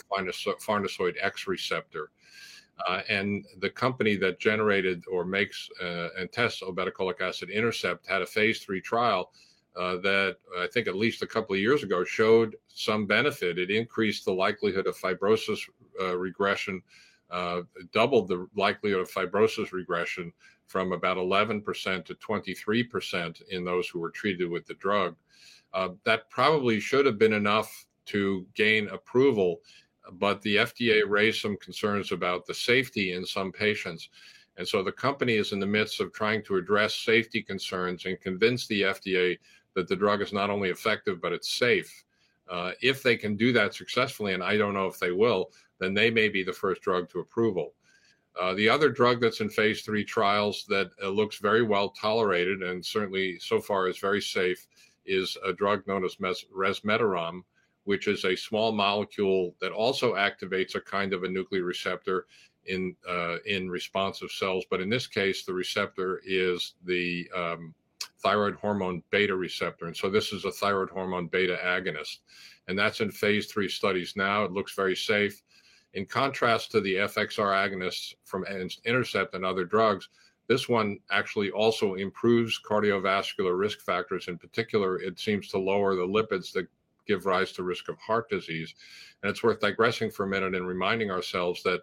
farnesoid 0.59 1.15
X 1.21 1.47
receptor. 1.47 2.11
Uh, 2.87 3.01
and 3.07 3.45
the 3.59 3.69
company 3.69 4.15
that 4.15 4.39
generated 4.39 5.03
or 5.11 5.23
makes 5.23 5.69
uh, 5.81 6.09
and 6.17 6.31
tests 6.31 6.63
obeticholic 6.63 7.21
acid 7.21 7.49
intercept 7.49 8.07
had 8.07 8.23
a 8.23 8.25
phase 8.25 8.59
three 8.59 8.81
trial 8.81 9.31
uh, 9.75 9.97
that 9.97 10.37
I 10.57 10.67
think 10.67 10.87
at 10.87 10.95
least 10.95 11.21
a 11.21 11.27
couple 11.27 11.55
of 11.55 11.61
years 11.61 11.83
ago 11.83 12.03
showed 12.03 12.55
some 12.67 13.05
benefit. 13.05 13.57
It 13.57 13.71
increased 13.71 14.25
the 14.25 14.33
likelihood 14.33 14.87
of 14.87 14.97
fibrosis 14.97 15.59
uh, 15.99 16.17
regression, 16.17 16.81
uh, 17.29 17.61
doubled 17.91 18.27
the 18.27 18.47
likelihood 18.55 19.01
of 19.01 19.11
fibrosis 19.11 19.71
regression 19.71 20.31
from 20.67 20.91
about 20.91 21.17
11% 21.17 22.05
to 22.05 22.15
23% 22.15 23.41
in 23.49 23.65
those 23.65 23.87
who 23.87 23.99
were 23.99 24.11
treated 24.11 24.49
with 24.49 24.65
the 24.65 24.73
drug. 24.75 25.15
Uh, 25.73 25.89
that 26.03 26.29
probably 26.29 26.79
should 26.79 27.05
have 27.05 27.17
been 27.17 27.33
enough 27.33 27.85
to 28.05 28.45
gain 28.53 28.87
approval, 28.89 29.61
but 30.13 30.41
the 30.41 30.57
FDA 30.57 31.03
raised 31.07 31.41
some 31.41 31.57
concerns 31.57 32.11
about 32.11 32.45
the 32.45 32.53
safety 32.53 33.13
in 33.13 33.25
some 33.25 33.51
patients. 33.51 34.09
And 34.57 34.67
so 34.67 34.83
the 34.83 34.91
company 34.91 35.35
is 35.35 35.51
in 35.51 35.59
the 35.59 35.65
midst 35.65 35.99
of 35.99 36.13
trying 36.13 36.43
to 36.43 36.57
address 36.57 36.95
safety 36.95 37.41
concerns 37.41 38.05
and 38.05 38.19
convince 38.19 38.67
the 38.67 38.81
FDA 38.83 39.39
that 39.75 39.87
the 39.87 39.95
drug 39.95 40.21
is 40.21 40.33
not 40.33 40.49
only 40.49 40.69
effective, 40.69 41.21
but 41.21 41.33
it's 41.33 41.55
safe. 41.55 42.03
Uh, 42.49 42.71
if 42.81 43.01
they 43.01 43.15
can 43.15 43.35
do 43.35 43.51
that 43.53 43.73
successfully, 43.73 44.33
and 44.33 44.43
I 44.43 44.57
don't 44.57 44.73
know 44.73 44.87
if 44.87 44.99
they 44.99 45.11
will, 45.11 45.51
then 45.79 45.93
they 45.93 46.11
may 46.11 46.29
be 46.29 46.43
the 46.43 46.53
first 46.53 46.81
drug 46.81 47.09
to 47.09 47.19
approval. 47.19 47.73
Uh, 48.39 48.53
the 48.53 48.69
other 48.69 48.89
drug 48.89 49.21
that's 49.21 49.41
in 49.41 49.49
phase 49.49 49.81
three 49.81 50.03
trials 50.03 50.65
that 50.67 50.89
uh, 51.01 51.07
looks 51.07 51.37
very 51.37 51.61
well 51.61 51.89
tolerated 51.89 52.63
and 52.63 52.83
certainly 52.83 53.37
so 53.39 53.59
far 53.59 53.87
is 53.87 53.99
very 53.99 54.21
safe 54.21 54.67
is 55.05 55.37
a 55.45 55.53
drug 55.53 55.85
known 55.87 56.03
as 56.03 56.19
mes- 56.19 56.45
resmetirom, 56.55 57.41
which 57.85 58.07
is 58.07 58.25
a 58.25 58.35
small 58.35 58.71
molecule 58.71 59.55
that 59.59 59.71
also 59.71 60.13
activates 60.13 60.75
a 60.75 60.81
kind 60.81 61.13
of 61.13 61.23
a 61.23 61.29
nuclear 61.29 61.63
receptor 61.63 62.25
in 62.65 62.95
uh, 63.09 63.37
in 63.45 63.69
responsive 63.69 64.31
cells. 64.31 64.65
But 64.69 64.81
in 64.81 64.89
this 64.89 65.07
case, 65.07 65.43
the 65.43 65.53
receptor 65.53 66.21
is 66.25 66.75
the 66.85 67.29
um, 67.35 67.73
thyroid 68.19 68.55
hormone 68.55 69.03
beta 69.11 69.35
receptor. 69.35 69.85
And 69.85 69.95
so 69.95 70.09
this 70.09 70.31
is 70.31 70.45
a 70.45 70.51
thyroid 70.51 70.89
hormone 70.89 71.27
beta 71.27 71.59
agonist. 71.63 72.19
And 72.67 72.79
that's 72.79 73.01
in 73.01 73.11
phase 73.11 73.47
three 73.47 73.67
studies 73.67 74.13
now. 74.15 74.45
It 74.45 74.53
looks 74.53 74.73
very 74.73 74.95
safe. 74.95 75.41
In 75.93 76.05
contrast 76.05 76.71
to 76.71 76.81
the 76.81 76.95
FXR 76.95 77.53
agonists 77.53 78.15
from 78.23 78.45
Intercept 78.85 79.35
and 79.35 79.45
other 79.45 79.65
drugs, 79.65 80.09
this 80.47 80.67
one 80.67 80.99
actually 81.11 81.51
also 81.51 81.95
improves 81.95 82.59
cardiovascular 82.67 83.57
risk 83.57 83.81
factors. 83.81 84.27
In 84.27 84.37
particular, 84.37 84.99
it 85.01 85.19
seems 85.19 85.49
to 85.49 85.59
lower 85.59 85.95
the 85.95 86.07
lipids 86.07 86.51
that 86.53 86.67
give 87.07 87.25
rise 87.25 87.51
to 87.53 87.63
risk 87.63 87.89
of 87.89 87.97
heart 87.99 88.29
disease. 88.29 88.75
And 89.21 89.29
it's 89.29 89.43
worth 89.43 89.59
digressing 89.59 90.11
for 90.11 90.25
a 90.25 90.27
minute 90.29 90.55
and 90.55 90.67
reminding 90.67 91.11
ourselves 91.11 91.63
that 91.63 91.81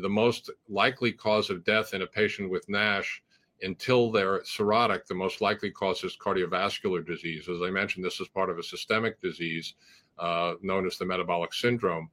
the 0.00 0.08
most 0.08 0.50
likely 0.68 1.12
cause 1.12 1.50
of 1.50 1.64
death 1.64 1.94
in 1.94 2.02
a 2.02 2.06
patient 2.06 2.50
with 2.50 2.68
NASH 2.68 3.22
until 3.62 4.10
they're 4.10 4.40
cirrhotic, 4.40 5.06
the 5.06 5.14
most 5.14 5.40
likely 5.40 5.70
cause 5.70 6.02
is 6.04 6.16
cardiovascular 6.16 7.06
disease. 7.06 7.48
As 7.48 7.62
I 7.62 7.70
mentioned, 7.70 8.04
this 8.04 8.20
is 8.20 8.28
part 8.28 8.50
of 8.50 8.58
a 8.58 8.62
systemic 8.62 9.20
disease 9.20 9.74
uh, 10.18 10.54
known 10.62 10.86
as 10.86 10.98
the 10.98 11.06
metabolic 11.06 11.54
syndrome. 11.54 12.10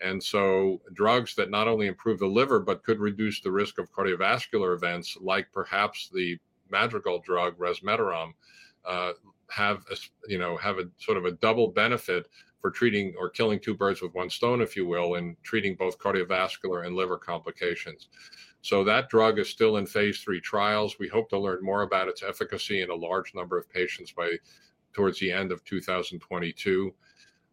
And 0.00 0.22
so, 0.22 0.80
drugs 0.94 1.34
that 1.36 1.50
not 1.50 1.68
only 1.68 1.86
improve 1.86 2.18
the 2.18 2.26
liver 2.26 2.58
but 2.58 2.82
could 2.82 2.98
reduce 2.98 3.40
the 3.40 3.52
risk 3.52 3.78
of 3.78 3.92
cardiovascular 3.92 4.74
events, 4.74 5.16
like 5.20 5.46
perhaps 5.52 6.10
the 6.12 6.38
Madrigal 6.70 7.20
drug 7.20 7.56
resmetirom, 7.58 8.32
uh, 8.84 9.12
have 9.52 9.84
a, 9.90 9.96
you 10.26 10.38
know 10.38 10.56
have 10.56 10.78
a 10.78 10.88
sort 10.98 11.18
of 11.18 11.24
a 11.24 11.32
double 11.32 11.68
benefit 11.68 12.26
for 12.60 12.70
treating 12.70 13.14
or 13.18 13.28
killing 13.28 13.58
two 13.58 13.74
birds 13.74 14.00
with 14.00 14.14
one 14.14 14.30
stone, 14.30 14.62
if 14.62 14.76
you 14.76 14.86
will, 14.86 15.16
in 15.16 15.36
treating 15.42 15.74
both 15.74 15.98
cardiovascular 15.98 16.86
and 16.86 16.94
liver 16.94 17.18
complications. 17.18 18.08
So 18.62 18.84
that 18.84 19.08
drug 19.08 19.40
is 19.40 19.48
still 19.48 19.78
in 19.78 19.86
phase 19.86 20.20
three 20.20 20.40
trials. 20.40 20.98
We 20.98 21.08
hope 21.08 21.28
to 21.30 21.38
learn 21.38 21.64
more 21.64 21.82
about 21.82 22.06
its 22.06 22.22
efficacy 22.22 22.80
in 22.80 22.90
a 22.90 22.94
large 22.94 23.34
number 23.34 23.58
of 23.58 23.68
patients 23.68 24.12
by 24.12 24.36
towards 24.92 25.18
the 25.18 25.32
end 25.32 25.50
of 25.50 25.64
2022. 25.64 26.94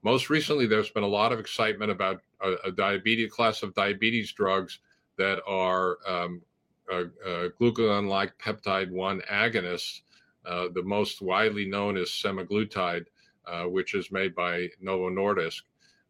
Most 0.03 0.29
recently, 0.29 0.67
there's 0.67 0.91
been 0.91 1.03
a 1.03 1.07
lot 1.07 1.33
of 1.33 1.39
excitement 1.39 1.91
about 1.91 2.21
a, 2.41 2.53
a 2.65 2.71
diabetes 2.71 3.31
class 3.31 3.63
of 3.63 3.73
diabetes 3.73 4.31
drugs 4.31 4.79
that 5.17 5.41
are 5.47 5.97
um, 6.07 6.41
glucagon-like 6.89 8.37
peptide 8.37 8.91
1 8.91 9.21
agonists. 9.31 10.01
Uh, 10.45 10.67
the 10.73 10.83
most 10.83 11.21
widely 11.21 11.65
known 11.65 11.97
is 11.97 12.09
semaglutide, 12.09 13.05
uh, 13.45 13.63
which 13.63 13.93
is 13.93 14.11
made 14.11 14.33
by 14.35 14.67
Novo 14.79 15.09
Nordisk. 15.09 15.61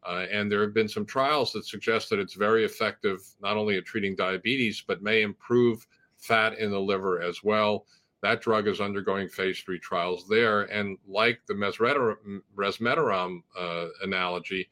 Uh, 0.06 0.26
and 0.30 0.50
there 0.50 0.62
have 0.62 0.72
been 0.72 0.88
some 0.88 1.04
trials 1.04 1.52
that 1.52 1.66
suggest 1.66 2.08
that 2.08 2.18
it's 2.18 2.34
very 2.34 2.64
effective 2.64 3.20
not 3.42 3.56
only 3.56 3.76
at 3.76 3.84
treating 3.84 4.16
diabetes, 4.16 4.82
but 4.86 5.02
may 5.02 5.22
improve 5.22 5.86
fat 6.16 6.58
in 6.58 6.70
the 6.70 6.80
liver 6.80 7.20
as 7.20 7.42
well. 7.42 7.86
That 8.22 8.40
drug 8.40 8.68
is 8.68 8.80
undergoing 8.80 9.28
phase 9.28 9.60
three 9.60 9.78
trials 9.78 10.26
there. 10.28 10.62
And 10.62 10.98
like 11.06 11.40
the 11.46 11.54
resmetirom 11.54 13.42
uh, 13.58 13.86
analogy, 14.02 14.68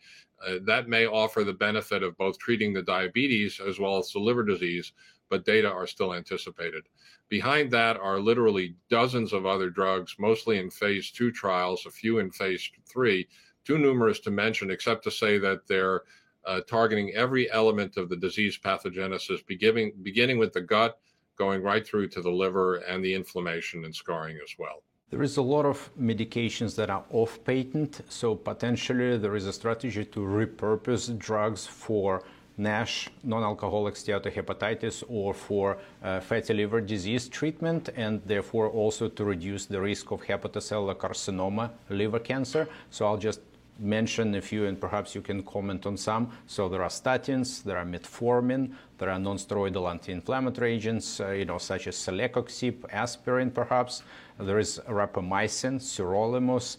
uh, 0.47 0.57
that 0.67 0.89
may 0.89 1.07
offer 1.07 1.45
the 1.45 1.53
benefit 1.53 2.03
of 2.03 2.17
both 2.17 2.39
treating 2.39 2.73
the 2.73 2.83
diabetes 2.83 3.61
as 3.61 3.79
well 3.79 3.99
as 3.99 4.13
the 4.13 4.19
liver 4.19 4.45
disease, 4.45 4.93
but 5.29 5.45
data 5.45 5.71
are 5.71 5.87
still 5.87 6.15
anticipated. 6.15 6.85
Behind 7.29 7.71
that 7.73 7.99
are 7.99 8.19
literally 8.19 8.77
dozens 8.89 9.33
of 9.33 9.45
other 9.45 9.69
drugs, 9.69 10.17
mostly 10.19 10.59
in 10.59 10.71
phase 10.71 11.11
two 11.11 11.31
trials, 11.31 11.85
a 11.85 11.91
few 11.91 12.21
in 12.21 12.31
phase 12.31 12.71
three, 12.87 13.29
too 13.65 13.77
numerous 13.77 14.19
to 14.21 14.31
mention, 14.31 14.71
except 14.71 15.05
to 15.05 15.11
say 15.11 15.39
that 15.39 15.67
they're 15.67 16.03
uh, 16.47 16.61
targeting 16.67 17.13
every 17.15 17.51
element 17.51 17.99
of 17.99 18.09
the 18.09 18.17
disease 18.17 18.59
pathogenesis, 18.59 19.47
beginning, 19.47 19.93
beginning 20.03 20.39
with 20.39 20.55
the 20.55 20.61
gut, 20.61 20.99
going 21.37 21.63
right 21.63 21.87
through 21.87 22.09
to 22.09 22.23
the 22.23 22.31
liver 22.31 22.77
and 22.77 23.05
the 23.05 23.13
inflammation 23.13 23.85
and 23.85 23.95
scarring 23.95 24.39
as 24.43 24.55
well. 24.59 24.83
There 25.11 25.23
is 25.23 25.37
a 25.37 25.43
lot 25.43 25.65
of 25.65 25.91
medications 25.99 26.75
that 26.77 26.91
are 26.91 27.05
off 27.11 27.43
patent, 27.45 28.01
so 28.09 28.35
potentially 28.35 29.17
there 29.19 29.37
is 29.37 29.47
a 29.47 29.53
strategy 29.53 30.05
to 30.05 30.21
repurpose 30.21 31.17
drugs 31.19 31.67
for 31.67 32.25
NASH, 32.59 33.09
non-alcoholic 33.23 33.95
steatohepatitis, 33.95 35.05
or 35.09 35.33
for 35.33 35.79
uh, 36.03 36.21
fatty 36.21 36.53
liver 36.53 36.81
disease 36.81 37.29
treatment, 37.29 37.89
and 37.97 38.21
therefore 38.27 38.69
also 38.69 39.09
to 39.09 39.25
reduce 39.25 39.67
the 39.67 39.81
risk 39.81 40.11
of 40.11 40.23
hepatocellular 40.23 40.97
carcinoma, 40.97 41.71
liver 41.89 42.19
cancer. 42.19 42.69
So 42.91 43.07
I'll 43.07 43.17
just 43.17 43.41
mention 43.79 44.35
a 44.35 44.41
few 44.41 44.67
and 44.67 44.81
perhaps 44.81 45.15
you 45.15 45.21
can 45.21 45.43
comment 45.43 45.87
on 45.87 45.97
some. 45.97 46.31
So 46.47 46.69
there 46.69 46.83
are 46.83 46.89
statins, 46.89 47.63
there 47.63 47.79
are 47.79 47.85
metformin, 47.85 48.73
there 48.99 49.11
are 49.11 49.19
non-steroidal 49.19 49.89
anti-inflammatory 49.89 50.75
agents, 50.75 51.21
uh, 51.21 51.31
you 51.31 51.45
know, 51.45 51.59
such 51.59 51.87
as 51.87 51.97
celecoxib, 51.97 52.85
aspirin 52.93 53.51
perhaps. 53.51 54.03
There 54.39 54.59
is 54.59 54.81
rapamycin, 54.89 55.81
sirolimus, 55.81 56.77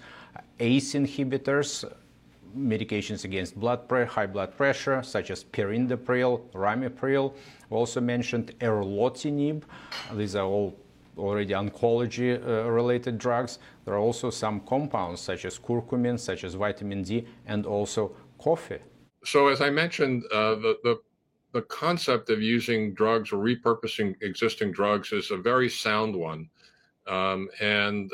ACE 0.59 0.93
inhibitors, 0.93 1.89
medications 2.57 3.25
against 3.25 3.59
blood 3.59 3.87
pre- 3.87 4.05
high 4.05 4.27
blood 4.27 4.55
pressure, 4.57 5.01
such 5.03 5.31
as 5.31 5.43
perindopril, 5.43 6.41
ramipril. 6.53 7.33
We 7.69 7.77
also 7.77 8.01
mentioned 8.01 8.53
erlotinib. 8.59 9.63
These 10.13 10.35
are 10.35 10.45
all 10.45 10.75
already 11.17 11.53
oncology 11.53 12.35
uh, 12.35 12.69
related 12.69 13.17
drugs. 13.17 13.59
There 13.85 13.93
are 13.93 13.99
also 13.99 14.29
some 14.29 14.61
compounds 14.61 15.21
such 15.21 15.45
as 15.45 15.59
curcumin, 15.59 16.19
such 16.19 16.43
as 16.43 16.53
vitamin 16.53 17.03
D, 17.03 17.25
and 17.45 17.65
also 17.65 18.15
coffee. 18.37 18.79
So, 19.25 19.47
as 19.47 19.61
I 19.61 19.69
mentioned, 19.69 20.23
uh, 20.31 20.55
the, 20.55 20.77
the 20.83 20.99
the 21.51 21.61
concept 21.63 22.29
of 22.29 22.41
using 22.41 22.93
drugs 22.93 23.31
or 23.31 23.37
repurposing 23.37 24.15
existing 24.21 24.71
drugs 24.71 25.11
is 25.11 25.31
a 25.31 25.37
very 25.37 25.67
sound 25.69 26.15
one, 26.15 26.47
um, 27.07 27.49
and 27.59 28.11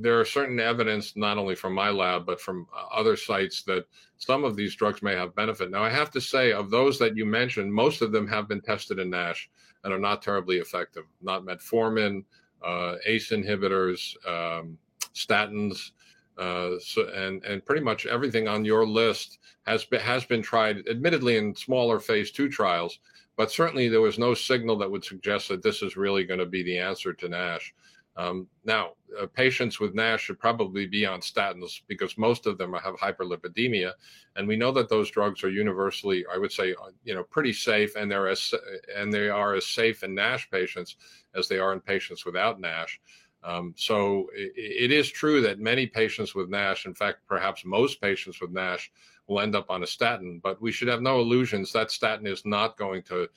there 0.00 0.18
are 0.20 0.24
certain 0.24 0.60
evidence, 0.60 1.16
not 1.16 1.38
only 1.38 1.56
from 1.56 1.74
my 1.74 1.90
lab, 1.90 2.24
but 2.24 2.40
from 2.40 2.66
uh, 2.74 2.86
other 2.94 3.16
sites, 3.16 3.62
that 3.62 3.84
some 4.16 4.44
of 4.44 4.54
these 4.54 4.76
drugs 4.76 5.02
may 5.02 5.14
have 5.14 5.34
benefit. 5.34 5.70
Now, 5.70 5.82
I 5.82 5.90
have 5.90 6.10
to 6.12 6.20
say, 6.20 6.52
of 6.52 6.70
those 6.70 6.98
that 7.00 7.16
you 7.16 7.26
mentioned, 7.26 7.72
most 7.72 8.00
of 8.00 8.12
them 8.12 8.28
have 8.28 8.46
been 8.46 8.60
tested 8.60 8.98
in 9.00 9.10
NASH 9.10 9.50
and 9.82 9.92
are 9.92 9.98
not 9.98 10.22
terribly 10.22 10.58
effective. 10.58 11.04
Not 11.20 11.44
metformin, 11.44 12.24
uh, 12.64 12.94
ACE 13.06 13.30
inhibitors, 13.30 14.14
um, 14.26 14.78
statins, 15.14 15.90
uh, 16.38 16.78
so, 16.80 17.08
and 17.08 17.44
and 17.44 17.64
pretty 17.64 17.82
much 17.82 18.06
everything 18.06 18.46
on 18.46 18.64
your 18.64 18.86
list 18.86 19.38
has 19.66 19.84
been 19.84 20.00
has 20.00 20.24
been 20.24 20.42
tried, 20.42 20.86
admittedly 20.88 21.36
in 21.36 21.54
smaller 21.54 21.98
phase 21.98 22.30
two 22.30 22.48
trials, 22.48 23.00
but 23.36 23.50
certainly 23.50 23.88
there 23.88 24.00
was 24.00 24.18
no 24.18 24.34
signal 24.34 24.78
that 24.78 24.90
would 24.90 25.04
suggest 25.04 25.48
that 25.48 25.62
this 25.62 25.82
is 25.82 25.96
really 25.96 26.24
going 26.24 26.38
to 26.38 26.46
be 26.46 26.62
the 26.62 26.78
answer 26.78 27.12
to 27.12 27.28
NASH. 27.28 27.74
Um, 28.18 28.48
now, 28.64 28.94
uh, 29.18 29.26
patients 29.26 29.78
with 29.78 29.94
NASH 29.94 30.22
should 30.22 30.40
probably 30.40 30.86
be 30.86 31.06
on 31.06 31.20
statins 31.20 31.82
because 31.86 32.18
most 32.18 32.46
of 32.46 32.58
them 32.58 32.72
have 32.72 32.96
hyperlipidemia, 32.96 33.92
and 34.34 34.48
we 34.48 34.56
know 34.56 34.72
that 34.72 34.88
those 34.88 35.08
drugs 35.08 35.44
are 35.44 35.50
universally, 35.50 36.26
I 36.32 36.36
would 36.36 36.50
say, 36.50 36.72
uh, 36.72 36.90
you 37.04 37.14
know, 37.14 37.22
pretty 37.22 37.52
safe, 37.52 37.94
and 37.94 38.10
they're 38.10 38.28
as 38.28 38.52
and 38.94 39.12
they 39.12 39.28
are 39.28 39.54
as 39.54 39.66
safe 39.66 40.02
in 40.02 40.16
NASH 40.16 40.50
patients 40.50 40.96
as 41.36 41.46
they 41.46 41.58
are 41.58 41.72
in 41.72 41.80
patients 41.80 42.26
without 42.26 42.60
NASH. 42.60 43.00
Um, 43.44 43.72
so 43.76 44.26
it, 44.34 44.52
it 44.56 44.90
is 44.90 45.08
true 45.08 45.40
that 45.42 45.60
many 45.60 45.86
patients 45.86 46.34
with 46.34 46.50
NASH, 46.50 46.86
in 46.86 46.94
fact, 46.94 47.20
perhaps 47.28 47.64
most 47.64 48.00
patients 48.00 48.40
with 48.40 48.50
NASH, 48.50 48.90
will 49.28 49.40
end 49.40 49.54
up 49.54 49.70
on 49.70 49.84
a 49.84 49.86
statin. 49.86 50.40
But 50.42 50.60
we 50.60 50.72
should 50.72 50.88
have 50.88 51.02
no 51.02 51.20
illusions 51.20 51.72
that 51.72 51.92
statin 51.92 52.26
is 52.26 52.44
not 52.44 52.76
going 52.76 53.04
to 53.04 53.28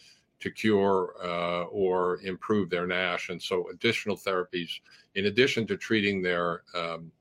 to 0.41 0.51
cure 0.51 1.15
uh, 1.23 1.63
or 1.65 2.19
improve 2.21 2.69
their 2.69 2.87
NASH. 2.87 3.29
And 3.29 3.41
so 3.41 3.69
additional 3.69 4.17
therapies, 4.17 4.69
in 5.15 5.27
addition 5.27 5.65
to 5.67 5.77
treating 5.77 6.21
their 6.21 6.63
um, 6.75 7.11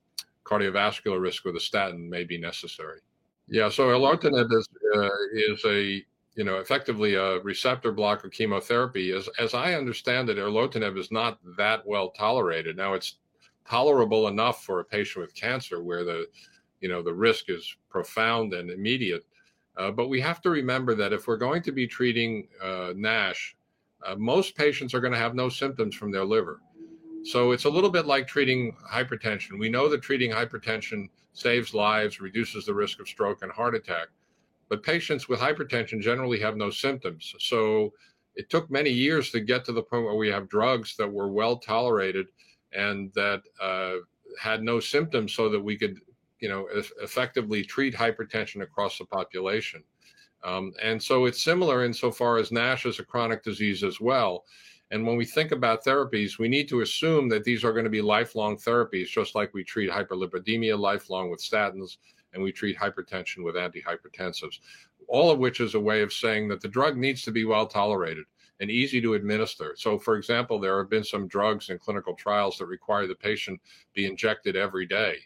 cardiovascular 0.45 1.21
risk 1.21 1.45
with 1.45 1.57
a 1.57 1.61
statin, 1.61 2.09
may 2.09 2.25
be 2.25 2.39
necessary. 2.39 3.01
Yeah, 3.49 3.69
so 3.69 3.89
erlotinib 3.89 4.53
is, 4.53 4.69
uh, 4.97 5.09
is 5.33 5.65
a 5.65 6.05
you 6.37 6.45
know 6.45 6.59
effectively 6.59 7.17
a 7.17 7.41
receptor 7.41 7.93
blocker 7.93 8.29
chemotherapy. 8.29 9.13
As 9.13 9.29
as 9.39 9.55
I 9.55 9.75
understand 9.75 10.31
it, 10.31 10.39
erlotinib 10.39 10.97
is 10.97 11.11
not 11.11 11.39
that 11.57 11.85
well 11.87 12.11
tolerated. 12.11 12.77
Now 12.77 12.95
it's 12.95 13.17
tolerable 13.69 14.29
enough 14.29 14.65
for 14.65 14.81
a 14.81 14.85
patient 14.85 15.25
with 15.25 15.35
cancer 15.35 15.83
where 15.83 16.05
the 16.05 16.27
you 16.81 16.89
know 16.89 17.03
the 17.03 17.13
risk 17.13 17.51
is 17.51 17.77
profound 17.89 18.55
and 18.55 18.71
immediate 18.71 19.25
uh, 19.81 19.91
but 19.91 20.09
we 20.09 20.21
have 20.21 20.43
to 20.43 20.51
remember 20.51 20.95
that 20.95 21.15
if 21.15 21.27
we're 21.27 21.39
going 21.39 21.63
to 21.63 21.73
be 21.73 21.87
treating 21.87 22.47
uh, 22.63 22.93
NASH, 22.95 23.57
uh, 24.07 24.15
most 24.15 24.55
patients 24.55 24.93
are 24.93 25.01
going 25.01 25.13
to 25.15 25.19
have 25.19 25.35
no 25.35 25.49
symptoms 25.49 25.95
from 25.95 26.11
their 26.11 26.25
liver. 26.25 26.61
So 27.25 27.53
it's 27.53 27.65
a 27.65 27.71
little 27.71 27.89
bit 27.89 28.05
like 28.05 28.27
treating 28.27 28.77
hypertension. 28.93 29.59
We 29.59 29.71
know 29.71 29.89
that 29.89 30.03
treating 30.03 30.33
hypertension 30.33 31.09
saves 31.33 31.73
lives, 31.73 32.21
reduces 32.21 32.67
the 32.67 32.75
risk 32.75 33.01
of 33.01 33.09
stroke 33.09 33.41
and 33.41 33.51
heart 33.51 33.75
attack. 33.75 34.09
But 34.69 34.83
patients 34.83 35.31
with 35.31 35.41
hypertension 35.41 36.03
generally 36.03 36.41
have 36.41 36.59
no 36.59 36.69
symptoms. 36.69 37.35
So 37.39 37.95
it 38.35 38.51
took 38.51 38.71
many 38.71 38.91
years 38.91 39.31
to 39.31 39.41
get 39.41 39.65
to 39.65 39.73
the 39.73 39.83
point 39.83 40.05
where 40.05 40.15
we 40.15 40.29
have 40.29 40.51
drugs 40.51 40.95
that 40.97 41.11
were 41.11 41.33
well 41.33 41.57
tolerated 41.57 42.27
and 42.75 43.11
that 43.15 43.41
uh, 43.61 43.95
had 44.39 44.63
no 44.63 44.79
symptoms 44.79 45.33
so 45.33 45.49
that 45.49 45.61
we 45.61 45.79
could 45.79 46.01
you 46.41 46.49
know, 46.49 46.67
effectively 47.03 47.63
treat 47.63 47.95
hypertension 47.95 48.63
across 48.63 48.99
the 48.99 49.05
population. 49.05 49.83
Um, 50.43 50.73
and 50.83 51.03
so 51.03 51.27
it's 51.27 51.43
similar 51.43 51.85
insofar 51.85 52.39
as 52.39 52.51
NASH 52.51 52.87
is 52.87 52.99
a 52.99 53.05
chronic 53.05 53.43
disease 53.43 53.85
as 53.85 54.01
well. 54.01 54.45
And 54.91 55.07
when 55.07 55.17
we 55.17 55.25
think 55.25 55.53
about 55.53 55.85
therapies, 55.85 56.39
we 56.39 56.49
need 56.49 56.69
to 56.69 56.81
assume 56.81 57.29
that 57.29 57.45
these 57.45 57.63
are 57.63 57.73
going 57.73 57.85
to 57.85 57.91
be 57.91 58.03
lifelong 58.03 58.57
therapies, 58.57 59.09
just 59.09 59.35
like 59.35 59.55
we 59.55 59.63
treat 59.63 59.91
hyperlipidemia 59.91 60.77
lifelong 60.79 61.31
with 61.31 61.41
statins 61.41 61.99
and 62.33 62.43
we 62.43 62.51
treat 62.51 62.77
hypertension 62.77 63.45
with 63.45 63.55
antihypertensives, 63.55 64.59
all 65.07 65.31
of 65.31 65.39
which 65.39 65.61
is 65.61 65.75
a 65.75 65.81
way 65.81 66.03
of 66.03 66.13
saying 66.13 66.49
that 66.49 66.61
the 66.61 66.69
drug 66.69 66.97
needs 66.97 67.23
to 67.23 67.31
be 67.31 67.45
well 67.45 67.67
tolerated 67.67 68.25
and 68.61 68.71
easy 68.71 69.01
to 69.01 69.15
administer. 69.15 69.75
So, 69.77 69.99
for 69.99 70.17
example, 70.17 70.59
there 70.59 70.79
have 70.79 70.91
been 70.91 71.05
some 71.05 71.29
drugs 71.29 71.71
in 71.71 71.79
clinical 71.79 72.15
trials 72.15 72.59
that 72.59 72.67
require 72.67 73.07
the 73.07 73.15
patient 73.15 73.61
be 73.95 74.07
injected 74.07 74.57
every 74.57 74.87
day. 74.87 75.19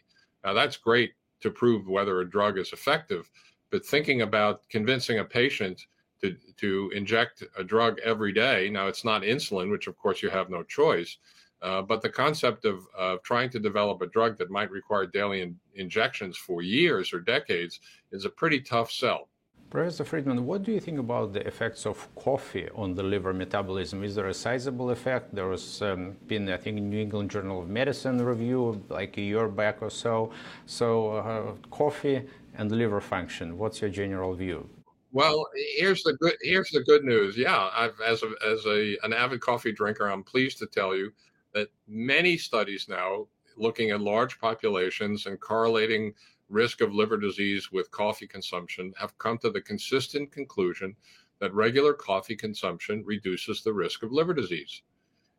Now, 0.45 0.53
that's 0.53 0.77
great 0.77 1.13
to 1.41 1.49
prove 1.49 1.87
whether 1.87 2.21
a 2.21 2.29
drug 2.29 2.59
is 2.59 2.71
effective, 2.71 3.29
but 3.71 3.83
thinking 3.83 4.21
about 4.21 4.61
convincing 4.69 5.17
a 5.17 5.25
patient 5.25 5.87
to, 6.21 6.35
to 6.57 6.91
inject 6.95 7.43
a 7.57 7.63
drug 7.63 7.99
every 8.03 8.31
day, 8.31 8.69
now 8.69 8.87
it's 8.87 9.03
not 9.03 9.23
insulin, 9.23 9.71
which 9.71 9.87
of 9.87 9.97
course 9.97 10.21
you 10.21 10.29
have 10.29 10.51
no 10.51 10.61
choice, 10.61 11.17
uh, 11.63 11.81
but 11.81 12.01
the 12.03 12.09
concept 12.09 12.63
of 12.65 12.85
uh, 12.95 13.17
trying 13.23 13.49
to 13.49 13.59
develop 13.59 14.01
a 14.03 14.07
drug 14.07 14.37
that 14.37 14.51
might 14.51 14.69
require 14.69 15.07
daily 15.07 15.41
in- 15.41 15.59
injections 15.73 16.37
for 16.37 16.61
years 16.61 17.11
or 17.11 17.19
decades 17.19 17.79
is 18.11 18.25
a 18.25 18.29
pretty 18.29 18.61
tough 18.61 18.91
sell. 18.91 19.29
Professor 19.75 20.05
Friedman, 20.05 20.45
what 20.45 20.63
do 20.63 20.71
you 20.71 20.79
think 20.79 20.99
about 20.99 21.33
the 21.33 21.45
effects 21.45 21.85
of 21.85 22.07
coffee 22.15 22.69
on 22.75 22.95
the 22.95 23.03
liver 23.03 23.33
metabolism? 23.33 24.05
Is 24.05 24.15
there 24.15 24.27
a 24.27 24.33
sizable 24.33 24.91
effect? 24.91 25.35
There 25.35 25.51
has 25.51 25.81
um, 25.81 26.15
been, 26.27 26.47
I 26.49 26.55
think, 26.55 26.81
New 26.81 26.97
England 26.97 27.29
Journal 27.29 27.59
of 27.59 27.67
Medicine 27.67 28.21
review 28.21 28.81
like 28.87 29.17
a 29.17 29.21
year 29.21 29.49
back 29.49 29.81
or 29.81 29.89
so. 29.89 30.31
So, 30.65 31.17
uh, 31.17 31.51
coffee 31.71 32.23
and 32.57 32.71
liver 32.71 33.01
function. 33.01 33.57
What's 33.57 33.81
your 33.81 33.89
general 33.89 34.33
view? 34.33 34.69
Well, 35.11 35.45
here's 35.75 36.03
the 36.03 36.13
good 36.13 36.37
here's 36.39 36.69
the 36.69 36.83
good 36.83 37.03
news. 37.03 37.37
Yeah, 37.37 37.69
I've, 37.75 37.99
as 37.99 38.23
a, 38.23 38.31
as 38.47 38.65
a 38.65 38.97
an 39.03 39.11
avid 39.11 39.41
coffee 39.41 39.73
drinker, 39.73 40.07
I'm 40.09 40.23
pleased 40.23 40.57
to 40.59 40.67
tell 40.67 40.95
you 40.95 41.11
that 41.53 41.67
many 41.85 42.37
studies 42.37 42.85
now 42.87 43.27
looking 43.57 43.91
at 43.91 43.99
large 43.99 44.39
populations 44.39 45.25
and 45.25 45.37
correlating 45.37 46.13
risk 46.49 46.81
of 46.81 46.93
liver 46.93 47.17
disease 47.17 47.71
with 47.71 47.91
coffee 47.91 48.27
consumption 48.27 48.93
have 48.97 49.17
come 49.17 49.37
to 49.39 49.49
the 49.49 49.61
consistent 49.61 50.31
conclusion 50.31 50.95
that 51.39 51.53
regular 51.53 51.93
coffee 51.93 52.35
consumption 52.35 53.03
reduces 53.05 53.61
the 53.61 53.73
risk 53.73 54.03
of 54.03 54.11
liver 54.11 54.33
disease. 54.33 54.83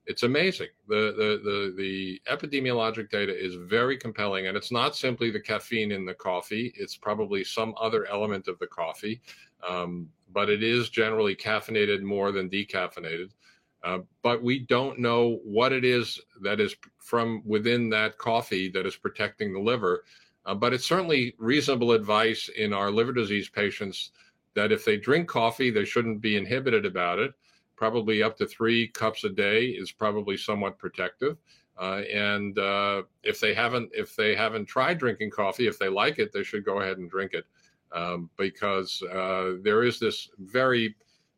It's 0.07 0.23
amazing. 0.23 0.69
The, 0.89 1.15
the, 1.17 1.41
the, 1.43 1.75
the 1.77 2.23
epidemiologic 2.31 3.11
data 3.11 3.37
is 3.37 3.57
very 3.57 3.97
compelling, 3.97 4.47
and 4.47 4.57
it's 4.57 4.71
not 4.71 4.95
simply 4.95 5.31
the 5.31 5.41
caffeine 5.41 5.91
in 5.91 6.05
the 6.05 6.15
coffee, 6.15 6.73
it's 6.77 6.97
probably 6.97 7.43
some 7.43 7.75
other 7.81 8.07
element 8.07 8.47
of 8.47 8.59
the 8.61 8.69
coffee, 8.69 9.21
um, 9.69 10.09
but 10.33 10.49
it 10.49 10.63
is 10.63 10.91
generally 10.91 11.35
caffeinated 11.35 12.03
more 12.03 12.31
than 12.31 12.49
decaffeinated. 12.49 13.31
Uh, 13.83 13.99
but 14.23 14.43
we 14.43 14.61
don't 14.61 14.99
know 14.99 15.41
what 15.45 15.73
it 15.73 15.85
is 15.85 16.21
that 16.41 16.61
is 16.61 16.75
from 16.99 17.43
within 17.45 17.89
that 17.91 18.19
coffee 18.19 18.69
that 18.69 18.87
is 18.87 18.97
protecting 18.97 19.53
the 19.53 19.61
liver 19.61 20.05
uh, 20.47 20.55
but 20.55 20.73
it's 20.73 20.87
certainly 20.87 21.35
reasonable 21.39 21.93
advice 21.93 22.49
in 22.57 22.73
our 22.73 22.91
liver 22.91 23.13
disease 23.13 23.49
patients 23.49 24.13
that 24.55 24.73
if 24.73 24.85
they 24.85 24.97
drink 24.97 25.29
coffee, 25.29 25.71
they 25.71 25.85
shouldn't 25.85 26.21
be 26.21 26.37
inhibited 26.37 26.87
about 26.87 27.19
it. 27.19 27.35
Probably 27.75 28.23
up 28.23 28.39
to 28.39 28.47
three 28.47 28.89
cups 28.89 29.25
a 29.25 29.29
day 29.29 29.67
is 29.67 29.93
probably 29.93 30.37
somewhat 30.37 30.79
protective. 30.79 31.37
Uh, 31.79 32.01
and 32.11 32.59
uh, 32.59 33.03
if 33.23 33.39
they 33.39 33.53
haven't, 33.53 33.91
if 33.93 34.17
they 34.17 34.35
haven't 34.35 34.65
tried 34.65 34.99
drinking 34.99 35.31
coffee, 35.31 35.67
if 35.67 35.79
they 35.79 35.89
like 35.89 36.19
it, 36.19 36.33
they 36.33 36.43
should 36.43 36.65
go 36.65 36.81
ahead 36.81 36.97
and 36.97 37.11
drink 37.11 37.35
it, 37.35 37.45
um, 37.93 38.31
because 38.39 39.03
uh, 39.13 39.57
there 39.63 39.83
is 39.83 39.99
this 39.99 40.31
very 40.39 40.95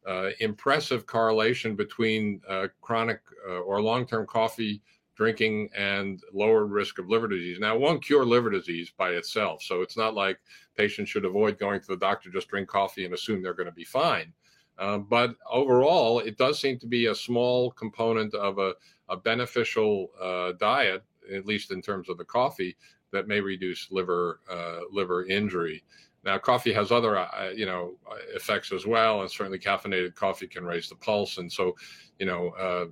uh, 0.06 0.28
impressive 0.38 1.06
correlation 1.06 1.74
between 1.74 2.40
uh, 2.48 2.68
chronic 2.82 3.20
or 3.66 3.82
long-term 3.82 4.26
coffee 4.26 4.80
drinking 5.18 5.68
and 5.76 6.22
lower 6.32 6.64
risk 6.64 7.00
of 7.00 7.10
liver 7.10 7.26
disease. 7.26 7.58
Now, 7.58 7.74
it 7.74 7.80
won't 7.80 8.04
cure 8.04 8.24
liver 8.24 8.50
disease 8.50 8.92
by 8.96 9.10
itself. 9.10 9.62
So 9.64 9.82
it's 9.82 9.96
not 9.96 10.14
like 10.14 10.38
patients 10.76 11.10
should 11.10 11.24
avoid 11.24 11.58
going 11.58 11.80
to 11.80 11.86
the 11.88 11.96
doctor, 11.96 12.30
just 12.30 12.46
drink 12.46 12.68
coffee 12.68 13.04
and 13.04 13.12
assume 13.12 13.42
they're 13.42 13.52
going 13.52 13.66
to 13.66 13.72
be 13.72 13.84
fine. 13.84 14.32
Uh, 14.78 14.98
but 14.98 15.34
overall, 15.50 16.20
it 16.20 16.38
does 16.38 16.60
seem 16.60 16.78
to 16.78 16.86
be 16.86 17.06
a 17.06 17.14
small 17.14 17.72
component 17.72 18.32
of 18.34 18.58
a, 18.58 18.74
a 19.08 19.16
beneficial 19.16 20.12
uh, 20.22 20.52
diet, 20.60 21.02
at 21.34 21.46
least 21.46 21.72
in 21.72 21.82
terms 21.82 22.08
of 22.08 22.16
the 22.16 22.24
coffee, 22.24 22.76
that 23.10 23.26
may 23.26 23.40
reduce 23.40 23.90
liver 23.90 24.38
uh, 24.48 24.80
liver 24.92 25.26
injury. 25.26 25.82
Now, 26.24 26.38
coffee 26.38 26.72
has 26.74 26.92
other, 26.92 27.18
uh, 27.18 27.50
you 27.56 27.66
know, 27.66 27.94
effects 28.34 28.70
as 28.70 28.86
well, 28.86 29.22
and 29.22 29.30
certainly 29.30 29.58
caffeinated 29.58 30.14
coffee 30.14 30.46
can 30.46 30.64
raise 30.64 30.88
the 30.88 30.94
pulse. 30.94 31.38
And 31.38 31.50
so, 31.50 31.74
you 32.20 32.26
know, 32.26 32.50
uh, 32.50 32.86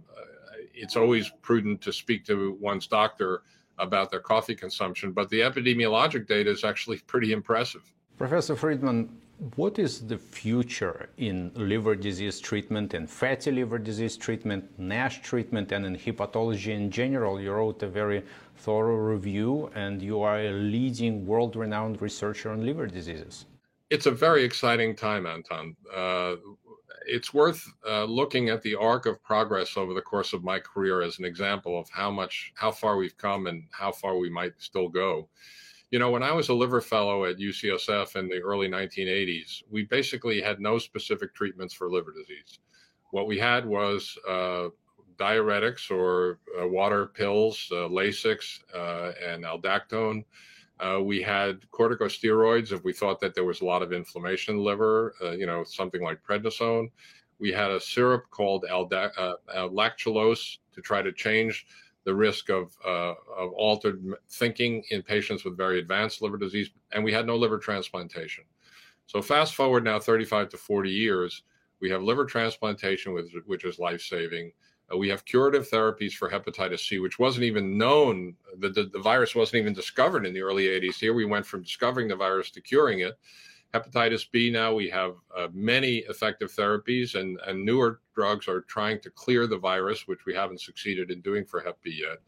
it's 0.76 0.96
always 0.96 1.30
prudent 1.42 1.80
to 1.82 1.92
speak 1.92 2.24
to 2.26 2.56
one's 2.60 2.86
doctor 2.86 3.42
about 3.78 4.10
their 4.10 4.20
coffee 4.20 4.54
consumption, 4.54 5.12
but 5.12 5.28
the 5.30 5.40
epidemiologic 5.40 6.26
data 6.26 6.50
is 6.50 6.64
actually 6.64 6.98
pretty 7.06 7.32
impressive. 7.32 7.82
Professor 8.16 8.56
Friedman, 8.56 9.10
what 9.56 9.78
is 9.78 10.06
the 10.06 10.16
future 10.16 11.10
in 11.18 11.52
liver 11.54 11.94
disease 11.94 12.40
treatment, 12.40 12.94
and 12.94 13.08
fatty 13.08 13.50
liver 13.50 13.78
disease 13.78 14.16
treatment, 14.16 14.64
NASH 14.78 15.20
treatment, 15.20 15.72
and 15.72 15.84
in 15.84 15.94
hepatology 15.94 16.72
in 16.72 16.90
general? 16.90 17.38
You 17.38 17.52
wrote 17.52 17.82
a 17.82 17.88
very 17.88 18.22
thorough 18.56 18.96
review, 18.96 19.70
and 19.74 20.00
you 20.00 20.22
are 20.22 20.40
a 20.40 20.52
leading 20.52 21.26
world 21.26 21.54
renowned 21.54 22.00
researcher 22.00 22.50
on 22.50 22.64
liver 22.64 22.86
diseases. 22.86 23.44
It's 23.90 24.06
a 24.06 24.10
very 24.10 24.42
exciting 24.42 24.96
time, 24.96 25.26
Anton. 25.26 25.76
Uh, 25.94 26.36
it's 27.06 27.32
worth 27.32 27.66
uh, 27.88 28.04
looking 28.04 28.48
at 28.48 28.62
the 28.62 28.74
arc 28.74 29.06
of 29.06 29.22
progress 29.22 29.76
over 29.76 29.94
the 29.94 30.02
course 30.02 30.32
of 30.32 30.44
my 30.44 30.58
career 30.58 31.02
as 31.02 31.18
an 31.18 31.24
example 31.24 31.78
of 31.78 31.88
how 31.90 32.10
much, 32.10 32.52
how 32.56 32.70
far 32.70 32.96
we've 32.96 33.16
come 33.16 33.46
and 33.46 33.64
how 33.70 33.92
far 33.92 34.16
we 34.16 34.28
might 34.28 34.52
still 34.58 34.88
go. 34.88 35.28
You 35.90 36.00
know, 36.00 36.10
when 36.10 36.22
I 36.22 36.32
was 36.32 36.48
a 36.48 36.54
liver 36.54 36.80
fellow 36.80 37.24
at 37.24 37.38
UCSF 37.38 38.16
in 38.16 38.28
the 38.28 38.40
early 38.40 38.68
1980s, 38.68 39.62
we 39.70 39.84
basically 39.84 40.40
had 40.40 40.60
no 40.60 40.78
specific 40.78 41.32
treatments 41.34 41.74
for 41.74 41.88
liver 41.88 42.12
disease. 42.12 42.58
What 43.12 43.28
we 43.28 43.38
had 43.38 43.64
was 43.64 44.18
uh, 44.28 44.68
diuretics 45.16 45.90
or 45.90 46.40
uh, 46.60 46.66
water 46.66 47.06
pills, 47.06 47.68
uh, 47.70 47.88
Lasix, 47.88 48.60
uh, 48.74 49.12
and 49.24 49.44
aldactone. 49.44 50.24
Uh, 50.78 51.00
we 51.02 51.22
had 51.22 51.60
corticosteroids 51.70 52.72
if 52.72 52.84
we 52.84 52.92
thought 52.92 53.20
that 53.20 53.34
there 53.34 53.44
was 53.44 53.60
a 53.60 53.64
lot 53.64 53.82
of 53.82 53.92
inflammation 53.92 54.52
in 54.52 54.58
the 54.58 54.62
liver, 54.64 55.14
uh, 55.22 55.30
you 55.30 55.46
know, 55.46 55.64
something 55.64 56.02
like 56.02 56.22
prednisone. 56.22 56.90
We 57.38 57.52
had 57.52 57.70
a 57.70 57.80
syrup 57.80 58.24
called 58.30 58.64
alda- 58.70 59.36
lactulose 59.48 60.58
to 60.74 60.80
try 60.80 61.02
to 61.02 61.12
change 61.12 61.66
the 62.04 62.14
risk 62.14 62.50
of, 62.50 62.72
uh, 62.84 63.14
of 63.36 63.52
altered 63.52 64.14
thinking 64.30 64.84
in 64.90 65.02
patients 65.02 65.44
with 65.44 65.56
very 65.56 65.80
advanced 65.80 66.22
liver 66.22 66.38
disease, 66.38 66.70
and 66.92 67.02
we 67.02 67.12
had 67.12 67.26
no 67.26 67.36
liver 67.36 67.58
transplantation. 67.58 68.44
So 69.06 69.20
fast 69.20 69.54
forward 69.54 69.84
now 69.84 69.98
35 69.98 70.50
to 70.50 70.56
40 70.56 70.90
years, 70.90 71.42
we 71.80 71.90
have 71.90 72.02
liver 72.02 72.24
transplantation, 72.24 73.12
which, 73.12 73.32
which 73.46 73.64
is 73.64 73.78
life 73.78 74.00
saving. 74.00 74.52
Uh, 74.92 74.96
we 74.96 75.08
have 75.08 75.24
curative 75.24 75.68
therapies 75.68 76.12
for 76.12 76.30
hepatitis 76.30 76.86
C, 76.86 76.98
which 76.98 77.18
wasn't 77.18 77.44
even 77.44 77.76
known. 77.76 78.34
The, 78.58 78.68
the, 78.70 78.84
the 78.84 79.00
virus 79.00 79.34
wasn't 79.34 79.60
even 79.60 79.72
discovered 79.72 80.26
in 80.26 80.32
the 80.32 80.42
early 80.42 80.66
80s. 80.66 80.94
Here 80.96 81.14
we 81.14 81.24
went 81.24 81.46
from 81.46 81.62
discovering 81.62 82.08
the 82.08 82.16
virus 82.16 82.50
to 82.52 82.60
curing 82.60 83.00
it 83.00 83.18
hepatitis 83.76 84.26
B 84.30 84.50
now 84.50 84.74
we 84.74 84.88
have 84.88 85.14
uh, 85.36 85.48
many 85.52 85.98
effective 86.08 86.52
therapies 86.52 87.14
and, 87.14 87.38
and 87.46 87.64
newer 87.64 88.00
drugs 88.14 88.48
are 88.48 88.62
trying 88.62 89.00
to 89.00 89.10
clear 89.10 89.46
the 89.46 89.58
virus, 89.58 90.06
which 90.06 90.24
we 90.26 90.34
haven't 90.34 90.60
succeeded 90.60 91.10
in 91.10 91.20
doing 91.20 91.44
for 91.44 91.60
Hep 91.60 91.78
B 91.82 92.02
yet. 92.02 92.18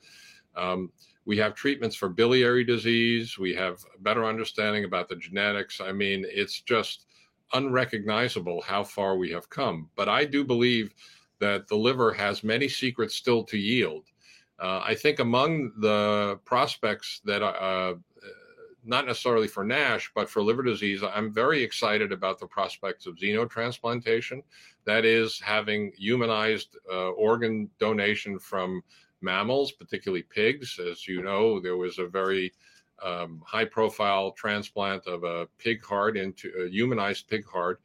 Um, 0.61 0.91
we 1.25 1.37
have 1.39 1.55
treatments 1.55 1.95
for 1.95 2.09
biliary 2.09 2.65
disease. 2.65 3.39
We 3.39 3.55
have 3.55 3.85
a 3.95 4.01
better 4.01 4.25
understanding 4.25 4.85
about 4.85 5.09
the 5.09 5.17
genetics. 5.17 5.81
I 5.81 5.93
mean, 5.93 6.25
it's 6.29 6.61
just 6.63 7.07
unrecognizable 7.53 8.63
how 8.63 8.85
far 8.85 9.17
we 9.17 9.31
have 9.31 9.49
come. 9.51 9.89
But 9.95 10.09
I 10.09 10.25
do 10.25 10.45
believe 10.45 10.93
that 11.41 11.69
the 11.69 11.77
liver 11.77 12.13
has 12.13 12.45
many 12.45 12.69
secrets 12.69 13.15
still 13.15 13.45
to 13.45 13.59
yield. 13.59 14.05
Uh, 14.59 14.83
I 14.85 14.95
think 14.95 15.21
among 15.21 15.73
the 15.79 16.41
prospects 16.45 17.21
that 17.25 17.43
uh, 17.43 17.95
not 18.89 19.07
necessarily 19.07 19.47
for 19.49 19.65
NASH, 19.65 20.11
but 20.15 20.31
for 20.31 20.43
liver 20.43 20.63
disease, 20.63 21.03
I'm 21.03 21.33
very 21.33 21.63
excited 21.63 22.11
about 22.11 22.39
the 22.39 22.47
prospects 22.47 23.07
of 23.07 23.17
xenotransplantation. 23.17 24.43
That 24.85 25.05
is, 25.05 25.39
having 25.39 25.93
humanized 25.97 26.77
uh, 26.91 27.11
organ 27.11 27.69
donation 27.79 28.39
from 28.39 28.83
mammals, 29.21 29.73
particularly 29.73 30.23
pigs. 30.23 30.79
As 30.79 31.07
you 31.07 31.23
know, 31.23 31.61
there 31.61 31.77
was 31.77 31.99
a 31.99 32.07
very 32.07 32.53
um, 33.05 33.43
high 33.45 33.67
profile 33.67 34.33
transplant 34.33 35.07
of 35.07 35.23
a 35.23 35.47
pig 35.59 35.85
heart 35.85 36.17
into 36.17 36.51
a 36.59 36.69
humanized 36.69 37.29
pig 37.29 37.47
heart 37.47 37.81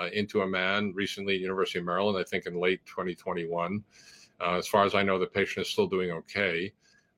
uh, 0.00 0.08
into 0.12 0.42
a 0.42 0.46
man 0.46 0.92
recently 0.94 1.34
at 1.34 1.40
University 1.40 1.78
of 1.78 1.84
Maryland, 1.84 2.18
I 2.18 2.28
think 2.28 2.46
in 2.46 2.58
late 2.58 2.84
2021. 2.86 3.82
Uh, 4.40 4.54
as 4.54 4.66
far 4.66 4.84
as 4.84 4.94
I 4.94 5.02
know, 5.02 5.18
the 5.18 5.26
patient 5.26 5.66
is 5.66 5.72
still 5.72 5.86
doing 5.86 6.10
okay 6.10 6.72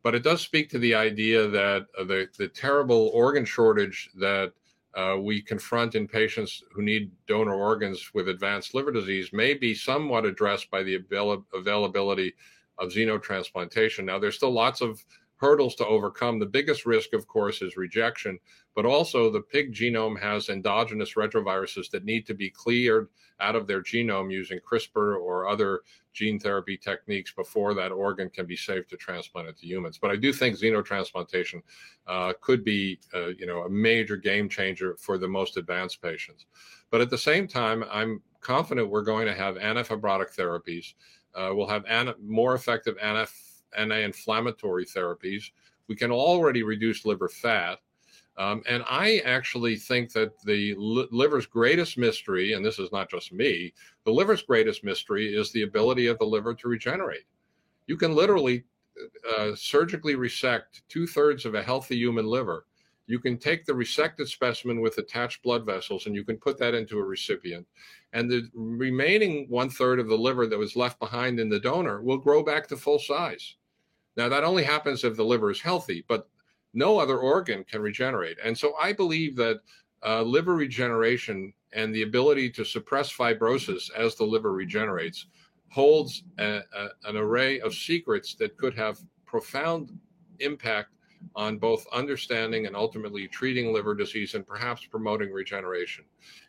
but 0.06 0.14
it 0.14 0.22
does 0.22 0.40
speak 0.40 0.70
to 0.70 0.78
the 0.78 0.94
idea 0.94 1.48
that 1.48 1.84
uh, 1.98 2.04
the, 2.04 2.28
the 2.38 2.46
terrible 2.46 3.10
organ 3.12 3.44
shortage 3.44 4.08
that 4.14 4.52
uh, 4.94 5.16
we 5.20 5.42
confront 5.42 5.96
in 5.96 6.06
patients 6.06 6.62
who 6.70 6.80
need 6.80 7.10
donor 7.26 7.54
organs 7.56 8.14
with 8.14 8.28
advanced 8.28 8.72
liver 8.72 8.92
disease 8.92 9.32
may 9.32 9.52
be 9.52 9.74
somewhat 9.74 10.24
addressed 10.24 10.70
by 10.70 10.84
the 10.84 10.94
avail- 10.94 11.44
availability 11.52 12.32
of 12.78 12.90
xenotransplantation. 12.90 14.04
Now, 14.04 14.16
there's 14.20 14.36
still 14.36 14.52
lots 14.52 14.80
of 14.80 15.04
hurdles 15.38 15.74
to 15.74 15.86
overcome. 15.88 16.38
The 16.38 16.46
biggest 16.46 16.86
risk, 16.86 17.12
of 17.12 17.26
course, 17.26 17.60
is 17.60 17.76
rejection, 17.76 18.38
but 18.76 18.84
also 18.84 19.30
the 19.30 19.40
pig 19.40 19.72
genome 19.72 20.20
has 20.20 20.50
endogenous 20.50 21.14
retroviruses 21.14 21.90
that 21.90 22.04
need 22.04 22.26
to 22.26 22.34
be 22.34 22.50
cleared 22.50 23.08
out 23.40 23.56
of 23.56 23.66
their 23.66 23.82
genome 23.82 24.30
using 24.30 24.60
CRISPR 24.60 25.18
or 25.18 25.48
other 25.48 25.80
gene 26.12 26.38
therapy 26.38 26.76
techniques 26.76 27.32
before 27.32 27.72
that 27.74 27.90
organ 27.90 28.28
can 28.28 28.44
be 28.44 28.56
safe 28.56 28.86
to 28.88 28.96
transplant 28.96 29.48
it 29.48 29.58
to 29.58 29.66
humans. 29.66 29.98
But 29.98 30.10
I 30.10 30.16
do 30.16 30.30
think 30.32 30.58
xenotransplantation 30.58 31.62
uh, 32.06 32.34
could 32.42 32.64
be, 32.64 33.00
uh, 33.14 33.28
you 33.28 33.46
know, 33.46 33.62
a 33.62 33.70
major 33.70 34.16
game 34.16 34.48
changer 34.48 34.94
for 34.98 35.16
the 35.16 35.28
most 35.28 35.56
advanced 35.56 36.02
patients. 36.02 36.44
But 36.90 37.00
at 37.00 37.08
the 37.08 37.18
same 37.18 37.48
time, 37.48 37.82
I'm 37.90 38.22
confident 38.40 38.90
we're 38.90 39.02
going 39.02 39.26
to 39.26 39.34
have 39.34 39.56
antifibrotic 39.56 40.36
therapies. 40.36 40.94
Uh, 41.34 41.54
we'll 41.54 41.66
have 41.66 41.84
more 42.22 42.54
effective 42.54 42.96
anti-inflammatory 43.02 44.84
therapies. 44.84 45.44
We 45.88 45.96
can 45.96 46.10
already 46.10 46.62
reduce 46.62 47.06
liver 47.06 47.28
fat. 47.28 47.78
Um, 48.38 48.62
and 48.68 48.84
I 48.86 49.22
actually 49.24 49.76
think 49.76 50.12
that 50.12 50.38
the 50.42 50.74
liver's 50.76 51.46
greatest 51.46 51.96
mystery, 51.96 52.52
and 52.52 52.64
this 52.64 52.78
is 52.78 52.92
not 52.92 53.10
just 53.10 53.32
me, 53.32 53.72
the 54.04 54.12
liver's 54.12 54.42
greatest 54.42 54.84
mystery 54.84 55.34
is 55.34 55.52
the 55.52 55.62
ability 55.62 56.06
of 56.06 56.18
the 56.18 56.26
liver 56.26 56.54
to 56.54 56.68
regenerate. 56.68 57.24
You 57.86 57.96
can 57.96 58.14
literally 58.14 58.64
uh, 59.38 59.54
surgically 59.54 60.16
resect 60.16 60.82
two 60.88 61.06
thirds 61.06 61.44
of 61.46 61.54
a 61.54 61.62
healthy 61.62 61.96
human 61.96 62.26
liver. 62.26 62.66
You 63.06 63.20
can 63.20 63.38
take 63.38 63.64
the 63.64 63.72
resected 63.72 64.26
specimen 64.26 64.80
with 64.80 64.98
attached 64.98 65.42
blood 65.42 65.64
vessels 65.64 66.06
and 66.06 66.14
you 66.14 66.24
can 66.24 66.36
put 66.36 66.58
that 66.58 66.74
into 66.74 66.98
a 66.98 67.04
recipient. 67.04 67.66
And 68.12 68.28
the 68.28 68.48
remaining 68.52 69.46
one 69.48 69.70
third 69.70 70.00
of 70.00 70.08
the 70.08 70.18
liver 70.18 70.46
that 70.46 70.58
was 70.58 70.76
left 70.76 70.98
behind 70.98 71.38
in 71.38 71.48
the 71.48 71.60
donor 71.60 72.02
will 72.02 72.18
grow 72.18 72.42
back 72.42 72.66
to 72.68 72.76
full 72.76 72.98
size. 72.98 73.56
Now, 74.16 74.28
that 74.28 74.44
only 74.44 74.64
happens 74.64 75.04
if 75.04 75.14
the 75.14 75.24
liver 75.24 75.50
is 75.50 75.60
healthy, 75.60 76.04
but 76.08 76.28
no 76.76 76.98
other 76.98 77.18
organ 77.18 77.64
can 77.64 77.80
regenerate. 77.80 78.36
And 78.44 78.56
so 78.56 78.74
I 78.80 78.92
believe 78.92 79.34
that 79.36 79.60
uh, 80.04 80.22
liver 80.22 80.54
regeneration 80.54 81.52
and 81.72 81.92
the 81.94 82.02
ability 82.02 82.50
to 82.50 82.64
suppress 82.64 83.10
fibrosis 83.10 83.90
as 83.96 84.14
the 84.14 84.24
liver 84.24 84.52
regenerates 84.52 85.26
holds 85.70 86.22
a, 86.38 86.60
a, 86.74 86.88
an 87.04 87.16
array 87.16 87.60
of 87.60 87.74
secrets 87.74 88.34
that 88.34 88.56
could 88.58 88.74
have 88.74 88.98
profound 89.24 89.98
impact 90.38 90.90
on 91.34 91.58
both 91.58 91.86
understanding 91.92 92.66
and 92.66 92.76
ultimately 92.76 93.26
treating 93.26 93.72
liver 93.72 93.94
disease 93.94 94.34
and 94.34 94.46
perhaps 94.46 94.84
promoting 94.84 95.32
regeneration. 95.32 96.04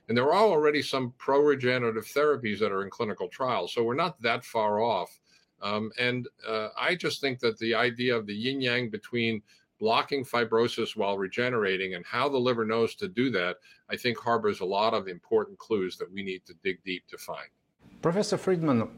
And 0.08 0.18
there 0.18 0.32
are 0.32 0.34
already 0.52 0.82
some 0.82 1.14
pro 1.18 1.40
regenerative 1.40 2.06
therapies 2.06 2.60
that 2.60 2.72
are 2.72 2.84
in 2.84 2.90
clinical 2.90 3.30
trials, 3.30 3.74
so 3.74 3.84
we're 3.84 3.96
not 3.96 4.22
that 4.22 4.44
far 4.44 4.82
off. 4.82 5.20
Um, 5.62 5.92
and 5.98 6.28
uh, 6.48 6.70
I 6.80 6.96
just 6.96 7.22
think 7.22 7.40
that 7.40 7.58
the 7.58 7.74
idea 7.74 8.16
of 8.16 8.28
the 8.28 8.36
yin 8.36 8.62
yang 8.62 8.90
between 8.90 9.42
blocking 9.80 10.26
fibrosis 10.26 10.96
while 10.96 11.18
regenerating 11.18 11.96
and 11.96 12.06
how 12.06 12.28
the 12.30 12.38
liver 12.38 12.66
knows 12.66 12.96
to 12.96 13.08
do 13.08 13.30
that, 13.32 13.58
I 13.90 13.96
think 13.96 14.18
harbors 14.18 14.60
a 14.60 14.66
lot 14.66 14.94
of 14.94 15.08
important 15.08 15.58
clues 15.58 15.98
that 15.98 16.12
we 16.12 16.24
need 16.24 16.46
to 16.46 16.54
dig 16.64 16.84
deep 16.84 17.08
to 17.08 17.18
find. 17.18 17.50
Professor 18.02 18.38
Friedman, 18.38 18.90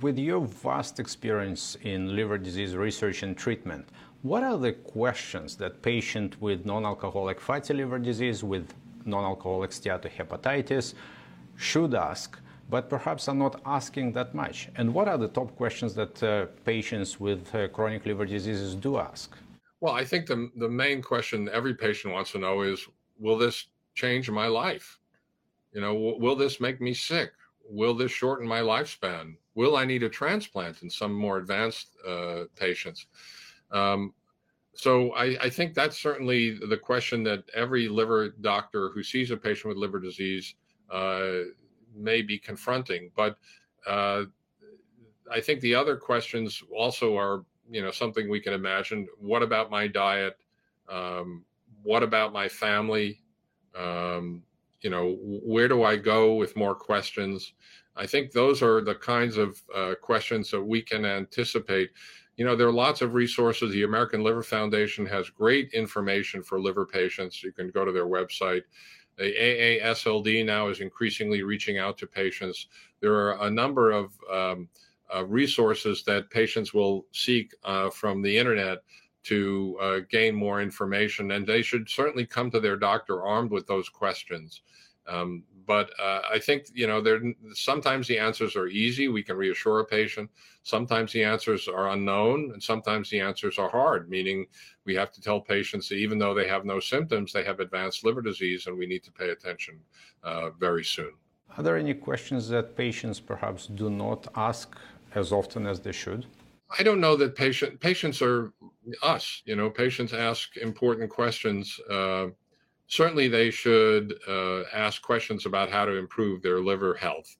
with 0.00 0.18
your 0.18 0.40
vast 0.40 1.00
experience 1.00 1.76
in 1.82 2.14
liver 2.14 2.38
disease 2.38 2.74
research 2.76 3.22
and 3.22 3.36
treatment, 3.36 3.88
what 4.22 4.42
are 4.42 4.58
the 4.58 4.72
questions 4.72 5.56
that 5.56 5.82
patient 5.82 6.40
with 6.40 6.66
non-alcoholic 6.66 7.40
fatty 7.40 7.74
liver 7.74 7.98
disease 7.98 8.42
with 8.42 8.72
non-alcoholic 9.04 9.70
steatohepatitis 9.70 10.94
should 11.56 11.94
ask 11.94 12.38
but 12.68 12.90
perhaps 12.90 13.28
are 13.28 13.34
not 13.34 13.60
asking 13.64 14.12
that 14.12 14.34
much? 14.34 14.68
And 14.76 14.92
what 14.92 15.08
are 15.08 15.18
the 15.18 15.28
top 15.28 15.54
questions 15.56 15.94
that 15.94 16.22
uh, 16.22 16.46
patients 16.64 17.20
with 17.20 17.54
uh, 17.54 17.68
chronic 17.68 18.04
liver 18.04 18.26
diseases 18.26 18.74
do 18.74 18.98
ask? 18.98 19.36
Well, 19.80 19.94
I 19.94 20.04
think 20.04 20.26
the 20.26 20.50
the 20.56 20.68
main 20.68 21.02
question 21.02 21.48
every 21.52 21.74
patient 21.74 22.14
wants 22.14 22.32
to 22.32 22.38
know 22.38 22.62
is, 22.62 22.86
will 23.18 23.38
this 23.38 23.68
change 23.94 24.30
my 24.30 24.46
life? 24.46 24.98
You 25.72 25.80
know, 25.80 25.92
w- 25.92 26.18
will 26.18 26.36
this 26.36 26.60
make 26.60 26.80
me 26.80 26.94
sick? 26.94 27.32
Will 27.68 27.94
this 27.94 28.12
shorten 28.12 28.46
my 28.46 28.60
lifespan? 28.60 29.36
Will 29.54 29.76
I 29.76 29.84
need 29.84 30.02
a 30.02 30.08
transplant 30.08 30.82
in 30.82 30.90
some 30.90 31.12
more 31.12 31.38
advanced 31.38 31.96
uh, 32.06 32.44
patients? 32.54 33.06
Um, 33.70 34.14
so 34.74 35.12
I, 35.12 35.36
I, 35.40 35.50
think 35.50 35.74
that's 35.74 35.98
certainly 35.98 36.58
the 36.68 36.76
question 36.76 37.22
that 37.24 37.44
every 37.54 37.88
liver 37.88 38.28
doctor 38.40 38.90
who 38.90 39.02
sees 39.02 39.30
a 39.30 39.36
patient 39.36 39.68
with 39.70 39.78
liver 39.78 39.98
disease 39.98 40.54
uh, 40.90 41.38
may 41.94 42.20
be 42.20 42.38
confronting. 42.38 43.10
But 43.16 43.38
uh, 43.86 44.24
I 45.32 45.40
think 45.40 45.60
the 45.60 45.74
other 45.74 45.96
questions 45.96 46.62
also 46.74 47.16
are 47.16 47.44
you 47.70 47.82
know 47.82 47.90
something 47.90 48.28
we 48.28 48.40
can 48.40 48.52
imagine. 48.52 49.06
What 49.18 49.42
about 49.42 49.70
my 49.70 49.86
diet? 49.86 50.38
Um, 50.88 51.44
what 51.82 52.02
about 52.02 52.32
my 52.32 52.48
family? 52.48 53.20
Um, 53.76 54.42
you 54.80 54.90
know, 54.90 55.16
where 55.20 55.68
do 55.68 55.82
I 55.82 55.96
go 55.96 56.34
with 56.34 56.56
more 56.56 56.74
questions? 56.74 57.52
I 57.96 58.06
think 58.06 58.30
those 58.30 58.62
are 58.62 58.80
the 58.82 58.94
kinds 58.94 59.36
of 59.36 59.60
uh, 59.74 59.94
questions 60.00 60.50
that 60.50 60.62
we 60.62 60.82
can 60.82 61.04
anticipate. 61.04 61.90
You 62.36 62.44
know, 62.44 62.54
there 62.54 62.68
are 62.68 62.72
lots 62.72 63.00
of 63.00 63.14
resources. 63.14 63.72
The 63.72 63.84
American 63.84 64.22
Liver 64.22 64.42
Foundation 64.42 65.06
has 65.06 65.30
great 65.30 65.72
information 65.72 66.42
for 66.42 66.60
liver 66.60 66.84
patients. 66.84 67.42
You 67.42 67.52
can 67.52 67.70
go 67.70 67.84
to 67.84 67.92
their 67.92 68.06
website. 68.06 68.62
The 69.16 69.34
AASLD 69.34 70.44
now 70.44 70.68
is 70.68 70.80
increasingly 70.80 71.42
reaching 71.42 71.78
out 71.78 71.96
to 71.98 72.06
patients. 72.06 72.68
There 73.00 73.14
are 73.14 73.46
a 73.46 73.50
number 73.50 73.90
of 73.90 74.12
um, 74.30 74.68
resources 75.24 76.02
that 76.04 76.30
patients 76.30 76.74
will 76.74 77.06
seek 77.12 77.54
uh, 77.64 77.90
from 77.90 78.22
the 78.22 78.36
internet 78.36 78.78
to 79.24 79.76
uh, 79.80 80.00
gain 80.08 80.34
more 80.34 80.62
information, 80.62 81.32
and 81.32 81.46
they 81.46 81.60
should 81.60 81.88
certainly 81.88 82.24
come 82.24 82.50
to 82.50 82.60
their 82.60 82.76
doctor 82.76 83.24
armed 83.24 83.50
with 83.50 83.66
those 83.66 83.88
questions. 83.88 84.62
Um, 85.08 85.42
but 85.66 85.90
uh, 86.00 86.20
I 86.32 86.38
think 86.38 86.66
you 86.72 86.86
know 86.86 87.02
sometimes 87.52 88.06
the 88.06 88.18
answers 88.18 88.54
are 88.54 88.68
easy. 88.68 89.08
We 89.08 89.22
can 89.22 89.36
reassure 89.36 89.80
a 89.80 89.84
patient. 89.84 90.30
Sometimes 90.62 91.12
the 91.12 91.24
answers 91.24 91.66
are 91.66 91.90
unknown, 91.90 92.50
and 92.52 92.62
sometimes 92.62 93.10
the 93.10 93.20
answers 93.20 93.58
are 93.58 93.68
hard. 93.68 94.08
Meaning 94.08 94.46
we 94.84 94.94
have 94.94 95.10
to 95.12 95.20
tell 95.20 95.40
patients 95.40 95.88
that 95.88 95.96
even 95.96 96.18
though 96.18 96.34
they 96.34 96.46
have 96.46 96.64
no 96.64 96.78
symptoms, 96.78 97.32
they 97.32 97.44
have 97.44 97.58
advanced 97.60 98.04
liver 98.04 98.22
disease, 98.22 98.68
and 98.68 98.78
we 98.78 98.86
need 98.86 99.02
to 99.04 99.12
pay 99.12 99.30
attention 99.30 99.80
uh, 100.22 100.50
very 100.50 100.84
soon. 100.84 101.12
Are 101.56 101.62
there 101.62 101.76
any 101.76 101.94
questions 101.94 102.48
that 102.50 102.76
patients 102.76 103.18
perhaps 103.18 103.66
do 103.66 103.88
not 103.90 104.28
ask 104.36 104.76
as 105.16 105.32
often 105.32 105.66
as 105.66 105.80
they 105.80 105.92
should? 105.92 106.26
I 106.78 106.82
don't 106.82 107.00
know 107.00 107.16
that 107.16 107.34
patient 107.34 107.80
patients 107.80 108.20
are 108.22 108.52
us. 109.02 109.42
You 109.46 109.56
know, 109.56 109.70
patients 109.70 110.12
ask 110.12 110.56
important 110.56 111.10
questions. 111.10 111.80
Uh, 111.90 112.26
certainly 112.86 113.26
they 113.26 113.50
should 113.50 114.14
uh, 114.28 114.62
ask 114.72 115.02
questions 115.02 115.46
about 115.46 115.70
how 115.70 115.84
to 115.84 115.96
improve 115.96 116.42
their 116.42 116.60
liver 116.60 116.94
health. 116.94 117.36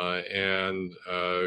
Uh, 0.00 0.20
and 0.32 0.92
uh, 1.10 1.44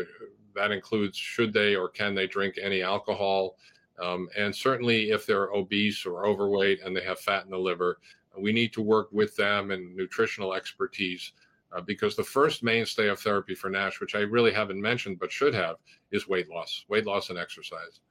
that 0.56 0.72
includes 0.72 1.18
should 1.18 1.54
they 1.54 1.76
or 1.76 1.90
can 1.90 2.16
they 2.16 2.28
drink 2.28 2.56
any 2.62 2.82
alcohol? 2.82 3.56
Um, 4.02 4.30
and 4.38 4.56
certainly 4.56 5.12
if 5.12 5.26
they're 5.26 5.52
obese 5.52 6.06
or 6.06 6.26
overweight 6.26 6.82
and 6.84 6.96
they 6.96 7.04
have 7.04 7.20
fat 7.20 7.46
in 7.46 7.52
the 7.52 7.58
liver, 7.58 8.00
we 8.40 8.52
need 8.52 8.72
to 8.74 8.82
work 8.82 9.10
with 9.12 9.36
them 9.36 9.72
and 9.72 9.96
nutritional 9.96 10.54
expertise 10.54 11.34
uh, 11.76 11.82
because 11.82 12.16
the 12.16 12.24
first 12.24 12.64
mainstay 12.64 13.08
of 13.08 13.20
therapy 13.20 13.56
for 13.56 13.70
NASH, 13.70 14.00
which 14.00 14.16
I 14.16 14.20
really 14.20 14.52
haven't 14.52 14.82
mentioned 14.82 15.20
but 15.20 15.32
should 15.32 15.54
have, 15.54 15.76
is 16.12 16.28
weight 16.28 16.50
loss, 16.50 16.86
weight 16.88 17.06
loss 17.06 17.30
and 17.30 17.38
exercise. 17.38 18.02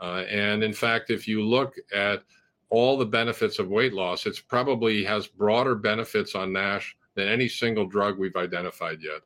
Uh, 0.00 0.24
and 0.28 0.64
in 0.64 0.72
fact, 0.72 1.10
if 1.10 1.28
you 1.28 1.42
look 1.42 1.74
at 1.94 2.22
all 2.70 2.96
the 2.96 3.04
benefits 3.04 3.58
of 3.58 3.68
weight 3.68 3.92
loss, 3.92 4.26
it 4.26 4.40
probably 4.48 5.04
has 5.04 5.26
broader 5.26 5.74
benefits 5.74 6.34
on 6.34 6.52
NASH 6.52 6.96
than 7.14 7.28
any 7.28 7.48
single 7.48 7.86
drug 7.86 8.18
we've 8.18 8.36
identified 8.36 8.98
yet. 9.02 9.20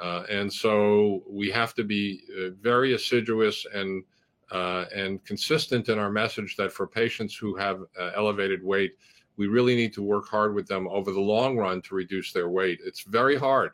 Uh, 0.00 0.24
and 0.28 0.52
so 0.52 1.22
we 1.28 1.50
have 1.50 1.74
to 1.74 1.84
be 1.84 2.22
uh, 2.36 2.50
very 2.60 2.94
assiduous 2.94 3.66
and 3.72 4.02
uh, 4.50 4.86
and 4.92 5.24
consistent 5.24 5.88
in 5.88 5.96
our 5.96 6.10
message 6.10 6.56
that 6.56 6.72
for 6.72 6.84
patients 6.84 7.36
who 7.36 7.54
have 7.54 7.82
uh, 7.96 8.10
elevated 8.16 8.64
weight, 8.64 8.94
we 9.40 9.46
really 9.46 9.74
need 9.74 9.94
to 9.94 10.02
work 10.02 10.28
hard 10.28 10.54
with 10.54 10.66
them 10.66 10.86
over 10.88 11.12
the 11.12 11.20
long 11.20 11.56
run 11.56 11.80
to 11.80 11.94
reduce 11.94 12.30
their 12.30 12.50
weight. 12.50 12.78
It's 12.84 13.04
very 13.04 13.36
hard. 13.36 13.70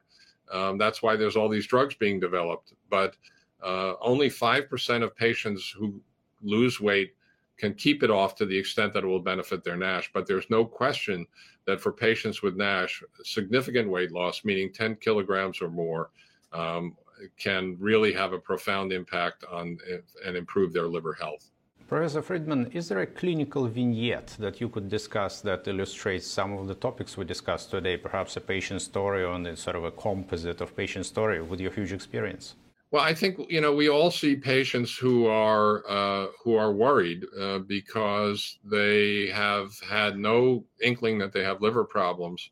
Um, 0.52 0.78
that's 0.78 1.02
why 1.02 1.16
there's 1.16 1.34
all 1.34 1.48
these 1.48 1.66
drugs 1.66 1.96
being 1.96 2.20
developed. 2.20 2.74
But 2.88 3.16
uh, 3.64 3.94
only 4.00 4.30
5% 4.30 5.02
of 5.02 5.16
patients 5.16 5.68
who 5.76 6.00
lose 6.40 6.80
weight 6.80 7.14
can 7.56 7.74
keep 7.74 8.04
it 8.04 8.12
off 8.12 8.36
to 8.36 8.46
the 8.46 8.56
extent 8.56 8.92
that 8.92 9.02
it 9.02 9.08
will 9.08 9.18
benefit 9.18 9.64
their 9.64 9.76
NASH. 9.76 10.12
But 10.14 10.24
there's 10.24 10.48
no 10.50 10.64
question 10.64 11.26
that 11.64 11.80
for 11.80 11.90
patients 11.90 12.42
with 12.42 12.54
NASH, 12.54 13.02
significant 13.24 13.90
weight 13.90 14.12
loss, 14.12 14.44
meaning 14.44 14.72
10 14.72 14.94
kilograms 15.00 15.60
or 15.60 15.68
more, 15.68 16.10
um, 16.52 16.96
can 17.40 17.76
really 17.80 18.12
have 18.12 18.32
a 18.32 18.38
profound 18.38 18.92
impact 18.92 19.42
on 19.50 19.78
and 20.24 20.36
improve 20.36 20.72
their 20.72 20.86
liver 20.86 21.14
health. 21.14 21.50
Professor 21.88 22.20
Friedman, 22.20 22.66
is 22.72 22.88
there 22.88 22.98
a 22.98 23.06
clinical 23.06 23.68
vignette 23.68 24.34
that 24.40 24.60
you 24.60 24.68
could 24.68 24.88
discuss 24.88 25.40
that 25.42 25.68
illustrates 25.68 26.26
some 26.26 26.52
of 26.52 26.66
the 26.66 26.74
topics 26.74 27.16
we 27.16 27.24
discussed 27.24 27.70
today, 27.70 27.96
perhaps 27.96 28.36
a 28.36 28.40
patient 28.40 28.82
story 28.82 29.22
or 29.22 29.54
sort 29.54 29.76
of 29.76 29.84
a 29.84 29.92
composite 29.92 30.60
of 30.60 30.76
patient 30.76 31.06
story 31.06 31.40
with 31.40 31.60
your 31.60 31.70
huge 31.70 31.92
experience? 31.92 32.56
Well, 32.90 33.04
I 33.04 33.14
think 33.14 33.38
you 33.48 33.60
know 33.60 33.72
we 33.72 33.88
all 33.88 34.10
see 34.10 34.34
patients 34.34 34.96
who 34.96 35.26
are 35.28 35.88
uh, 35.88 36.26
who 36.42 36.56
are 36.56 36.72
worried 36.72 37.24
uh, 37.40 37.60
because 37.60 38.58
they 38.64 39.28
have 39.28 39.70
had 39.88 40.18
no 40.18 40.64
inkling 40.82 41.18
that 41.18 41.32
they 41.32 41.44
have 41.44 41.62
liver 41.62 41.84
problems, 41.84 42.50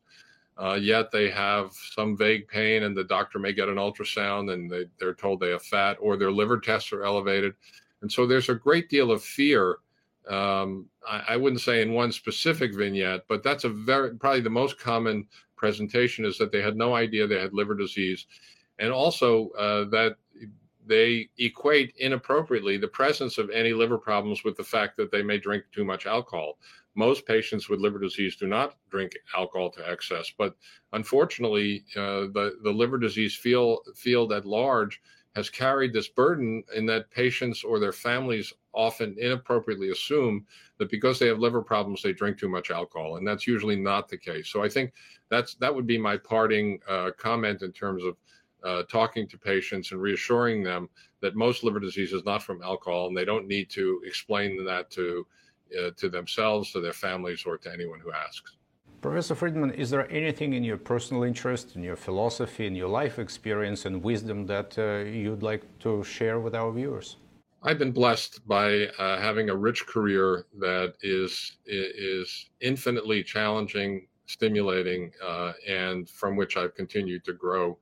uh, 0.57 0.77
yet 0.81 1.11
they 1.11 1.29
have 1.29 1.73
some 1.73 2.15
vague 2.15 2.47
pain, 2.47 2.83
and 2.83 2.95
the 2.95 3.03
doctor 3.03 3.37
may 3.37 3.51
get 3.51 3.67
an 3.67 3.75
ultrasound 3.75 4.53
and 4.53 4.71
they, 4.71 4.85
they're 4.97 5.13
told 5.13 5.41
they 5.41 5.51
have 5.51 5.63
fat 5.63 5.97
or 5.99 6.15
their 6.15 6.31
liver 6.31 6.57
tests 6.57 6.93
are 6.93 7.03
elevated, 7.03 7.53
and 8.05 8.11
so 8.11 8.27
there's 8.27 8.49
a 8.49 8.53
great 8.53 8.87
deal 8.87 9.09
of 9.09 9.23
fear. 9.23 9.79
Um, 10.29 10.85
I, 11.09 11.23
I 11.29 11.37
wouldn't 11.37 11.61
say 11.61 11.81
in 11.81 11.91
one 11.91 12.11
specific 12.11 12.75
vignette, 12.75 13.23
but 13.27 13.41
that's 13.41 13.63
a 13.63 13.69
very 13.69 14.15
probably 14.15 14.41
the 14.41 14.49
most 14.51 14.77
common 14.77 15.27
presentation 15.55 16.23
is 16.23 16.37
that 16.37 16.51
they 16.51 16.61
had 16.61 16.77
no 16.77 16.93
idea 16.93 17.25
they 17.25 17.41
had 17.41 17.51
liver 17.51 17.73
disease 17.73 18.27
and 18.77 18.91
also 18.91 19.49
uh, 19.57 19.85
that 19.85 20.17
they 20.85 21.27
equate 21.39 21.95
inappropriately 21.97 22.77
the 22.77 22.87
presence 22.87 23.39
of 23.39 23.49
any 23.49 23.73
liver 23.73 23.97
problems 23.97 24.43
with 24.43 24.55
the 24.55 24.63
fact 24.63 24.97
that 24.97 25.09
they 25.09 25.23
may 25.23 25.39
drink 25.39 25.63
too 25.71 25.83
much 25.83 26.05
alcohol. 26.05 26.59
Most 26.93 27.25
patients 27.25 27.69
with 27.69 27.79
liver 27.79 27.97
disease 27.97 28.35
do 28.35 28.45
not 28.45 28.75
drink 28.91 29.17
alcohol 29.35 29.71
to 29.71 29.91
excess, 29.91 30.31
but 30.37 30.55
unfortunately, 30.93 31.85
uh, 31.95 32.29
the 32.35 32.59
the 32.61 32.71
liver 32.71 32.99
disease 32.99 33.35
field 33.35 33.79
field 33.95 34.31
at 34.31 34.45
large 34.45 35.01
has 35.35 35.49
carried 35.49 35.91
this 35.91 36.07
burden 36.07 36.63
in 36.75 36.85
that 36.85 37.11
patients 37.11 37.63
or 37.63 37.79
their 37.79 37.91
families 37.91 38.53
often 38.73 39.15
inappropriately 39.19 39.89
assume 39.89 40.45
that 40.77 40.89
because 40.89 41.19
they 41.19 41.27
have 41.27 41.39
liver 41.39 41.61
problems 41.61 42.01
they 42.01 42.13
drink 42.13 42.37
too 42.37 42.49
much 42.49 42.71
alcohol 42.71 43.17
and 43.17 43.27
that's 43.27 43.47
usually 43.47 43.75
not 43.75 44.07
the 44.07 44.17
case 44.17 44.49
so 44.49 44.63
i 44.63 44.69
think 44.69 44.93
that's 45.29 45.55
that 45.55 45.73
would 45.73 45.87
be 45.87 45.97
my 45.97 46.17
parting 46.17 46.79
uh, 46.87 47.11
comment 47.17 47.61
in 47.61 47.71
terms 47.71 48.03
of 48.03 48.15
uh, 48.63 48.83
talking 48.91 49.27
to 49.27 49.37
patients 49.37 49.91
and 49.91 50.01
reassuring 50.01 50.63
them 50.63 50.89
that 51.21 51.35
most 51.35 51.63
liver 51.63 51.79
disease 51.79 52.13
is 52.13 52.25
not 52.25 52.41
from 52.41 52.61
alcohol 52.63 53.07
and 53.07 53.15
they 53.15 53.25
don't 53.25 53.47
need 53.47 53.69
to 53.69 54.01
explain 54.05 54.63
that 54.65 54.89
to 54.89 55.25
uh, 55.79 55.91
to 55.97 56.09
themselves, 56.09 56.71
to 56.71 56.79
their 56.79 56.93
families, 56.93 57.43
or 57.45 57.57
to 57.57 57.71
anyone 57.71 57.99
who 57.99 58.11
asks. 58.11 58.57
Professor 59.05 59.35
Friedman, 59.35 59.69
is 59.69 59.91
there 59.91 60.11
anything 60.11 60.53
in 60.53 60.63
your 60.63 60.77
personal 60.77 61.21
interest, 61.21 61.75
in 61.75 61.83
your 61.83 61.95
philosophy, 61.95 62.65
in 62.65 62.73
your 62.75 62.89
life 62.89 63.19
experience 63.19 63.85
and 63.85 64.01
wisdom 64.01 64.47
that 64.47 64.75
uh, 64.79 65.07
you'd 65.07 65.43
like 65.43 65.61
to 65.77 66.03
share 66.03 66.39
with 66.39 66.55
our 66.55 66.71
viewers? 66.71 67.17
I've 67.61 67.77
been 67.77 67.91
blessed 67.91 68.47
by 68.47 68.87
uh, 68.97 69.19
having 69.19 69.51
a 69.51 69.55
rich 69.55 69.85
career 69.85 70.47
that 70.57 70.95
is 71.03 71.57
is 71.67 72.49
infinitely 72.61 73.21
challenging, 73.21 74.07
stimulating, 74.25 75.11
uh, 75.23 75.53
and 75.67 76.09
from 76.09 76.35
which 76.35 76.57
I've 76.57 76.73
continued 76.73 77.23
to 77.25 77.33
grow 77.33 77.77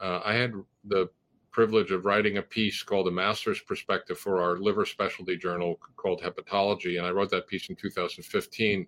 uh, 0.00 0.20
I 0.24 0.34
had 0.34 0.52
the 0.84 1.08
privilege 1.50 1.90
of 1.90 2.04
writing 2.04 2.38
a 2.38 2.42
piece 2.42 2.82
called 2.82 3.08
a 3.08 3.10
master's 3.10 3.60
perspective 3.60 4.18
for 4.18 4.40
our 4.40 4.56
liver 4.56 4.86
specialty 4.86 5.36
journal 5.36 5.80
called 5.96 6.22
hepatology 6.22 6.96
and 6.96 7.06
i 7.06 7.10
wrote 7.10 7.28
that 7.28 7.48
piece 7.48 7.68
in 7.68 7.74
2015 7.74 8.86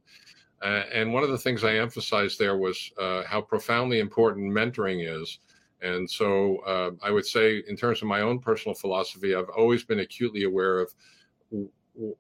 uh, 0.63 0.85
and 0.93 1.13
one 1.13 1.23
of 1.23 1.31
the 1.31 1.39
things 1.39 1.65
i 1.65 1.75
emphasized 1.75 2.39
there 2.39 2.57
was 2.57 2.91
uh, 3.01 3.23
how 3.25 3.41
profoundly 3.41 4.01
important 4.01 4.53
mentoring 4.53 5.07
is 5.07 5.39
and 5.83 6.09
so 6.09 6.59
uh, 6.67 6.91
i 7.03 7.11
would 7.11 7.27
say 7.27 7.63
in 7.69 7.77
terms 7.77 8.03
of 8.03 8.09
my 8.09 8.21
own 8.21 8.39
personal 8.39 8.75
philosophy 8.75 9.35
i've 9.35 9.51
always 9.51 9.85
been 9.85 10.01
acutely 10.01 10.45
aware 10.45 10.81
of 10.81 10.93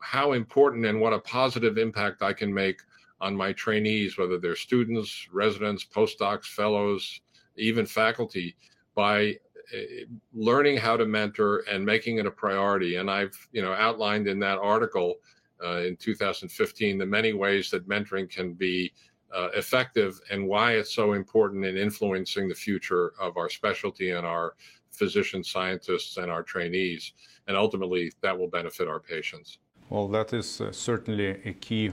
how 0.00 0.32
important 0.32 0.84
and 0.84 1.00
what 1.00 1.12
a 1.12 1.18
positive 1.20 1.78
impact 1.78 2.22
i 2.22 2.32
can 2.32 2.52
make 2.52 2.80
on 3.20 3.34
my 3.36 3.52
trainees 3.52 4.18
whether 4.18 4.38
they're 4.38 4.56
students 4.56 5.28
residents 5.32 5.84
postdocs 5.84 6.46
fellows 6.46 7.20
even 7.56 7.86
faculty 7.86 8.56
by 8.94 9.36
eh, 9.74 10.04
learning 10.32 10.76
how 10.76 10.96
to 10.96 11.06
mentor 11.06 11.64
and 11.70 11.84
making 11.84 12.18
it 12.18 12.26
a 12.26 12.30
priority. 12.30 12.96
And 12.96 13.10
I've, 13.10 13.36
you 13.52 13.62
know, 13.62 13.72
outlined 13.72 14.26
in 14.26 14.38
that 14.40 14.58
article 14.58 15.16
in 15.62 15.96
2015 15.96 16.98
the 16.98 17.06
many 17.06 17.32
ways 17.32 17.70
that 17.70 17.88
mentoring 17.88 18.28
can 18.28 18.52
be 18.54 18.92
uh, 19.34 19.48
effective 19.54 20.20
and 20.30 20.46
why 20.46 20.72
it's 20.72 20.94
so 20.94 21.14
important 21.14 21.64
in 21.64 21.76
influencing 21.76 22.48
the 22.48 22.54
future 22.54 23.12
of 23.20 23.36
our 23.36 23.48
specialty 23.48 24.10
and 24.10 24.26
our 24.26 24.54
physician 24.90 25.42
scientists 25.42 26.16
and 26.18 26.30
our 26.30 26.42
trainees. 26.42 27.12
And 27.48 27.56
ultimately, 27.56 28.12
that 28.20 28.38
will 28.38 28.48
benefit 28.48 28.88
our 28.88 29.00
patients. 29.00 29.58
Well, 29.88 30.08
that 30.08 30.32
is 30.32 30.60
uh, 30.60 30.70
certainly 30.72 31.30
a 31.44 31.52
key 31.54 31.92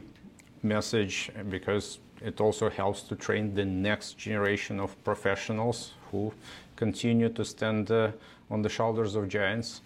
message 0.62 1.32
because 1.50 2.00
it 2.22 2.42
also 2.42 2.70
helps 2.70 3.02
to 3.04 3.16
train 3.16 3.56
the 3.56 3.66
next 3.66 4.18
generation 4.18 4.80
of 4.80 5.02
professionals 5.04 5.94
who 6.12 6.34
continue 6.76 7.30
to 7.30 7.46
stand 7.46 7.90
uh, 7.92 8.12
on 8.52 8.62
the 8.62 8.70
shoulders 8.70 9.16
of 9.16 9.28
giants 9.30 9.82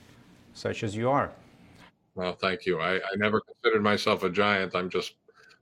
such 0.53 0.83
as 0.83 0.95
you 0.95 1.09
are. 1.09 1.31
Well, 2.15 2.33
thank 2.33 2.65
you. 2.65 2.79
I, 2.79 2.95
I 2.97 3.15
never 3.17 3.41
considered 3.41 3.81
myself 3.81 4.23
a 4.23 4.29
giant. 4.29 4.75
I'm 4.75 4.89
just 4.89 5.15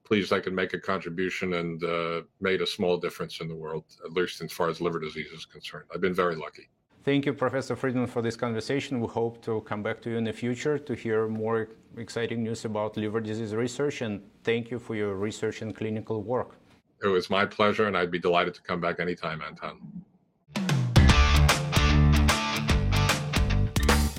pleased 0.03 0.33
I 0.33 0.39
could 0.41 0.53
make 0.53 0.73
a 0.73 0.79
contribution 0.79 1.53
and 1.53 1.83
uh, 1.83 2.21
made 2.41 2.61
a 2.61 2.67
small 2.67 2.97
difference 2.97 3.39
in 3.39 3.47
the 3.47 3.55
world, 3.55 3.85
at 4.03 4.11
least 4.11 4.41
as 4.41 4.51
far 4.51 4.67
as 4.69 4.81
liver 4.81 4.99
disease 4.99 5.31
is 5.31 5.45
concerned. 5.45 5.85
I've 5.93 6.01
been 6.01 6.13
very 6.13 6.35
lucky. 6.35 6.69
Thank 7.03 7.25
you, 7.25 7.33
Professor 7.33 7.75
Friedman, 7.75 8.07
for 8.07 8.21
this 8.21 8.35
conversation. 8.35 8.99
We 8.99 9.07
hope 9.07 9.41
to 9.45 9.61
come 9.61 9.81
back 9.81 10.01
to 10.01 10.11
you 10.11 10.17
in 10.17 10.23
the 10.23 10.33
future 10.33 10.77
to 10.77 10.93
hear 10.93 11.27
more 11.27 11.69
exciting 11.97 12.43
news 12.43 12.65
about 12.65 12.97
liver 12.97 13.21
disease 13.21 13.55
research. 13.55 14.01
And 14.01 14.21
thank 14.43 14.69
you 14.69 14.77
for 14.77 14.95
your 14.95 15.15
research 15.15 15.61
and 15.61 15.75
clinical 15.75 16.21
work. 16.21 16.57
It 17.01 17.07
was 17.07 17.29
my 17.29 17.45
pleasure, 17.45 17.87
and 17.87 17.97
I'd 17.97 18.11
be 18.11 18.19
delighted 18.19 18.53
to 18.55 18.61
come 18.61 18.79
back 18.79 18.99
anytime, 18.99 19.41
Anton. 19.41 19.79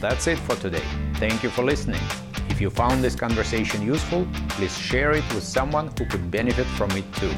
That's 0.00 0.26
it 0.26 0.38
for 0.38 0.56
today. 0.56 0.82
Thank 1.22 1.44
you 1.44 1.50
for 1.50 1.62
listening. 1.62 2.00
If 2.48 2.60
you 2.60 2.68
found 2.68 3.04
this 3.04 3.14
conversation 3.14 3.80
useful, 3.80 4.26
please 4.48 4.76
share 4.76 5.12
it 5.12 5.22
with 5.32 5.44
someone 5.44 5.88
who 5.96 6.04
could 6.04 6.32
benefit 6.32 6.66
from 6.66 6.90
it 6.90 7.04
too. 7.14 7.30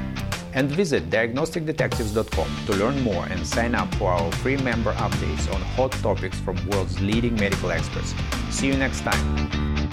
And 0.54 0.70
visit 0.70 1.10
diagnosticdetectives.com 1.10 2.48
to 2.64 2.72
learn 2.76 3.02
more 3.02 3.26
and 3.26 3.46
sign 3.46 3.74
up 3.74 3.94
for 3.96 4.10
our 4.10 4.32
free 4.40 4.56
member 4.56 4.94
updates 4.94 5.54
on 5.54 5.60
hot 5.76 5.92
topics 5.92 6.40
from 6.40 6.56
world's 6.70 6.98
leading 7.02 7.34
medical 7.34 7.70
experts. 7.70 8.14
See 8.48 8.68
you 8.68 8.76
next 8.78 9.02
time. 9.02 9.83